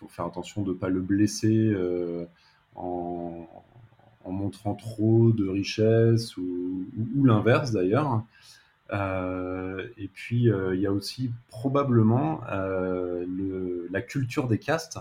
faut 0.00 0.08
faire 0.08 0.24
attention 0.24 0.62
de 0.62 0.70
ne 0.70 0.74
pas 0.74 0.88
le 0.88 1.00
blesser 1.00 1.70
euh, 1.74 2.24
en, 2.74 3.46
montrant 4.26 4.74
trop 4.74 5.32
de 5.32 5.46
richesse 5.46 6.36
ou, 6.36 6.86
l'inverse 7.22 7.72
d'ailleurs. 7.72 8.24
Euh, 8.92 9.86
et 9.98 10.08
puis, 10.08 10.50
euh, 10.50 10.74
il 10.74 10.80
y 10.80 10.86
a 10.86 10.92
aussi 10.92 11.30
probablement 11.48 12.40
la 13.90 14.02
culture 14.02 14.48
des 14.48 14.58
castes 14.58 14.98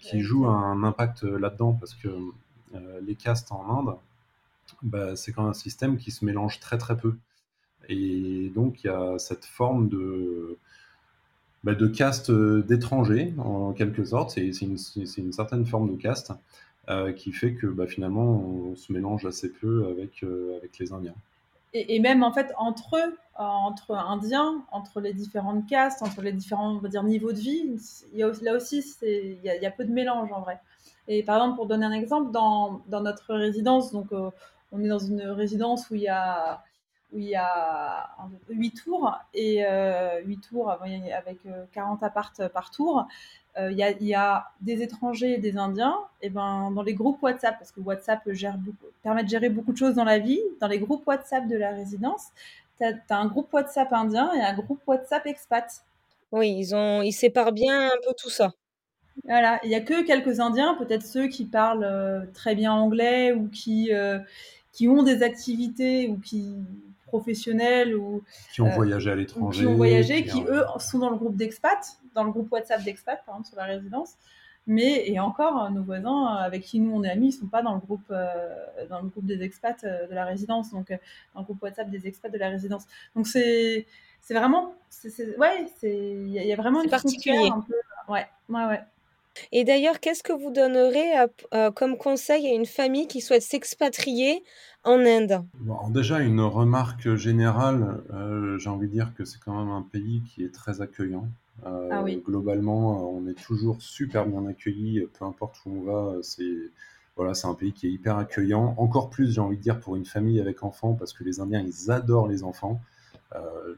qui 0.00 0.20
joue 0.20 0.46
un 0.46 0.82
impact 0.84 1.24
là-dedans 1.24 1.72
parce 1.72 1.94
que 1.94 2.08
les 3.02 3.14
castes 3.14 3.50
en 3.52 3.78
Inde, 3.78 3.96
bah, 4.82 5.16
c'est 5.16 5.32
quand 5.32 5.42
même 5.42 5.50
un 5.50 5.54
système 5.54 5.96
qui 5.96 6.10
se 6.10 6.24
mélange 6.24 6.60
très 6.60 6.78
très 6.78 6.96
peu. 6.96 7.16
Et 7.88 8.52
donc, 8.54 8.84
il 8.84 8.86
y 8.86 8.90
a 8.90 9.18
cette 9.18 9.44
forme 9.44 9.88
de, 9.88 10.58
bah, 11.64 11.74
de 11.74 11.86
caste 11.86 12.30
euh, 12.30 12.62
d'étrangers, 12.62 13.34
en 13.38 13.72
quelque 13.72 14.04
sorte. 14.04 14.30
C'est 14.30 14.48
une, 14.62 14.76
une, 14.96 15.32
certaine 15.32 15.64
forme 15.64 15.90
de 15.90 15.96
caste 15.96 16.32
euh, 16.88 17.12
qui 17.12 17.32
fait 17.32 17.54
que 17.54 17.66
bah, 17.66 17.86
finalement, 17.86 18.24
on, 18.24 18.76
se 18.76 18.92
mélange 18.92 19.26
assez 19.26 19.50
peu 19.50 19.86
avec, 19.86 20.24
euh, 20.24 20.56
avec 20.56 20.78
les 20.78 20.92
Indiens. 20.92 21.14
Et, 21.74 22.00
même 22.00 22.22
en 22.22 22.32
fait, 22.32 22.52
entre 22.58 22.96
eux, 22.96 23.16
entre 23.36 23.92
Indiens, 23.94 24.62
entre 24.72 25.00
les 25.00 25.14
différentes 25.14 25.66
castes, 25.66 26.02
entre 26.02 26.20
les 26.20 26.32
différents 26.32 26.72
on 26.74 26.78
va 26.78 26.88
dire, 26.88 27.02
niveaux 27.02 27.32
de 27.32 27.38
vie, 27.38 27.76
là 28.14 28.54
aussi, 28.54 28.84
il 29.00 29.38
y, 29.42 29.48
a, 29.48 29.56
y, 29.56 29.64
a, 29.64 29.70
peu 29.70 29.84
de 29.84 29.92
mélange 29.92 30.30
en 30.32 30.42
vrai. 30.42 30.60
Et 31.08 31.22
par 31.22 31.36
exemple, 31.36 31.56
pour 31.56 31.66
donner 31.66 31.86
un 31.86 31.92
exemple, 31.92 32.30
dans, 32.30 32.82
dans 32.88 33.00
notre 33.00 33.34
résidence, 33.34 33.90
donc 33.90 34.08
on 34.70 34.84
est 34.84 34.88
dans 34.88 34.98
une 34.98 35.22
résidence 35.22 35.88
où 35.88 35.94
il 35.94 36.02
y 36.02 36.08
a 36.08 36.62
où 37.12 37.18
il 37.18 37.28
y 37.28 37.36
a 37.36 38.10
8 38.48 38.70
tours 38.72 39.18
et 39.34 39.64
euh, 39.64 40.20
8 40.24 40.40
tours 40.40 40.70
avec 40.70 41.40
40 41.72 42.02
euh, 42.02 42.06
appartes 42.06 42.48
par 42.48 42.70
tour. 42.70 43.06
Euh, 43.58 43.70
il, 43.70 43.76
y 43.76 43.82
a, 43.82 43.90
y 44.00 44.64
des 44.64 44.82
étrangers 44.82 45.34
et 45.34 45.38
des 45.38 45.58
Indiens, 45.58 45.98
et 46.22 46.30
ben 46.30 46.70
dans 46.70 46.82
les 46.82 46.94
groupes 46.94 47.22
WhatsApp, 47.22 47.58
parce 47.58 47.70
que 47.70 47.80
WhatsApp 47.80 48.22
gère 48.32 48.56
beaucoup, 48.56 48.86
permet 49.02 49.24
de 49.24 49.28
gérer 49.28 49.50
beaucoup 49.50 49.72
de 49.72 49.76
choses 49.76 49.94
dans 49.94 50.04
la 50.04 50.18
vie, 50.18 50.40
dans 50.58 50.68
les 50.68 50.78
groupes 50.78 51.06
WhatsApp 51.06 51.46
de 51.48 51.56
la 51.56 51.70
résidence, 51.70 52.28
tu 52.78 52.86
as, 52.86 52.94
un 53.10 53.26
groupe 53.26 53.52
WhatsApp 53.52 53.92
indien 53.92 54.32
et 54.32 54.40
un 54.40 54.54
groupe 54.54 54.80
WhatsApp 54.86 55.26
expat. 55.26 55.84
Oui, 56.32 56.56
ils, 56.56 56.74
ont, 56.74 57.02
ils 57.02 57.12
séparent 57.12 57.52
bien 57.52 57.88
un 57.88 57.98
peu 58.06 58.14
tout 58.16 58.30
ça. 58.30 58.52
Voilà, 59.24 59.60
il 59.64 59.68
n'y 59.68 59.74
a 59.74 59.82
que 59.82 60.02
quelques 60.02 60.40
Indiens, 60.40 60.74
peut-être 60.74 61.04
ceux 61.04 61.28
qui 61.28 61.44
parlent 61.44 61.84
euh, 61.84 62.24
très 62.32 62.54
bien 62.54 62.72
anglais 62.72 63.34
ou 63.34 63.48
qui, 63.48 63.90
qui 64.72 64.88
ont 64.88 65.02
des 65.02 65.22
activités 65.22 66.08
ou 66.08 66.16
qui, 66.16 66.56
professionnels 67.12 67.94
ou 67.94 68.22
qui 68.52 68.62
ont 68.62 68.68
euh, 68.68 68.74
voyagé 68.74 69.10
à 69.10 69.14
l'étranger, 69.14 69.60
qui 69.60 69.66
ont 69.66 69.74
voyagé, 69.74 70.24
qui, 70.24 70.42
eux 70.48 70.64
sont 70.78 70.98
dans 70.98 71.10
le 71.10 71.16
groupe 71.16 71.36
d'expat, 71.36 71.98
dans 72.14 72.24
le 72.24 72.30
groupe 72.30 72.50
WhatsApp 72.50 72.82
d'expat 72.82 73.22
par 73.26 73.34
exemple 73.34 73.48
sur 73.48 73.58
la 73.58 73.64
résidence. 73.64 74.14
Mais 74.66 75.10
et 75.10 75.18
encore, 75.18 75.70
nos 75.72 75.82
voisins 75.82 76.26
avec 76.36 76.62
qui 76.62 76.78
nous 76.80 76.94
on 76.94 77.02
est 77.02 77.10
amis, 77.10 77.28
ils 77.28 77.32
sont 77.32 77.48
pas 77.48 77.62
dans 77.62 77.74
le 77.74 77.80
groupe 77.80 78.10
euh, 78.10 78.86
dans 78.88 79.00
le 79.00 79.08
groupe 79.08 79.26
des 79.26 79.42
expats 79.42 79.82
euh, 79.84 80.06
de 80.06 80.14
la 80.14 80.24
résidence, 80.24 80.70
donc 80.70 80.88
dans 81.34 81.40
le 81.40 81.44
groupe 81.44 81.60
WhatsApp 81.62 81.90
des 81.90 82.06
expats 82.06 82.32
de 82.32 82.38
la 82.38 82.48
résidence. 82.48 82.84
Donc 83.14 83.26
c'est 83.26 83.86
c'est 84.22 84.34
vraiment, 84.34 84.72
c'est, 84.88 85.36
ouais, 85.36 85.66
c'est 85.78 85.92
il 85.92 86.28
y, 86.28 86.52
a 86.52 86.56
vraiment 86.56 86.80
une 86.80 86.90
particulier. 86.90 87.50
Un 87.52 87.60
peu, 87.60 87.74
ouais, 88.08 88.26
ouais, 88.48 88.64
ouais. 88.66 88.80
Et 89.50 89.64
d'ailleurs, 89.64 90.00
qu'est-ce 90.00 90.22
que 90.22 90.32
vous 90.32 90.50
donnerez 90.50 91.12
comme 91.74 91.96
conseil 91.96 92.46
à 92.46 92.54
une 92.54 92.66
famille 92.66 93.06
qui 93.06 93.20
souhaite 93.20 93.42
s'expatrier 93.42 94.42
en 94.84 95.00
Inde? 95.00 95.44
Déjà, 95.90 96.20
une 96.20 96.40
remarque 96.40 97.14
générale, 97.14 98.02
j'ai 98.58 98.70
envie 98.70 98.88
de 98.88 98.92
dire 98.92 99.12
que 99.16 99.24
c'est 99.24 99.38
quand 99.38 99.58
même 99.58 99.72
un 99.72 99.82
pays 99.82 100.22
qui 100.26 100.44
est 100.44 100.52
très 100.52 100.80
accueillant. 100.80 101.28
Ah 101.64 102.02
oui. 102.02 102.22
Globalement, 102.24 103.12
on 103.12 103.26
est 103.28 103.40
toujours 103.40 103.80
super 103.80 104.26
bien 104.26 104.46
accueillis, 104.46 105.06
peu 105.18 105.24
importe 105.24 105.56
où 105.64 105.70
on 105.70 105.82
va. 105.82 106.16
C'est 106.22 106.70
voilà, 107.16 107.34
c'est 107.34 107.46
un 107.46 107.54
pays 107.54 107.72
qui 107.72 107.86
est 107.86 107.90
hyper 107.90 108.16
accueillant. 108.16 108.74
Encore 108.78 109.10
plus, 109.10 109.34
j'ai 109.34 109.40
envie 109.40 109.58
de 109.58 109.62
dire, 109.62 109.78
pour 109.80 109.96
une 109.96 110.06
famille 110.06 110.40
avec 110.40 110.62
enfants, 110.62 110.94
parce 110.94 111.12
que 111.12 111.24
les 111.24 111.40
Indiens, 111.40 111.60
ils 111.60 111.90
adorent 111.90 112.26
les 112.26 112.42
enfants. 112.42 112.80
Euh, 113.34 113.74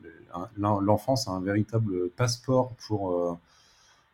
l'enfant, 0.57 1.17
c'est 1.17 1.31
un 1.31 1.40
véritable 1.40 2.11
passeport 2.11 2.75
pour, 2.87 3.12
euh, 3.12 3.37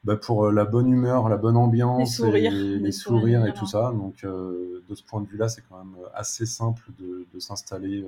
bah, 0.04 0.16
pour 0.16 0.46
euh, 0.46 0.52
la 0.52 0.64
bonne 0.64 0.90
humeur, 0.90 1.28
la 1.28 1.36
bonne 1.36 1.56
ambiance, 1.56 2.20
les 2.20 2.92
sourires, 2.92 3.46
et, 3.46 3.54
tout 3.54 3.66
ça. 3.66 3.92
Donc, 3.92 4.24
de 4.24 4.94
ce 4.94 5.02
point 5.02 5.20
de 5.20 5.26
vue-là, 5.26 5.48
c'est 5.48 5.62
quand 5.68 5.78
même 5.78 5.96
assez 6.14 6.46
simple 6.46 6.82
de, 6.98 7.26
de 7.32 7.38
s'installer 7.40 8.04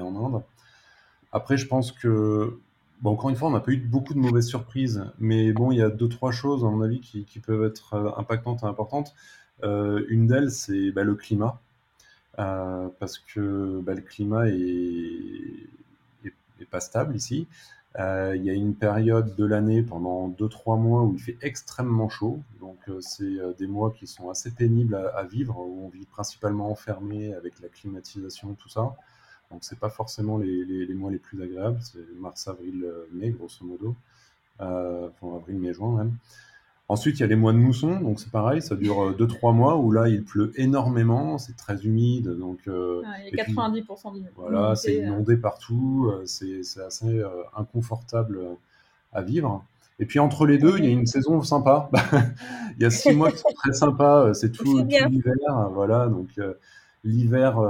en 0.00 0.16
Inde. 0.16 0.42
Après, 1.32 1.56
je 1.56 1.66
pense 1.66 1.92
que 1.92 2.58
Bon, 3.00 3.12
encore 3.12 3.30
une 3.30 3.36
fois, 3.36 3.48
on 3.48 3.52
n'a 3.52 3.60
pas 3.60 3.70
eu 3.70 3.76
beaucoup 3.76 4.12
de 4.12 4.18
mauvaises 4.18 4.48
surprises, 4.48 5.04
mais 5.20 5.52
bon, 5.52 5.70
il 5.70 5.78
y 5.78 5.82
a 5.82 5.88
deux, 5.88 6.08
trois 6.08 6.32
choses, 6.32 6.64
à 6.64 6.68
mon 6.68 6.82
avis, 6.82 7.00
qui, 7.00 7.24
qui 7.24 7.38
peuvent 7.38 7.64
être 7.64 7.94
impactantes 8.16 8.64
et 8.64 8.66
importantes. 8.66 9.14
Euh, 9.62 10.04
une 10.08 10.26
d'elles, 10.26 10.50
c'est 10.50 10.90
bah, 10.90 11.04
le 11.04 11.14
climat, 11.14 11.60
euh, 12.38 12.88
parce 12.98 13.18
que 13.18 13.80
bah, 13.82 13.94
le 13.94 14.00
climat 14.00 14.48
est, 14.48 15.68
pas 16.70 16.80
stable 16.80 17.16
ici. 17.16 17.46
Euh, 17.98 18.36
il 18.36 18.44
y 18.44 18.50
a 18.50 18.52
une 18.52 18.74
période 18.74 19.34
de 19.34 19.44
l'année 19.44 19.82
pendant 19.82 20.28
2-3 20.28 20.78
mois 20.78 21.02
où 21.02 21.14
il 21.14 21.20
fait 21.20 21.38
extrêmement 21.42 22.08
chaud. 22.08 22.40
Donc, 22.60 22.78
c'est 23.00 23.38
des 23.58 23.66
mois 23.66 23.92
qui 23.92 24.06
sont 24.06 24.30
assez 24.30 24.50
pénibles 24.50 24.94
à, 24.94 25.24
vivre, 25.24 25.58
où 25.58 25.84
on 25.84 25.88
vit 25.88 26.06
principalement 26.06 26.70
enfermé 26.70 27.34
avec 27.34 27.60
la 27.60 27.68
climatisation, 27.68 28.54
tout 28.54 28.68
ça. 28.68 28.94
Donc, 29.50 29.64
c'est 29.64 29.78
pas 29.78 29.88
forcément 29.88 30.38
les, 30.38 30.64
les, 30.64 30.94
mois 30.94 31.10
les 31.10 31.18
plus 31.18 31.42
agréables. 31.42 31.80
C'est 31.82 31.98
mars, 32.18 32.46
avril, 32.48 32.86
mai, 33.12 33.30
grosso 33.30 33.64
modo. 33.64 33.96
enfin, 34.58 35.36
avril, 35.36 35.58
mai, 35.58 35.72
juin 35.72 35.96
même. 35.96 36.16
Ensuite, 36.90 37.18
il 37.18 37.20
y 37.20 37.24
a 37.24 37.26
les 37.26 37.36
mois 37.36 37.52
de 37.52 37.58
mousson, 37.58 38.00
donc 38.00 38.18
c'est 38.18 38.30
pareil, 38.30 38.62
ça 38.62 38.74
dure 38.74 39.14
2-3 39.14 39.50
euh, 39.50 39.52
mois 39.52 39.76
où 39.76 39.92
là 39.92 40.08
il 40.08 40.24
pleut 40.24 40.52
énormément, 40.56 41.36
c'est 41.36 41.54
très 41.54 41.84
humide. 41.84 42.30
Donc, 42.38 42.60
euh, 42.66 43.02
il 43.30 43.36
y 43.36 43.40
a 43.40 43.44
90% 43.44 44.14
d'humidité. 44.14 44.32
Voilà, 44.36 44.74
c'est 44.74 45.02
euh. 45.02 45.08
inondé 45.08 45.36
partout, 45.36 46.10
c'est 46.24 46.62
assez 46.86 47.22
inconfortable 47.54 48.40
à 49.12 49.20
vivre. 49.20 49.62
Et 50.00 50.06
puis 50.06 50.18
entre 50.18 50.46
les 50.46 50.56
deux, 50.56 50.78
il 50.78 50.84
y 50.86 50.88
a 50.88 50.90
une 50.90 51.06
saison 51.06 51.42
sympa. 51.42 51.90
il 52.78 52.82
y 52.82 52.86
a 52.86 52.90
6 52.90 53.12
mois 53.12 53.32
qui 53.32 53.38
sont 53.38 53.52
très 53.54 53.74
sympas, 53.74 54.32
c'est 54.32 54.50
tout, 54.50 54.78
l'hiver. 55.10 55.68
Voilà, 55.74 56.06
donc 56.06 56.40
l'hiver 57.04 57.60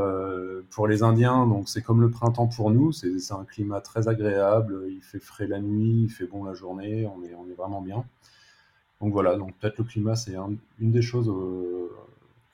pour 0.71 0.87
les 0.87 1.03
Indiens, 1.03 1.45
donc 1.45 1.69
c'est 1.69 1.83
comme 1.83 2.03
le 2.03 2.11
printemps 2.11 2.47
pour 2.47 2.71
nous, 2.71 2.93
c'est 2.93 3.33
un 3.33 3.45
climat 3.45 3.81
très 3.81 4.07
agréable, 4.07 4.85
il 4.89 5.03
fait 5.03 5.19
frais 5.19 5.49
la 5.49 5.59
nuit, 5.59 6.05
il 6.05 6.09
fait 6.09 6.27
bon 6.27 6.45
la 6.45 6.55
journée, 6.55 7.05
on 7.07 7.25
est, 7.25 7.35
on 7.35 7.51
est 7.51 7.57
vraiment 7.57 7.83
bien. 7.83 8.05
Donc 9.01 9.13
voilà, 9.13 9.37
donc 9.37 9.55
peut-être 9.59 9.79
le 9.79 9.85
climat, 9.85 10.17
c'est 10.17 10.35
une 10.35 10.91
des 10.91 11.03
choses. 11.03 11.29
Euh, 11.29 11.89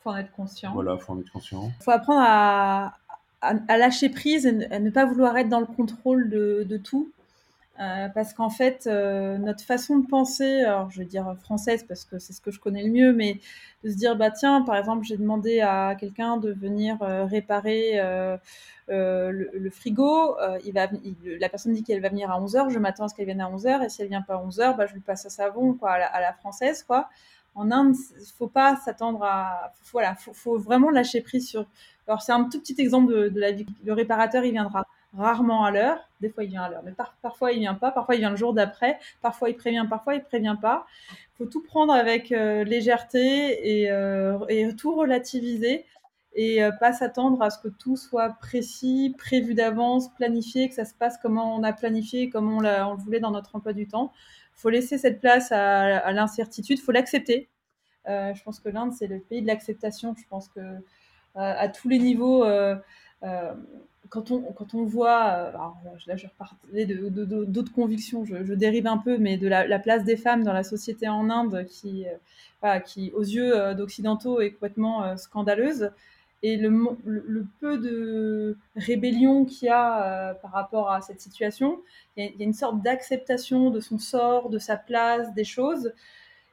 faut 0.02 0.10
en 0.10 0.16
être 0.16 0.32
conscient. 0.32 0.72
Voilà, 0.74 0.98
faut 0.98 1.12
en 1.12 1.20
être 1.20 1.32
conscient. 1.32 1.72
Faut 1.80 1.90
apprendre 1.90 2.22
à, 2.22 2.98
à, 3.40 3.78
lâcher 3.78 4.10
prise 4.10 4.46
et 4.46 4.66
à 4.70 4.78
ne 4.78 4.90
pas 4.90 5.06
vouloir 5.06 5.36
être 5.38 5.48
dans 5.48 5.60
le 5.60 5.66
contrôle 5.66 6.28
de, 6.28 6.66
de 6.68 6.76
tout. 6.76 7.10
Euh, 7.80 8.08
parce 8.08 8.32
qu'en 8.34 8.50
fait, 8.50 8.86
euh, 8.86 9.36
notre 9.38 9.64
façon 9.64 9.98
de 9.98 10.06
penser, 10.06 10.62
alors 10.62 10.90
je 10.92 10.98
vais 11.00 11.04
dire 11.04 11.34
française 11.40 11.84
parce 11.86 12.04
que 12.04 12.20
c'est 12.20 12.32
ce 12.32 12.40
que 12.40 12.52
je 12.52 12.60
connais 12.60 12.84
le 12.84 12.90
mieux, 12.90 13.12
mais 13.12 13.40
de 13.82 13.90
se 13.90 13.96
dire, 13.96 14.14
bah 14.16 14.30
tiens, 14.30 14.62
par 14.62 14.76
exemple, 14.76 15.04
j'ai 15.04 15.16
demandé 15.16 15.60
à 15.60 15.96
quelqu'un 15.98 16.36
de 16.36 16.52
venir 16.52 17.02
euh, 17.02 17.24
réparer 17.24 18.00
le, 18.88 19.70
frigo, 19.70 20.36
il 20.64 20.72
va, 20.72 20.86
la 21.24 21.48
personne 21.48 21.72
dit 21.72 21.82
qu'elle 21.82 22.00
va 22.00 22.10
venir 22.10 22.30
à 22.30 22.40
11h, 22.40 22.70
je 22.70 22.78
m'attends 22.78 23.04
à 23.04 23.08
ce 23.08 23.14
qu'elle 23.14 23.26
vienne 23.26 23.40
à 23.40 23.50
11h, 23.50 23.84
et 23.84 23.88
si 23.88 24.02
elle 24.02 24.08
vient 24.08 24.22
pas 24.22 24.34
à 24.34 24.44
11h, 24.44 24.76
bah, 24.76 24.86
je 24.86 24.94
lui 24.94 25.00
passe 25.00 25.26
un 25.26 25.30
savon 25.30 25.74
quoi, 25.74 25.92
à 25.92 26.20
la, 26.20 26.32
française. 26.32 26.84
quoi. 26.84 27.08
En 27.56 27.70
Inde, 27.70 27.94
faut 28.36 28.48
pas 28.48 28.76
s'attendre 28.76 29.22
à... 29.24 29.72
Voilà, 29.92 30.14
faut, 30.16 30.32
faut 30.32 30.58
vraiment 30.58 30.90
lâcher 30.90 31.20
prise 31.20 31.48
sur... 31.48 31.66
Alors 32.06 32.22
c'est 32.22 32.32
un 32.32 32.44
tout 32.44 32.60
petit 32.60 32.74
exemple 32.78 33.12
de, 33.12 33.28
de 33.28 33.40
la 33.40 33.52
vie. 33.52 33.66
Le 33.84 33.92
réparateur, 33.92 34.44
il 34.44 34.52
viendra 34.52 34.86
rarement 35.16 35.64
à 35.64 35.70
l'heure. 35.70 35.98
Des 36.20 36.28
fois, 36.28 36.44
il 36.44 36.50
vient 36.50 36.62
à 36.62 36.70
l'heure, 36.70 36.82
mais 36.84 36.94
parfois, 37.22 37.52
il 37.52 37.60
vient 37.60 37.74
pas. 37.74 37.90
Parfois, 37.90 38.14
il 38.14 38.18
vient 38.18 38.30
le 38.30 38.36
jour 38.36 38.52
d'après. 38.52 38.98
Parfois, 39.22 39.50
il 39.50 39.56
prévient. 39.56 39.86
Parfois, 39.88 40.14
il 40.14 40.22
prévient 40.22 40.56
pas. 40.60 40.86
Il 41.10 41.38
faut 41.38 41.46
tout 41.46 41.62
prendre 41.62 41.92
avec 41.92 42.32
euh, 42.32 42.64
légèreté 42.64 43.80
et, 43.82 43.90
euh, 43.90 44.38
et, 44.48 44.74
tout 44.76 44.94
relativiser 44.94 45.84
et 46.36 46.62
euh, 46.62 46.70
pas 46.72 46.92
s'attendre 46.92 47.42
à 47.42 47.50
ce 47.50 47.58
que 47.58 47.68
tout 47.68 47.96
soit 47.96 48.30
précis, 48.40 49.14
prévu 49.18 49.54
d'avance, 49.54 50.12
planifié, 50.14 50.68
que 50.68 50.74
ça 50.74 50.84
se 50.84 50.94
passe 50.94 51.18
comme 51.18 51.38
on 51.38 51.62
a 51.62 51.72
planifié, 51.72 52.28
comme 52.28 52.52
on, 52.52 52.60
le 52.60 52.96
voulait 53.02 53.20
dans 53.20 53.30
notre 53.30 53.54
emploi 53.56 53.72
du 53.72 53.86
temps. 53.86 54.12
Il 54.56 54.60
faut 54.60 54.70
laisser 54.70 54.98
cette 54.98 55.20
place 55.20 55.52
à, 55.52 56.12
l'incertitude. 56.12 56.78
Il 56.78 56.82
faut 56.82 56.92
l'accepter. 56.92 57.48
je 58.06 58.42
pense 58.42 58.60
que 58.60 58.68
l'Inde, 58.68 58.92
c'est 58.92 59.06
le 59.06 59.18
pays 59.20 59.42
de 59.42 59.46
l'acceptation. 59.46 60.14
Je 60.16 60.24
pense 60.28 60.48
que 60.48 60.60
à 61.34 61.68
tous 61.68 61.88
les 61.88 61.98
niveaux 61.98 62.44
quand 64.08 64.30
on, 64.30 64.40
quand 64.52 64.74
on 64.74 64.84
voit, 64.84 65.24
euh, 65.24 65.48
alors 65.50 65.76
là 66.06 66.16
je 66.16 66.26
de, 66.72 67.44
d'autres 67.44 67.72
convictions, 67.72 68.24
je, 68.24 68.54
dérive 68.54 68.86
un 68.86 68.98
peu, 68.98 69.18
mais 69.18 69.36
de 69.36 69.48
la, 69.48 69.78
place 69.78 70.04
des 70.04 70.16
femmes 70.16 70.44
dans 70.44 70.52
la 70.52 70.62
société 70.62 71.08
en 71.08 71.30
Inde 71.30 71.66
qui, 71.68 72.06
euh, 72.64 72.78
qui 72.80 73.12
aux 73.12 73.22
yeux 73.22 73.56
euh, 73.56 73.74
d'occidentaux, 73.74 74.40
est 74.40 74.52
complètement 74.52 75.16
scandaleuse. 75.16 75.90
Et 76.42 76.58
le, 76.58 77.46
peu 77.58 77.78
de 77.78 78.58
rébellion 78.76 79.46
qu'il 79.46 79.68
y 79.68 79.70
a 79.70 80.34
par 80.42 80.52
rapport 80.52 80.90
à 80.90 81.00
cette 81.00 81.22
situation, 81.22 81.80
il 82.18 82.34
y, 82.38 82.42
a 82.42 82.44
une 82.44 82.52
sorte 82.52 82.82
d'acceptation 82.82 83.70
de 83.70 83.80
son 83.80 83.98
sort, 83.98 84.50
de 84.50 84.58
sa 84.58 84.76
place, 84.76 85.32
des 85.32 85.44
choses. 85.44 85.94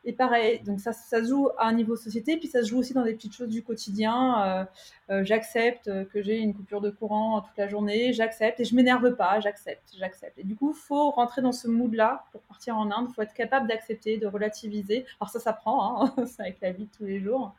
Et 0.04 0.14
pareil, 0.14 0.62
donc 0.62 0.80
ça, 0.80 0.94
ça 0.94 1.24
se 1.24 1.30
joue 1.30 1.50
à 1.60 1.68
un 1.68 1.74
niveau 1.74 1.96
société, 1.96 2.36
puis 2.38 2.48
ça 2.48 2.64
se 2.64 2.70
joue 2.70 2.80
aussi 2.80 2.94
dans 2.94 3.04
des 3.04 3.14
petites 3.14 3.36
choses 3.36 3.50
du 3.50 3.62
quotidien. 3.62 4.44
Euh, 4.44 4.66
euh, 5.12 5.24
j'accepte 5.24 5.92
que 6.10 6.24
j'ai 6.24 6.38
une 6.38 6.56
coupure 6.56 6.82
de 6.82 6.90
courant 6.90 7.42
toute 7.42 7.56
la 7.58 7.68
journée, 7.68 8.12
j'accepte 8.12 8.60
et 8.60 8.66
je 8.66 8.76
m'énerve 8.76 9.16
pas, 9.16 9.40
j'accepte, 9.40 9.94
j'accepte. 9.98 10.40
Et 10.40 10.44
du 10.44 10.56
coup, 10.56 10.74
faut 10.74 11.12
rentrer 11.12 11.44
dans 11.44 11.52
ce 11.52 11.68
mood-là 11.68 12.26
pour 12.32 12.42
partir 12.42 12.78
en 12.78 12.90
Inde. 12.92 13.10
Faut 13.16 13.22
être 13.22 13.34
capable 13.36 13.68
d'accepter, 13.68 14.18
de 14.18 14.26
relativiser. 14.26 15.06
Alors 15.20 15.30
ça, 15.30 15.40
ça 15.52 15.54
prend, 15.54 16.04
hein, 16.04 16.26
c'est 16.26 16.42
avec 16.42 16.62
la 16.62 16.72
vie 16.72 16.86
de 16.86 16.92
tous 16.98 17.06
les 17.06 17.20
jours. 17.20 17.54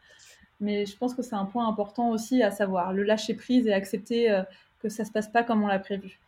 Mais 0.59 0.87
je 0.87 0.97
pense 0.97 1.15
que 1.15 1.23
c'est 1.23 1.35
un 1.35 1.45
point 1.45 1.69
important 1.69 2.11
aussi 2.11 2.43
à 2.43 2.51
savoir, 2.51 2.93
le 2.93 3.03
lâcher 3.03 3.35
prise 3.35 3.67
et 3.67 3.73
accepter 3.73 4.31
euh, 4.31 4.43
que 4.81 4.89
ça 4.89 5.05
se 5.05 5.13
passe 5.13 5.29
pas 5.29 5.45
comme 5.45 5.63
on 5.63 5.69
l'a 5.69 5.79
prévu. 5.79 6.19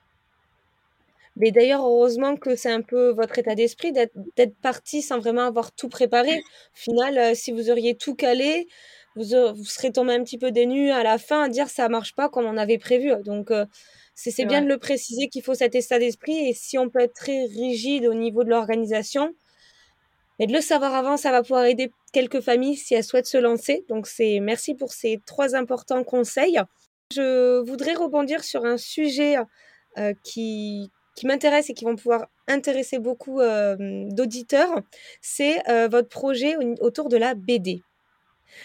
Mais 1.37 1.51
d'ailleurs, 1.51 1.85
heureusement 1.85 2.37
que 2.37 2.55
c'est 2.55 2.71
un 2.71 2.83
peu 2.83 3.11
votre 3.11 3.39
état 3.39 3.55
d'esprit 3.55 3.93
d'être 3.93 4.57
parti 4.63 5.03
sans 5.03 5.19
vraiment 5.19 5.43
avoir 5.43 5.73
tout 5.73 5.89
préparé. 5.89 6.39
Au 6.39 6.77
final, 6.77 7.19
euh, 7.19 7.35
si 7.35 7.51
vous 7.51 7.71
auriez 7.71 7.97
tout 7.97 8.15
calé, 8.15 8.69
vous, 9.17 9.25
vous 9.55 9.65
serez 9.65 9.91
tombé 9.91 10.15
un 10.15 10.23
petit 10.23 10.39
peu 10.39 10.53
dénu 10.53 10.91
à 10.91 11.03
la 11.03 11.19
fin 11.19 11.43
à 11.43 11.49
dire 11.49 11.69
ça 11.69 11.89
marche 11.89 12.15
pas 12.15 12.29
comme 12.29 12.47
on 12.47 12.57
avait 12.57 12.79
prévu. 12.79 13.13
Donc, 13.25 13.51
euh, 13.51 13.67
c'est 14.15 14.45
bien 14.45 14.63
de 14.63 14.69
le 14.69 14.79
préciser 14.79 15.29
qu'il 15.29 15.43
faut 15.43 15.55
cet 15.55 15.75
état 15.75 15.99
d'esprit. 15.99 16.49
Et 16.49 16.55
si 16.55 16.79
on 16.79 16.89
peut 16.89 17.01
être 17.01 17.15
très 17.15 17.45
rigide 17.47 18.07
au 18.07 18.15
niveau 18.15 18.45
de 18.45 18.51
l'organisation, 18.51 19.35
mais 20.39 20.47
de 20.47 20.53
le 20.53 20.61
savoir 20.61 20.95
avant, 20.95 21.17
ça 21.17 21.31
va 21.31 21.43
pouvoir 21.43 21.65
aider 21.65 21.91
quelques 22.13 22.41
familles 22.41 22.77
si 22.77 22.95
elles 22.95 23.05
souhaitent 23.05 23.27
se 23.27 23.39
lancer. 23.39 23.85
Donc, 23.89 24.07
c'est 24.07 24.39
merci 24.41 24.75
pour 24.75 24.93
ces 24.93 25.21
trois 25.27 25.57
importants 25.57 26.05
conseils. 26.05 26.61
Je 27.13 27.61
voudrais 27.61 27.95
rebondir 27.95 28.43
sur 28.45 28.65
un 28.65 28.77
sujet 28.77 29.37
euh, 29.99 30.13
qui, 30.25 30.91
qui 31.15 31.27
m'intéressent 31.27 31.71
et 31.71 31.75
qui 31.75 31.85
vont 31.85 31.97
pouvoir 31.97 32.27
intéresser 32.49 32.99
beaucoup 32.99 33.41
euh, 33.41 33.77
d'auditeurs, 34.11 34.81
c'est 35.21 35.69
euh, 35.69 35.89
votre 35.89 36.09
projet 36.09 36.57
autour 36.81 37.09
de 37.09 37.17
la 37.17 37.35
BD. 37.35 37.83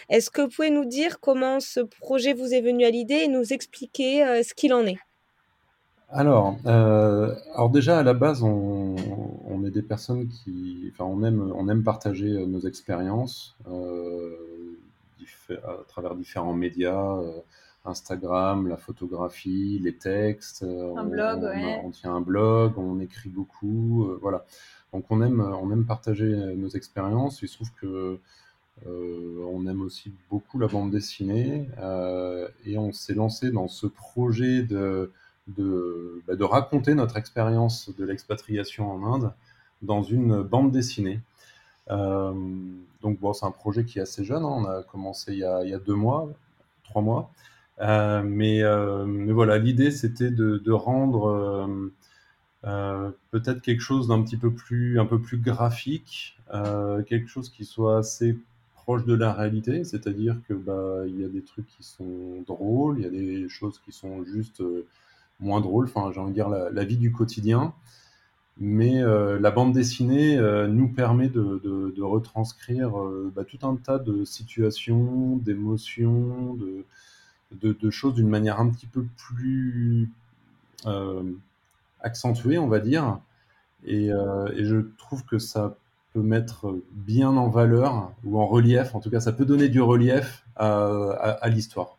Est-ce 0.10 0.30
que 0.30 0.42
vous 0.44 0.50
pouvez 0.50 0.70
nous 0.70 0.86
dire 0.86 1.20
comment 1.20 1.60
ce 1.60 1.80
projet 1.80 2.34
vous 2.34 2.54
est 2.54 2.62
venu 2.62 2.86
à 2.86 2.92
l'idée 2.92 3.16
et 3.16 3.28
nous 3.28 3.54
expliquer 3.54 4.24
euh, 4.24 4.44
ce 4.44 4.54
qu'il 4.54 4.74
en 4.74 4.86
est? 4.86 4.98
Alors, 6.12 6.58
alors 6.66 7.70
déjà 7.70 8.00
à 8.00 8.04
la 8.04 8.16
base, 8.16 8.42
on, 8.42 8.96
est 9.64 9.70
des 9.70 9.84
personnes 9.84 10.28
qui, 10.28 10.92
enfin, 10.92 11.06
on 11.06 11.24
aime, 11.24 11.54
on 11.56 11.70
aime 11.70 11.84
partager 11.84 12.28
nos 12.48 12.62
expériences 12.62 13.56
à 15.52 15.84
travers 15.88 16.16
différents 16.16 16.56
médias. 16.56 17.20
Instagram, 17.86 18.68
la 18.68 18.78
photographie, 18.78 19.80
les 19.82 19.96
textes. 19.96 20.64
Euh, 20.64 20.96
un 20.96 21.06
on, 21.06 21.10
blog, 21.10 21.50
on, 21.84 21.92
tient 21.92 22.14
un 22.14 22.22
blog, 22.22 22.78
on 22.78 23.00
écrit 23.00 23.30
beaucoup, 23.30 24.06
euh, 24.06 24.20
voilà. 24.22 24.46
Donc 24.94 25.06
on 25.10 25.22
aime, 25.22 25.42
on 25.42 25.72
aime 25.72 25.86
partager 25.86 26.28
nos 26.56 26.70
expériences. 26.70 27.42
Il 27.42 27.48
se 27.48 27.56
trouve 27.56 27.72
que 27.80 28.20
euh, 28.88 29.46
on 29.52 29.68
aime 29.68 29.82
aussi 29.82 30.12
beaucoup 30.30 30.58
la 30.58 30.68
bande 30.68 30.90
dessinée 30.92 31.70
et 32.66 32.78
on 32.78 32.92
s'est 32.92 33.14
lancé 33.14 33.52
dans 33.52 33.68
ce 33.68 33.86
projet 33.86 34.64
de, 34.64 35.12
de, 35.48 36.24
bah, 36.28 36.36
de 36.36 36.44
raconter 36.44 36.96
notre 36.96 37.18
expérience 37.18 37.96
de 37.96 38.04
l'expatriation 38.04 38.92
en 38.92 39.14
Inde 39.14 39.34
dans 39.84 40.02
une 40.02 40.42
bande 40.42 40.72
dessinée. 40.72 41.20
donc 41.88 43.20
bon, 43.20 43.34
c'est 43.34 43.46
un 43.46 43.52
projet 43.52 43.86
qui 43.86 44.00
est 44.00 44.04
assez 44.04 44.24
jeune. 44.24 44.44
Hein. 44.44 44.56
On 44.58 44.66
a 44.66 44.82
commencé 44.82 45.34
il 45.34 45.40
y 45.40 45.44
a, 45.44 45.64
il 45.64 45.70
y 45.70 45.74
a 45.76 45.80
deux 45.80 45.94
mois, 45.94 46.30
trois 46.84 47.04
mois. 47.04 47.32
Euh, 47.82 48.24
mais, 48.24 48.62
euh, 48.62 49.06
mais, 49.06 49.32
voilà, 49.32 49.58
l'idée 49.58 49.92
c'était 49.92 50.32
de, 50.32 50.72
rendre 50.72 51.90
euh, 52.66 53.12
peut-être 53.32 53.62
quelque 53.62 53.82
chose 53.82 54.08
d'un 54.10 54.22
petit 54.22 54.38
peu 54.38 54.52
plus, 54.52 55.00
un 55.00 55.06
peu 55.06 55.20
plus 55.20 55.38
graphique, 55.38 56.38
quelque 57.08 57.28
chose 57.28 57.50
qui 57.50 57.66
soit 57.66 58.00
assez 58.00 58.38
proche 58.74 59.06
de 59.06 59.14
la 59.14 59.34
réalité, 59.34 59.84
c'est-à-dire 59.84 60.38
que 60.48 60.54
bah 60.54 61.04
il 61.08 61.20
y 61.22 61.24
a 61.24 61.30
des 61.30 61.44
trucs 61.44 61.68
qui 61.68 61.84
sont 61.84 62.44
drôles, 62.48 62.98
il 63.00 63.04
y 63.04 63.08
a 63.08 63.10
des 63.10 63.48
choses 63.48 63.80
qui 63.86 63.92
sont 63.92 64.24
juste 64.26 64.64
moins 65.40 65.62
drôles. 65.62 65.86
Enfin, 65.86 66.12
j'ai 66.14 66.20
envie 66.20 66.32
de 66.32 66.36
dire 66.36 66.50
la, 66.50 66.84
vie 66.84 66.98
du 66.98 67.12
quotidien. 67.12 67.74
Mais 68.62 69.02
la 69.02 69.52
bande 69.52 69.74
dessinée 69.74 70.38
nous 70.68 70.90
permet 70.90 71.30
de 71.30 72.02
retranscrire 72.02 72.92
bah, 73.36 73.44
tout 73.46 73.66
un 73.66 73.76
tas 73.78 74.00
de 74.00 74.26
situations, 74.26 75.38
d'émotions, 75.38 76.56
de, 76.56 76.86
de, 77.52 77.90
choses 77.90 78.16
d'une 78.16 78.30
manière 78.30 78.60
un 78.60 78.70
petit 78.70 78.86
peu 78.86 79.06
plus 79.18 80.10
euh, 80.86 81.24
accentuée, 82.02 82.58
on 82.58 82.68
va 82.68 82.80
dire. 82.80 83.20
Euh, 83.88 84.52
et, 84.56 84.66
je 84.66 84.78
trouve 84.98 85.26
que 85.26 85.40
ça 85.40 85.78
peut 86.14 86.22
mettre 86.22 86.76
bien 86.92 87.30
en 87.30 87.50
valeur 87.50 88.12
ou 88.24 88.40
en 88.40 88.48
relief, 88.48 88.96
en 88.96 89.00
tout 89.00 89.10
cas, 89.10 89.20
ça 89.20 89.32
peut 89.32 89.46
donner 89.46 89.70
du 89.70 89.82
relief 89.82 90.44
à, 90.56 91.50
l'histoire. 91.50 91.98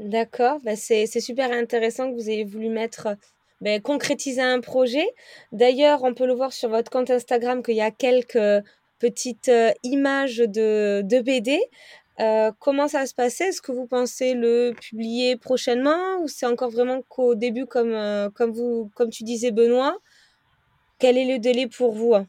D'accord, 0.00 0.58
bah, 0.64 0.76
c'est 0.76 1.06
super 1.06 1.52
intéressant 1.52 2.10
que 2.10 2.16
vous 2.16 2.28
ayez 2.28 2.44
voulu 2.44 2.68
mettre, 2.68 3.16
ben, 3.60 3.80
concrétiser 3.80 4.42
un 4.42 4.60
projet. 4.60 5.06
D'ailleurs, 5.52 6.02
on 6.02 6.12
peut 6.12 6.26
le 6.26 6.34
voir 6.34 6.52
sur 6.52 6.68
votre 6.68 6.90
compte 6.90 7.10
Instagram 7.10 7.62
qu'il 7.62 7.76
y 7.76 7.80
a 7.80 7.90
quelques 7.90 8.64
petites 8.98 9.48
euh, 9.48 9.72
images 9.82 10.38
de, 10.38 11.02
de 11.02 11.20
BD. 11.20 11.60
Euh, 12.20 12.50
comment 12.58 12.88
ça 12.88 13.00
va 13.00 13.06
se 13.06 13.14
passer? 13.14 13.44
Est-ce 13.44 13.60
que 13.60 13.72
vous 13.72 13.86
pensez 13.86 14.34
le 14.34 14.72
publier 14.72 15.36
prochainement 15.36 16.20
ou 16.22 16.28
c'est 16.28 16.46
encore 16.46 16.70
vraiment 16.70 17.02
qu'au 17.08 17.34
début, 17.34 17.66
comme, 17.66 17.92
euh, 17.92 18.30
comme, 18.30 18.52
vous, 18.52 18.90
comme 18.94 19.10
tu 19.10 19.24
disais, 19.24 19.50
Benoît? 19.50 19.98
Quel 20.98 21.18
est 21.18 21.30
le 21.30 21.38
délai 21.38 21.66
pour 21.66 21.92
vous? 21.92 22.14
Euh, 22.14 22.24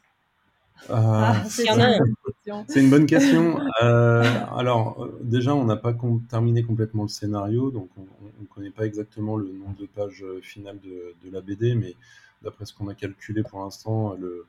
ah, 0.90 1.42
C'est 1.48 2.80
une 2.80 2.90
bonne 2.90 3.06
question. 3.06 3.58
alors, 3.80 5.08
déjà, 5.22 5.54
on 5.54 5.64
n'a 5.64 5.76
pas 5.76 5.94
terminé 6.28 6.62
complètement 6.62 7.04
le 7.04 7.08
scénario, 7.08 7.70
donc 7.70 7.88
on 7.96 8.02
ne 8.42 8.46
connaît 8.46 8.70
pas 8.70 8.84
exactement 8.84 9.36
le 9.36 9.48
nombre 9.48 9.76
de 9.78 9.86
pages 9.86 10.24
finales 10.42 10.78
de, 10.80 11.14
de 11.24 11.32
la 11.32 11.40
BD, 11.40 11.74
mais 11.74 11.94
d'après 12.42 12.66
ce 12.66 12.74
qu'on 12.74 12.88
a 12.88 12.94
calculé 12.94 13.42
pour 13.42 13.60
l'instant, 13.60 14.14
le, 14.20 14.46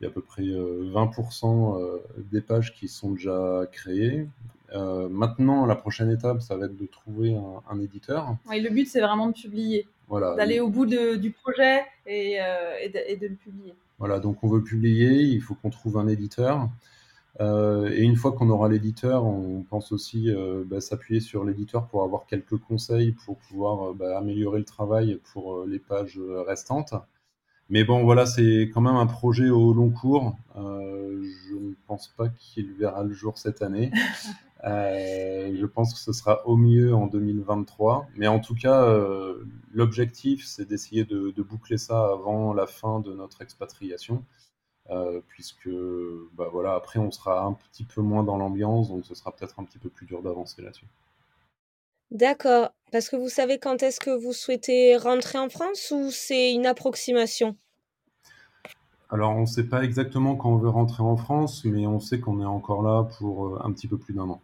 il 0.00 0.04
y 0.04 0.06
a 0.06 0.10
à 0.10 0.12
peu 0.12 0.22
près 0.22 0.42
20% 0.42 2.00
des 2.30 2.40
pages 2.40 2.74
qui 2.74 2.88
sont 2.88 3.12
déjà 3.12 3.64
créées. 3.70 4.26
Euh, 4.74 5.08
maintenant, 5.08 5.66
la 5.66 5.76
prochaine 5.76 6.10
étape, 6.10 6.40
ça 6.42 6.56
va 6.56 6.66
être 6.66 6.76
de 6.76 6.86
trouver 6.86 7.36
un, 7.68 7.80
éditeur. 7.80 8.36
le 8.50 8.68
but, 8.70 8.88
c'est 8.88 9.00
vraiment 9.00 9.28
de 9.28 9.32
publier. 9.32 9.86
Voilà. 10.08 10.34
D'aller 10.34 10.60
au 10.60 10.68
bout 10.68 10.86
du 10.86 11.30
projet 11.30 11.82
et, 12.06 12.40
euh, 12.40 12.76
et, 12.82 13.16
de, 13.16 13.28
le 13.28 13.34
publier. 13.34 13.74
Voilà, 13.98 14.18
donc 14.18 14.42
on 14.42 14.48
veut 14.48 14.62
publier, 14.62 15.22
il 15.22 15.40
faut 15.40 15.54
qu'on 15.54 15.70
trouve 15.70 15.96
un 15.98 16.08
éditeur. 16.08 16.68
Euh, 17.40 17.90
et 17.90 18.02
une 18.02 18.16
fois 18.16 18.32
qu'on 18.32 18.48
aura 18.50 18.68
l'éditeur, 18.68 19.24
on 19.24 19.62
pense 19.62 19.92
aussi 19.92 20.30
bah, 20.66 20.80
s'appuyer 20.80 21.20
sur 21.20 21.44
l'éditeur 21.44 21.86
pour 21.86 22.02
avoir 22.02 22.26
quelques 22.26 22.58
conseils 22.58 23.12
pour 23.12 23.38
pouvoir 23.38 23.94
bah, 23.94 24.18
améliorer 24.18 24.58
le 24.58 24.64
travail 24.64 25.20
pour 25.32 25.64
les 25.64 25.78
pages 25.78 26.20
restantes. 26.46 26.94
Mais 27.70 27.84
bon, 27.84 28.04
voilà, 28.04 28.26
c'est 28.26 28.70
quand 28.72 28.80
même 28.80 28.96
un 28.96 29.06
projet 29.06 29.48
au 29.50 29.72
long 29.72 29.90
cours. 29.90 30.36
je 30.54 31.54
ne 31.54 31.74
pense 31.86 32.08
pas 32.08 32.28
qu'il 32.28 32.72
verra 32.72 33.02
le 33.02 33.12
jour 33.12 33.38
cette 33.38 33.62
année. 33.62 33.90
Euh, 34.64 35.54
je 35.54 35.66
pense 35.66 35.92
que 35.92 36.00
ce 36.00 36.12
sera 36.12 36.46
au 36.46 36.56
mieux 36.56 36.94
en 36.94 37.06
2023. 37.06 38.08
Mais 38.16 38.26
en 38.28 38.40
tout 38.40 38.54
cas, 38.54 38.82
euh, 38.84 39.44
l'objectif, 39.72 40.46
c'est 40.46 40.64
d'essayer 40.64 41.04
de, 41.04 41.30
boucler 41.42 41.76
ça 41.78 42.06
avant 42.12 42.54
la 42.54 42.66
fin 42.66 43.00
de 43.00 43.12
notre 43.12 43.42
expatriation. 43.42 44.24
Euh, 44.90 45.20
puisque 45.28 45.68
bah 46.34 46.48
voilà, 46.52 46.74
après, 46.74 46.98
on 46.98 47.10
sera 47.10 47.42
un 47.44 47.54
petit 47.54 47.84
peu 47.84 48.02
moins 48.02 48.22
dans 48.22 48.36
l'ambiance, 48.36 48.88
donc 48.88 49.06
ce 49.06 49.14
sera 49.14 49.32
peut-être 49.32 49.58
un 49.58 49.64
petit 49.64 49.78
peu 49.78 49.88
plus 49.88 50.06
dur 50.06 50.22
d'avancer 50.22 50.60
là-dessus. 50.60 50.86
D'accord. 52.14 52.70
Parce 52.92 53.08
que 53.08 53.16
vous 53.16 53.28
savez 53.28 53.58
quand 53.58 53.82
est-ce 53.82 53.98
que 54.00 54.10
vous 54.10 54.32
souhaitez 54.32 54.96
rentrer 54.96 55.36
en 55.36 55.48
France 55.48 55.92
ou 55.94 56.10
c'est 56.10 56.54
une 56.54 56.64
approximation? 56.64 57.56
Alors, 59.10 59.32
on 59.36 59.42
ne 59.42 59.46
sait 59.46 59.64
pas 59.64 59.82
exactement 59.82 60.36
quand 60.36 60.50
on 60.50 60.56
veut 60.56 60.68
rentrer 60.68 61.02
en 61.02 61.16
France, 61.16 61.64
mais 61.64 61.86
on 61.86 62.00
sait 62.00 62.20
qu'on 62.20 62.40
est 62.40 62.46
encore 62.46 62.82
là 62.82 63.08
pour 63.18 63.64
un 63.64 63.72
petit 63.72 63.88
peu 63.88 63.98
plus 63.98 64.14
d'un 64.14 64.28
an. 64.28 64.40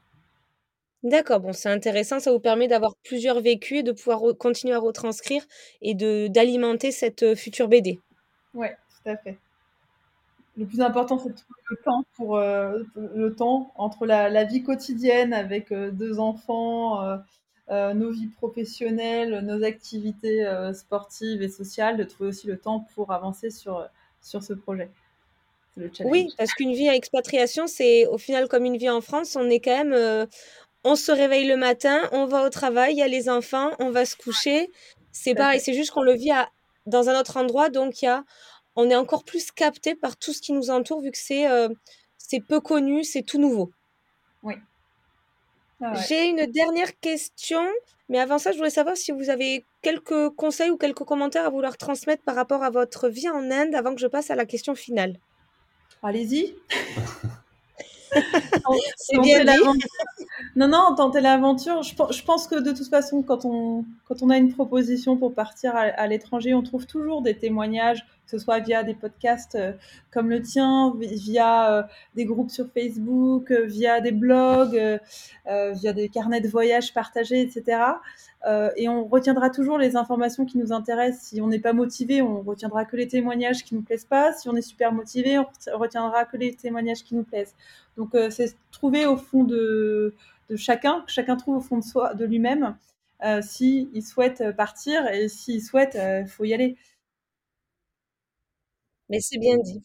D'accord, 1.02 1.40
bon, 1.40 1.52
c'est 1.54 1.70
intéressant, 1.70 2.20
ça 2.20 2.30
vous 2.30 2.40
permet 2.40 2.68
d'avoir 2.68 2.94
plusieurs 3.04 3.40
vécus 3.40 3.78
et 3.78 3.82
de 3.82 3.92
pouvoir 3.92 4.20
continuer 4.38 4.74
à 4.74 4.78
retranscrire 4.78 5.42
et 5.80 5.94
de 5.94 6.26
d'alimenter 6.28 6.90
cette, 6.92 7.22
euh, 7.22 7.34
future 7.34 7.68
BD. 7.68 8.00
Ouais, 8.52 8.76
tout 9.02 9.10
à 9.10 9.16
fait. 9.16 9.38
Le 10.58 10.66
plus 10.66 10.82
important, 10.82 11.18
c'est 11.18 11.30
de 11.30 11.34
trouver 11.34 11.60
le 11.70 11.76
temps 11.84 12.04
pour, 12.16 12.36
euh, 12.36 12.82
le 12.96 13.34
temps 13.34 13.72
entre 13.76 14.04
la 14.04 14.44
vie 14.44 14.62
quotidienne 14.62 15.32
avec, 15.32 15.72
euh, 15.72 15.90
deux 15.90 16.18
enfants, 16.18 17.00
nos 17.70 18.10
vies 18.10 18.26
professionnelles, 18.26 19.40
nos 19.44 19.62
activités, 19.62 20.44
sportives 20.74 21.42
et 21.42 21.48
sociales, 21.48 21.96
de 21.96 22.04
trouver 22.04 22.30
aussi 22.30 22.46
le 22.46 22.58
temps 22.58 22.86
pour 22.94 23.12
avancer 23.12 23.50
sur, 23.50 23.88
sur 24.20 24.42
ce 24.42 24.52
projet. 24.52 24.90
Oui, 26.04 26.28
parce 26.36 26.52
qu'une 26.52 26.72
vie 26.72 26.88
à 26.88 26.94
expatriation, 26.94 27.66
c'est 27.66 28.06
au 28.06 28.18
final 28.18 28.48
comme 28.48 28.64
une 28.64 28.76
vie 28.76 28.90
en 28.90 29.00
France, 29.00 29.36
on 29.36 29.48
est 29.48 29.60
quand 29.60 29.84
même, 29.84 30.26
on 30.84 30.96
se 30.96 31.12
réveille 31.12 31.46
le 31.46 31.56
matin, 31.56 32.08
on 32.12 32.26
va 32.26 32.44
au 32.44 32.50
travail, 32.50 32.94
il 32.94 32.98
y 32.98 33.02
a 33.02 33.08
les 33.08 33.28
enfants, 33.28 33.70
on 33.78 33.90
va 33.90 34.04
se 34.04 34.16
coucher. 34.16 34.70
C'est 35.12 35.34
pareil, 35.34 35.60
c'est 35.60 35.74
juste 35.74 35.90
qu'on 35.90 36.02
le 36.02 36.14
vit 36.14 36.32
dans 36.86 37.08
un 37.08 37.18
autre 37.18 37.36
endroit, 37.36 37.68
donc 37.68 38.02
il 38.02 38.06
y 38.06 38.08
a, 38.08 38.24
on 38.76 38.88
est 38.90 38.96
encore 38.96 39.24
plus 39.24 39.50
capté 39.50 39.94
par 39.94 40.16
tout 40.16 40.32
ce 40.32 40.40
qui 40.40 40.52
nous 40.52 40.70
entoure 40.70 41.00
vu 41.00 41.10
que 41.10 41.18
c'est 41.18 41.48
euh, 41.48 41.68
c'est 42.16 42.40
peu 42.40 42.60
connu, 42.60 43.04
c'est 43.04 43.22
tout 43.22 43.38
nouveau. 43.38 43.72
Oui. 44.42 44.54
Ah 45.80 45.94
J'ai 46.08 46.28
une 46.28 46.46
dernière 46.46 46.98
question, 47.00 47.62
mais 48.08 48.18
avant 48.18 48.38
ça, 48.38 48.52
je 48.52 48.58
voulais 48.58 48.70
savoir 48.70 48.96
si 48.96 49.12
vous 49.12 49.30
avez 49.30 49.64
quelques 49.82 50.30
conseils 50.30 50.70
ou 50.70 50.76
quelques 50.76 51.04
commentaires 51.04 51.46
à 51.46 51.50
vouloir 51.50 51.78
transmettre 51.78 52.22
par 52.22 52.34
rapport 52.34 52.62
à 52.62 52.70
votre 52.70 53.08
vie 53.08 53.30
en 53.30 53.50
Inde 53.50 53.74
avant 53.74 53.94
que 53.94 54.00
je 54.00 54.06
passe 54.06 54.30
à 54.30 54.34
la 54.34 54.44
question 54.44 54.74
finale. 54.74 55.16
Allez-y. 56.02 56.54
c'est 58.96 59.18
bien 59.20 59.44
Non, 60.56 60.68
non, 60.68 60.94
tenter 60.96 61.20
l'aventure. 61.20 61.82
Je, 61.82 61.94
je, 61.94 62.24
pense 62.24 62.46
que 62.46 62.56
de 62.60 62.72
toute 62.72 62.88
façon, 62.88 63.22
quand 63.22 63.44
on, 63.44 63.84
quand 64.04 64.22
on 64.22 64.30
a 64.30 64.36
une 64.36 64.52
proposition 64.52 65.16
pour 65.16 65.34
partir 65.34 65.74
à, 65.74 66.06
l'étranger, 66.06 66.54
on 66.54 66.62
trouve 66.62 66.86
toujours 66.86 67.22
des 67.22 67.36
témoignages, 67.36 68.04
que 68.30 68.38
ce 68.38 68.44
soit 68.44 68.60
via 68.60 68.84
des 68.84 68.94
podcasts 68.94 69.56
euh, 69.56 69.72
comme 70.12 70.30
le 70.30 70.40
tien, 70.40 70.94
via 70.98 71.72
euh, 71.72 71.82
des 72.14 72.24
groupes 72.24 72.50
sur 72.50 72.68
Facebook, 72.72 73.50
euh, 73.50 73.64
via 73.64 74.00
des 74.00 74.12
blogs, 74.12 75.00
via 75.46 75.92
des 75.92 76.08
carnets 76.08 76.40
de 76.40 76.48
voyage 76.48 76.94
partagés, 76.94 77.40
etc. 77.40 77.82
et 78.76 78.88
on 78.88 79.04
retiendra 79.04 79.50
toujours 79.50 79.78
les 79.78 79.96
informations 79.96 80.44
qui 80.44 80.58
nous 80.58 80.72
intéressent. 80.72 81.28
Si 81.28 81.40
on 81.40 81.48
n'est 81.48 81.58
pas 81.58 81.72
motivé, 81.72 82.22
on 82.22 82.42
retiendra 82.42 82.84
que 82.84 82.96
les 82.96 83.08
témoignages 83.08 83.64
qui 83.64 83.74
nous 83.74 83.82
plaisent 83.82 84.04
pas. 84.04 84.32
Si 84.32 84.48
on 84.48 84.56
est 84.56 84.62
super 84.62 84.92
motivé, 84.92 85.38
on 85.38 85.46
retiendra 85.74 86.24
que 86.24 86.36
les 86.36 86.54
témoignages 86.54 87.02
qui 87.02 87.14
nous 87.16 87.24
plaisent. 87.24 87.54
Donc 87.96 88.10
c'est 88.30 88.56
trouver 88.70 89.06
au 89.06 89.16
fond 89.16 89.44
de, 89.44 90.14
chacun, 90.54 91.02
que 91.06 91.10
chacun 91.10 91.36
trouve 91.36 91.56
au 91.56 91.60
fond 91.60 91.78
de 91.78 91.84
soi, 91.84 92.14
de 92.14 92.24
lui-même, 92.24 92.76
s'il 93.42 94.04
souhaite 94.04 94.44
partir 94.56 95.06
et 95.08 95.28
s'il 95.28 95.62
souhaite, 95.62 95.98
il 95.98 96.28
faut 96.28 96.44
y 96.44 96.54
aller. 96.54 96.76
Mais 99.10 99.20
c'est 99.20 99.38
bien 99.38 99.58
dit. 99.58 99.82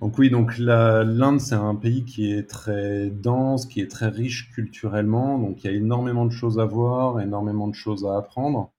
Donc 0.00 0.18
oui, 0.18 0.28
donc 0.28 0.58
l'Inde, 0.58 1.40
c'est 1.40 1.54
un 1.54 1.74
pays 1.74 2.04
qui 2.04 2.32
est 2.32 2.48
très 2.48 3.08
dense, 3.08 3.64
qui 3.64 3.80
est 3.80 3.90
très 3.90 4.08
riche 4.08 4.50
culturellement, 4.52 5.38
donc 5.38 5.64
il 5.64 5.70
y 5.70 5.74
a 5.74 5.76
énormément 5.76 6.26
de 6.26 6.32
choses 6.32 6.58
à 6.58 6.66
voir, 6.66 7.20
énormément 7.20 7.66
de 7.68 7.74
choses 7.74 8.04
à 8.04 8.16
apprendre. 8.18 8.70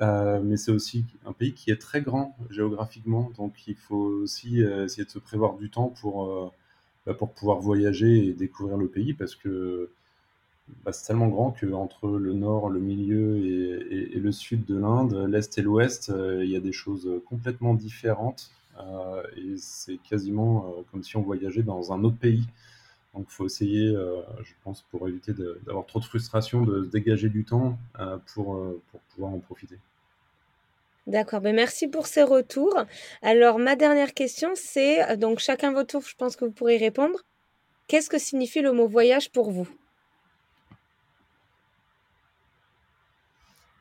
Euh, 0.00 0.40
mais 0.42 0.56
c'est 0.56 0.72
aussi 0.72 1.04
un 1.26 1.32
pays 1.32 1.52
qui 1.52 1.70
est 1.70 1.80
très 1.80 2.00
grand 2.00 2.36
géographiquement, 2.50 3.32
donc 3.36 3.66
il 3.66 3.76
faut 3.76 3.96
aussi 4.22 4.60
essayer 4.60 5.04
de 5.04 5.10
se 5.10 5.18
prévoir 5.18 5.54
du 5.56 5.68
temps 5.70 5.88
pour, 5.88 6.52
bah, 7.06 7.14
pour 7.14 7.32
pouvoir 7.32 7.58
voyager 7.60 8.28
et 8.28 8.32
découvrir 8.32 8.76
le 8.76 8.88
pays, 8.88 9.14
parce 9.14 9.34
que 9.34 9.90
bah, 10.84 10.92
c'est 10.92 11.06
tellement 11.06 11.28
grand 11.28 11.52
qu'entre 11.52 12.08
le 12.08 12.32
nord, 12.32 12.68
le 12.70 12.80
milieu 12.80 13.38
et, 13.44 14.18
le 14.18 14.32
sud 14.32 14.64
de 14.64 14.76
l'Inde, 14.78 15.26
l'est 15.28 15.58
et 15.58 15.62
l'ouest, 15.62 16.10
euh, 16.10 16.44
il 16.44 16.50
y 16.50 16.56
a 16.56 16.60
des 16.60 16.72
choses 16.72 17.10
complètement 17.26 17.74
différentes. 17.74 18.50
Euh, 18.78 19.22
et 19.36 19.56
c'est 19.56 19.98
quasiment 19.98 20.66
euh, 20.66 20.82
comme 20.90 21.02
si 21.02 21.16
on 21.16 21.22
voyageait 21.22 21.62
dans 21.62 21.92
un 21.92 22.04
autre 22.04 22.18
pays. 22.18 22.46
Donc 23.14 23.26
il 23.28 23.32
faut 23.32 23.44
essayer, 23.44 23.94
je 24.42 24.52
pense, 24.64 24.80
pour 24.90 25.06
éviter 25.06 25.34
d'avoir 25.66 25.84
trop 25.84 26.00
de 26.00 26.04
frustration, 26.04 26.62
de 26.62 26.82
se 26.84 26.88
dégager 26.88 27.28
du 27.28 27.44
temps 27.44 27.76
pour, 28.32 28.58
pour 28.90 29.00
pouvoir 29.00 29.32
en 29.34 29.38
profiter. 29.38 29.78
D'accord, 31.06 31.42
ben 31.42 31.54
merci 31.54 31.88
pour 31.88 32.06
ces 32.06 32.22
retours. 32.22 32.74
Alors 33.20 33.58
ma 33.58 33.76
dernière 33.76 34.14
question, 34.14 34.52
c'est 34.54 35.18
donc 35.18 35.40
chacun 35.40 35.74
votre 35.74 35.88
tour, 35.88 36.00
je 36.00 36.14
pense 36.16 36.36
que 36.36 36.46
vous 36.46 36.52
pourrez 36.52 36.78
répondre. 36.78 37.18
Qu'est-ce 37.86 38.08
que 38.08 38.16
signifie 38.16 38.62
le 38.62 38.72
mot 38.72 38.88
voyage 38.88 39.30
pour 39.30 39.50
vous? 39.50 39.68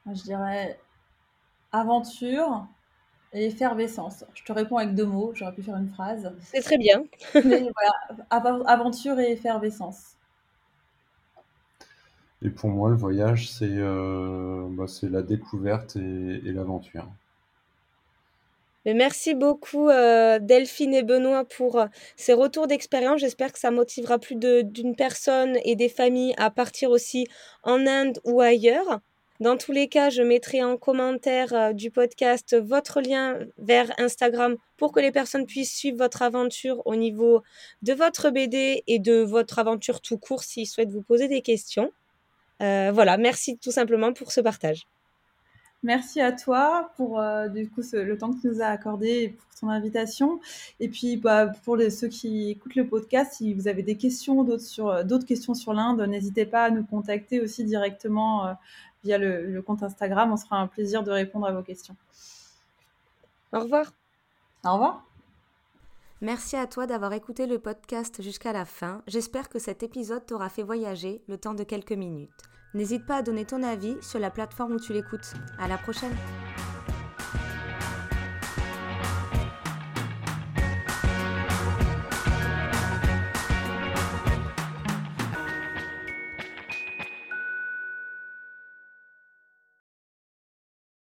Je 0.08 0.24
dirais 0.24 0.78
aventure 1.72 2.68
et 3.34 3.46
effervescence. 3.46 4.26
Je 4.34 4.44
te 4.44 4.52
réponds 4.52 4.78
avec 4.78 4.96
deux 4.96 5.06
mots, 5.06 5.32
j'aurais 5.34 5.54
pu 5.54 5.64
faire 5.64 5.78
une 5.78 5.90
phrase. 5.90 6.32
C'est 6.42 6.62
très 6.62 6.78
bien. 6.78 7.04
Mais 7.36 7.62
voilà, 7.62 8.66
aventure 8.68 9.20
et 9.20 9.32
effervescence. 9.32 10.16
Et 12.44 12.50
pour 12.50 12.70
moi, 12.70 12.90
le 12.90 12.96
voyage, 12.96 13.50
c'est 13.50 13.70
euh, 13.70 14.68
bah, 14.72 14.86
la 15.04 15.22
découverte 15.22 15.96
et, 15.96 16.52
l'aventure. 16.52 17.08
Merci 18.84 19.36
beaucoup 19.36 19.90
euh, 19.90 20.40
Delphine 20.40 20.96
et 20.96 21.04
Benoît 21.04 21.46
pour 21.46 21.80
euh, 21.80 21.86
ces 22.16 22.34
retours 22.34 22.66
d'expérience. 22.66 23.22
J'espère 23.22 23.54
que 23.54 23.60
ça 23.60 23.70
motivera 23.70 24.18
plus 24.18 24.36
d'une 24.36 24.96
personne 24.96 25.56
et 25.64 25.76
des 25.76 25.90
familles 25.90 26.34
à 26.38 26.50
partir 26.50 26.90
aussi 26.90 27.28
en 27.62 27.86
Inde 27.86 28.18
ou 28.24 28.42
ailleurs. 28.42 29.02
Dans 29.42 29.58
tous 29.58 29.72
les 29.72 29.88
cas, 29.88 30.12
je 30.12 30.22
mettrai 30.22 30.64
en 30.64 30.78
commentaire 30.78 31.52
euh, 31.52 31.74
du 31.74 31.90
podcast 31.90 32.56
votre 32.56 33.02
lien 33.02 33.40
vers 33.58 33.92
Instagram 33.98 34.56
pour 34.78 34.92
que 34.92 35.00
les 35.00 35.12
personnes 35.12 35.48
puissent 35.48 35.76
suivre 35.76 35.98
votre 35.98 36.22
aventure 36.22 36.84
au 36.86 36.96
niveau 36.96 37.42
de 37.82 37.94
votre 37.94 38.30
BD 38.30 38.84
et 38.86 39.00
de 39.00 39.16
votre 39.16 39.58
aventure 39.58 40.00
tout 40.00 40.20
court 40.20 40.44
s'ils 40.44 40.68
souhaitent 40.68 40.92
vous 40.92 41.02
poser 41.02 41.28
des 41.28 41.42
questions. 41.42 41.92
Euh, 42.62 42.92
voilà, 42.94 43.18
merci 43.18 43.58
tout 43.58 43.72
simplement 43.72 44.14
pour 44.14 44.32
ce 44.32 44.42
partage. 44.42 44.86
Merci 45.82 46.22
à 46.22 46.32
toi 46.32 46.92
pour 46.96 47.20
euh, 47.20 47.48
du 47.48 47.68
coup 47.68 47.82
le 47.94 48.16
temps 48.16 48.32
que 48.32 48.42
tu 48.42 48.48
nous 48.48 48.62
as 48.62 48.68
accordé 48.68 49.08
et 49.08 49.30
pour 49.30 49.48
ton 49.60 49.70
invitation. 49.70 50.40
Et 50.80 50.88
puis 50.88 51.18
bah, 51.18 51.48
pour 51.66 51.80
ceux 51.90 52.10
qui 52.10 52.52
écoutent 52.52 52.76
le 52.76 52.86
podcast, 52.86 53.34
si 53.38 53.56
vous 53.56 53.68
avez 53.68 53.82
des 53.82 53.98
questions, 53.98 54.60
sur 54.60 55.04
d'autres 55.04 55.26
questions 55.26 55.56
sur 55.56 55.74
l'Inde, 55.74 56.02
n'hésitez 56.02 56.46
pas 56.46 56.66
à 56.66 56.70
nous 56.70 56.84
contacter 56.86 57.42
aussi 57.42 57.64
directement 57.64 58.56
via 59.04 59.18
le, 59.18 59.46
le, 59.46 59.62
compte 59.62 59.84
Instagram. 59.84 60.32
On 60.32 60.38
sera 60.38 60.58
un 60.58 60.68
plaisir 60.68 61.04
de 61.04 61.12
répondre 61.12 61.48
à 61.48 61.52
vos 61.52 61.64
questions. 61.64 61.96
Au 63.54 63.60
revoir. 63.60 63.92
Au 64.64 64.74
revoir. 64.74 65.04
Merci 66.22 66.56
à 66.56 66.68
toi 66.68 66.86
d'avoir 66.86 67.14
écouté 67.14 67.48
le 67.48 67.58
podcast 67.58 68.22
jusqu'à 68.22 68.54
la 68.54 68.66
fin. 68.66 69.02
J'espère 69.08 69.50
que 69.50 69.58
cet 69.58 69.82
épisode 69.82 70.26
t'aura 70.26 70.50
fait 70.50 70.62
voyager 70.62 71.24
le 71.28 71.38
temps 71.38 71.56
de 71.56 71.64
quelques 71.64 71.94
minutes. 71.94 72.30
N'hésite 72.76 73.06
pas 73.06 73.18
à 73.18 73.22
donner 73.22 73.46
ton 73.46 73.64
avis 73.64 73.98
sur 74.02 74.20
la 74.20 74.30
plateforme 74.30 74.74
où 74.74 74.80
tu 74.80 74.94
l'écoutes. 74.94 75.34
À 75.58 75.68
la 75.68 75.78
prochaine! 75.78 76.16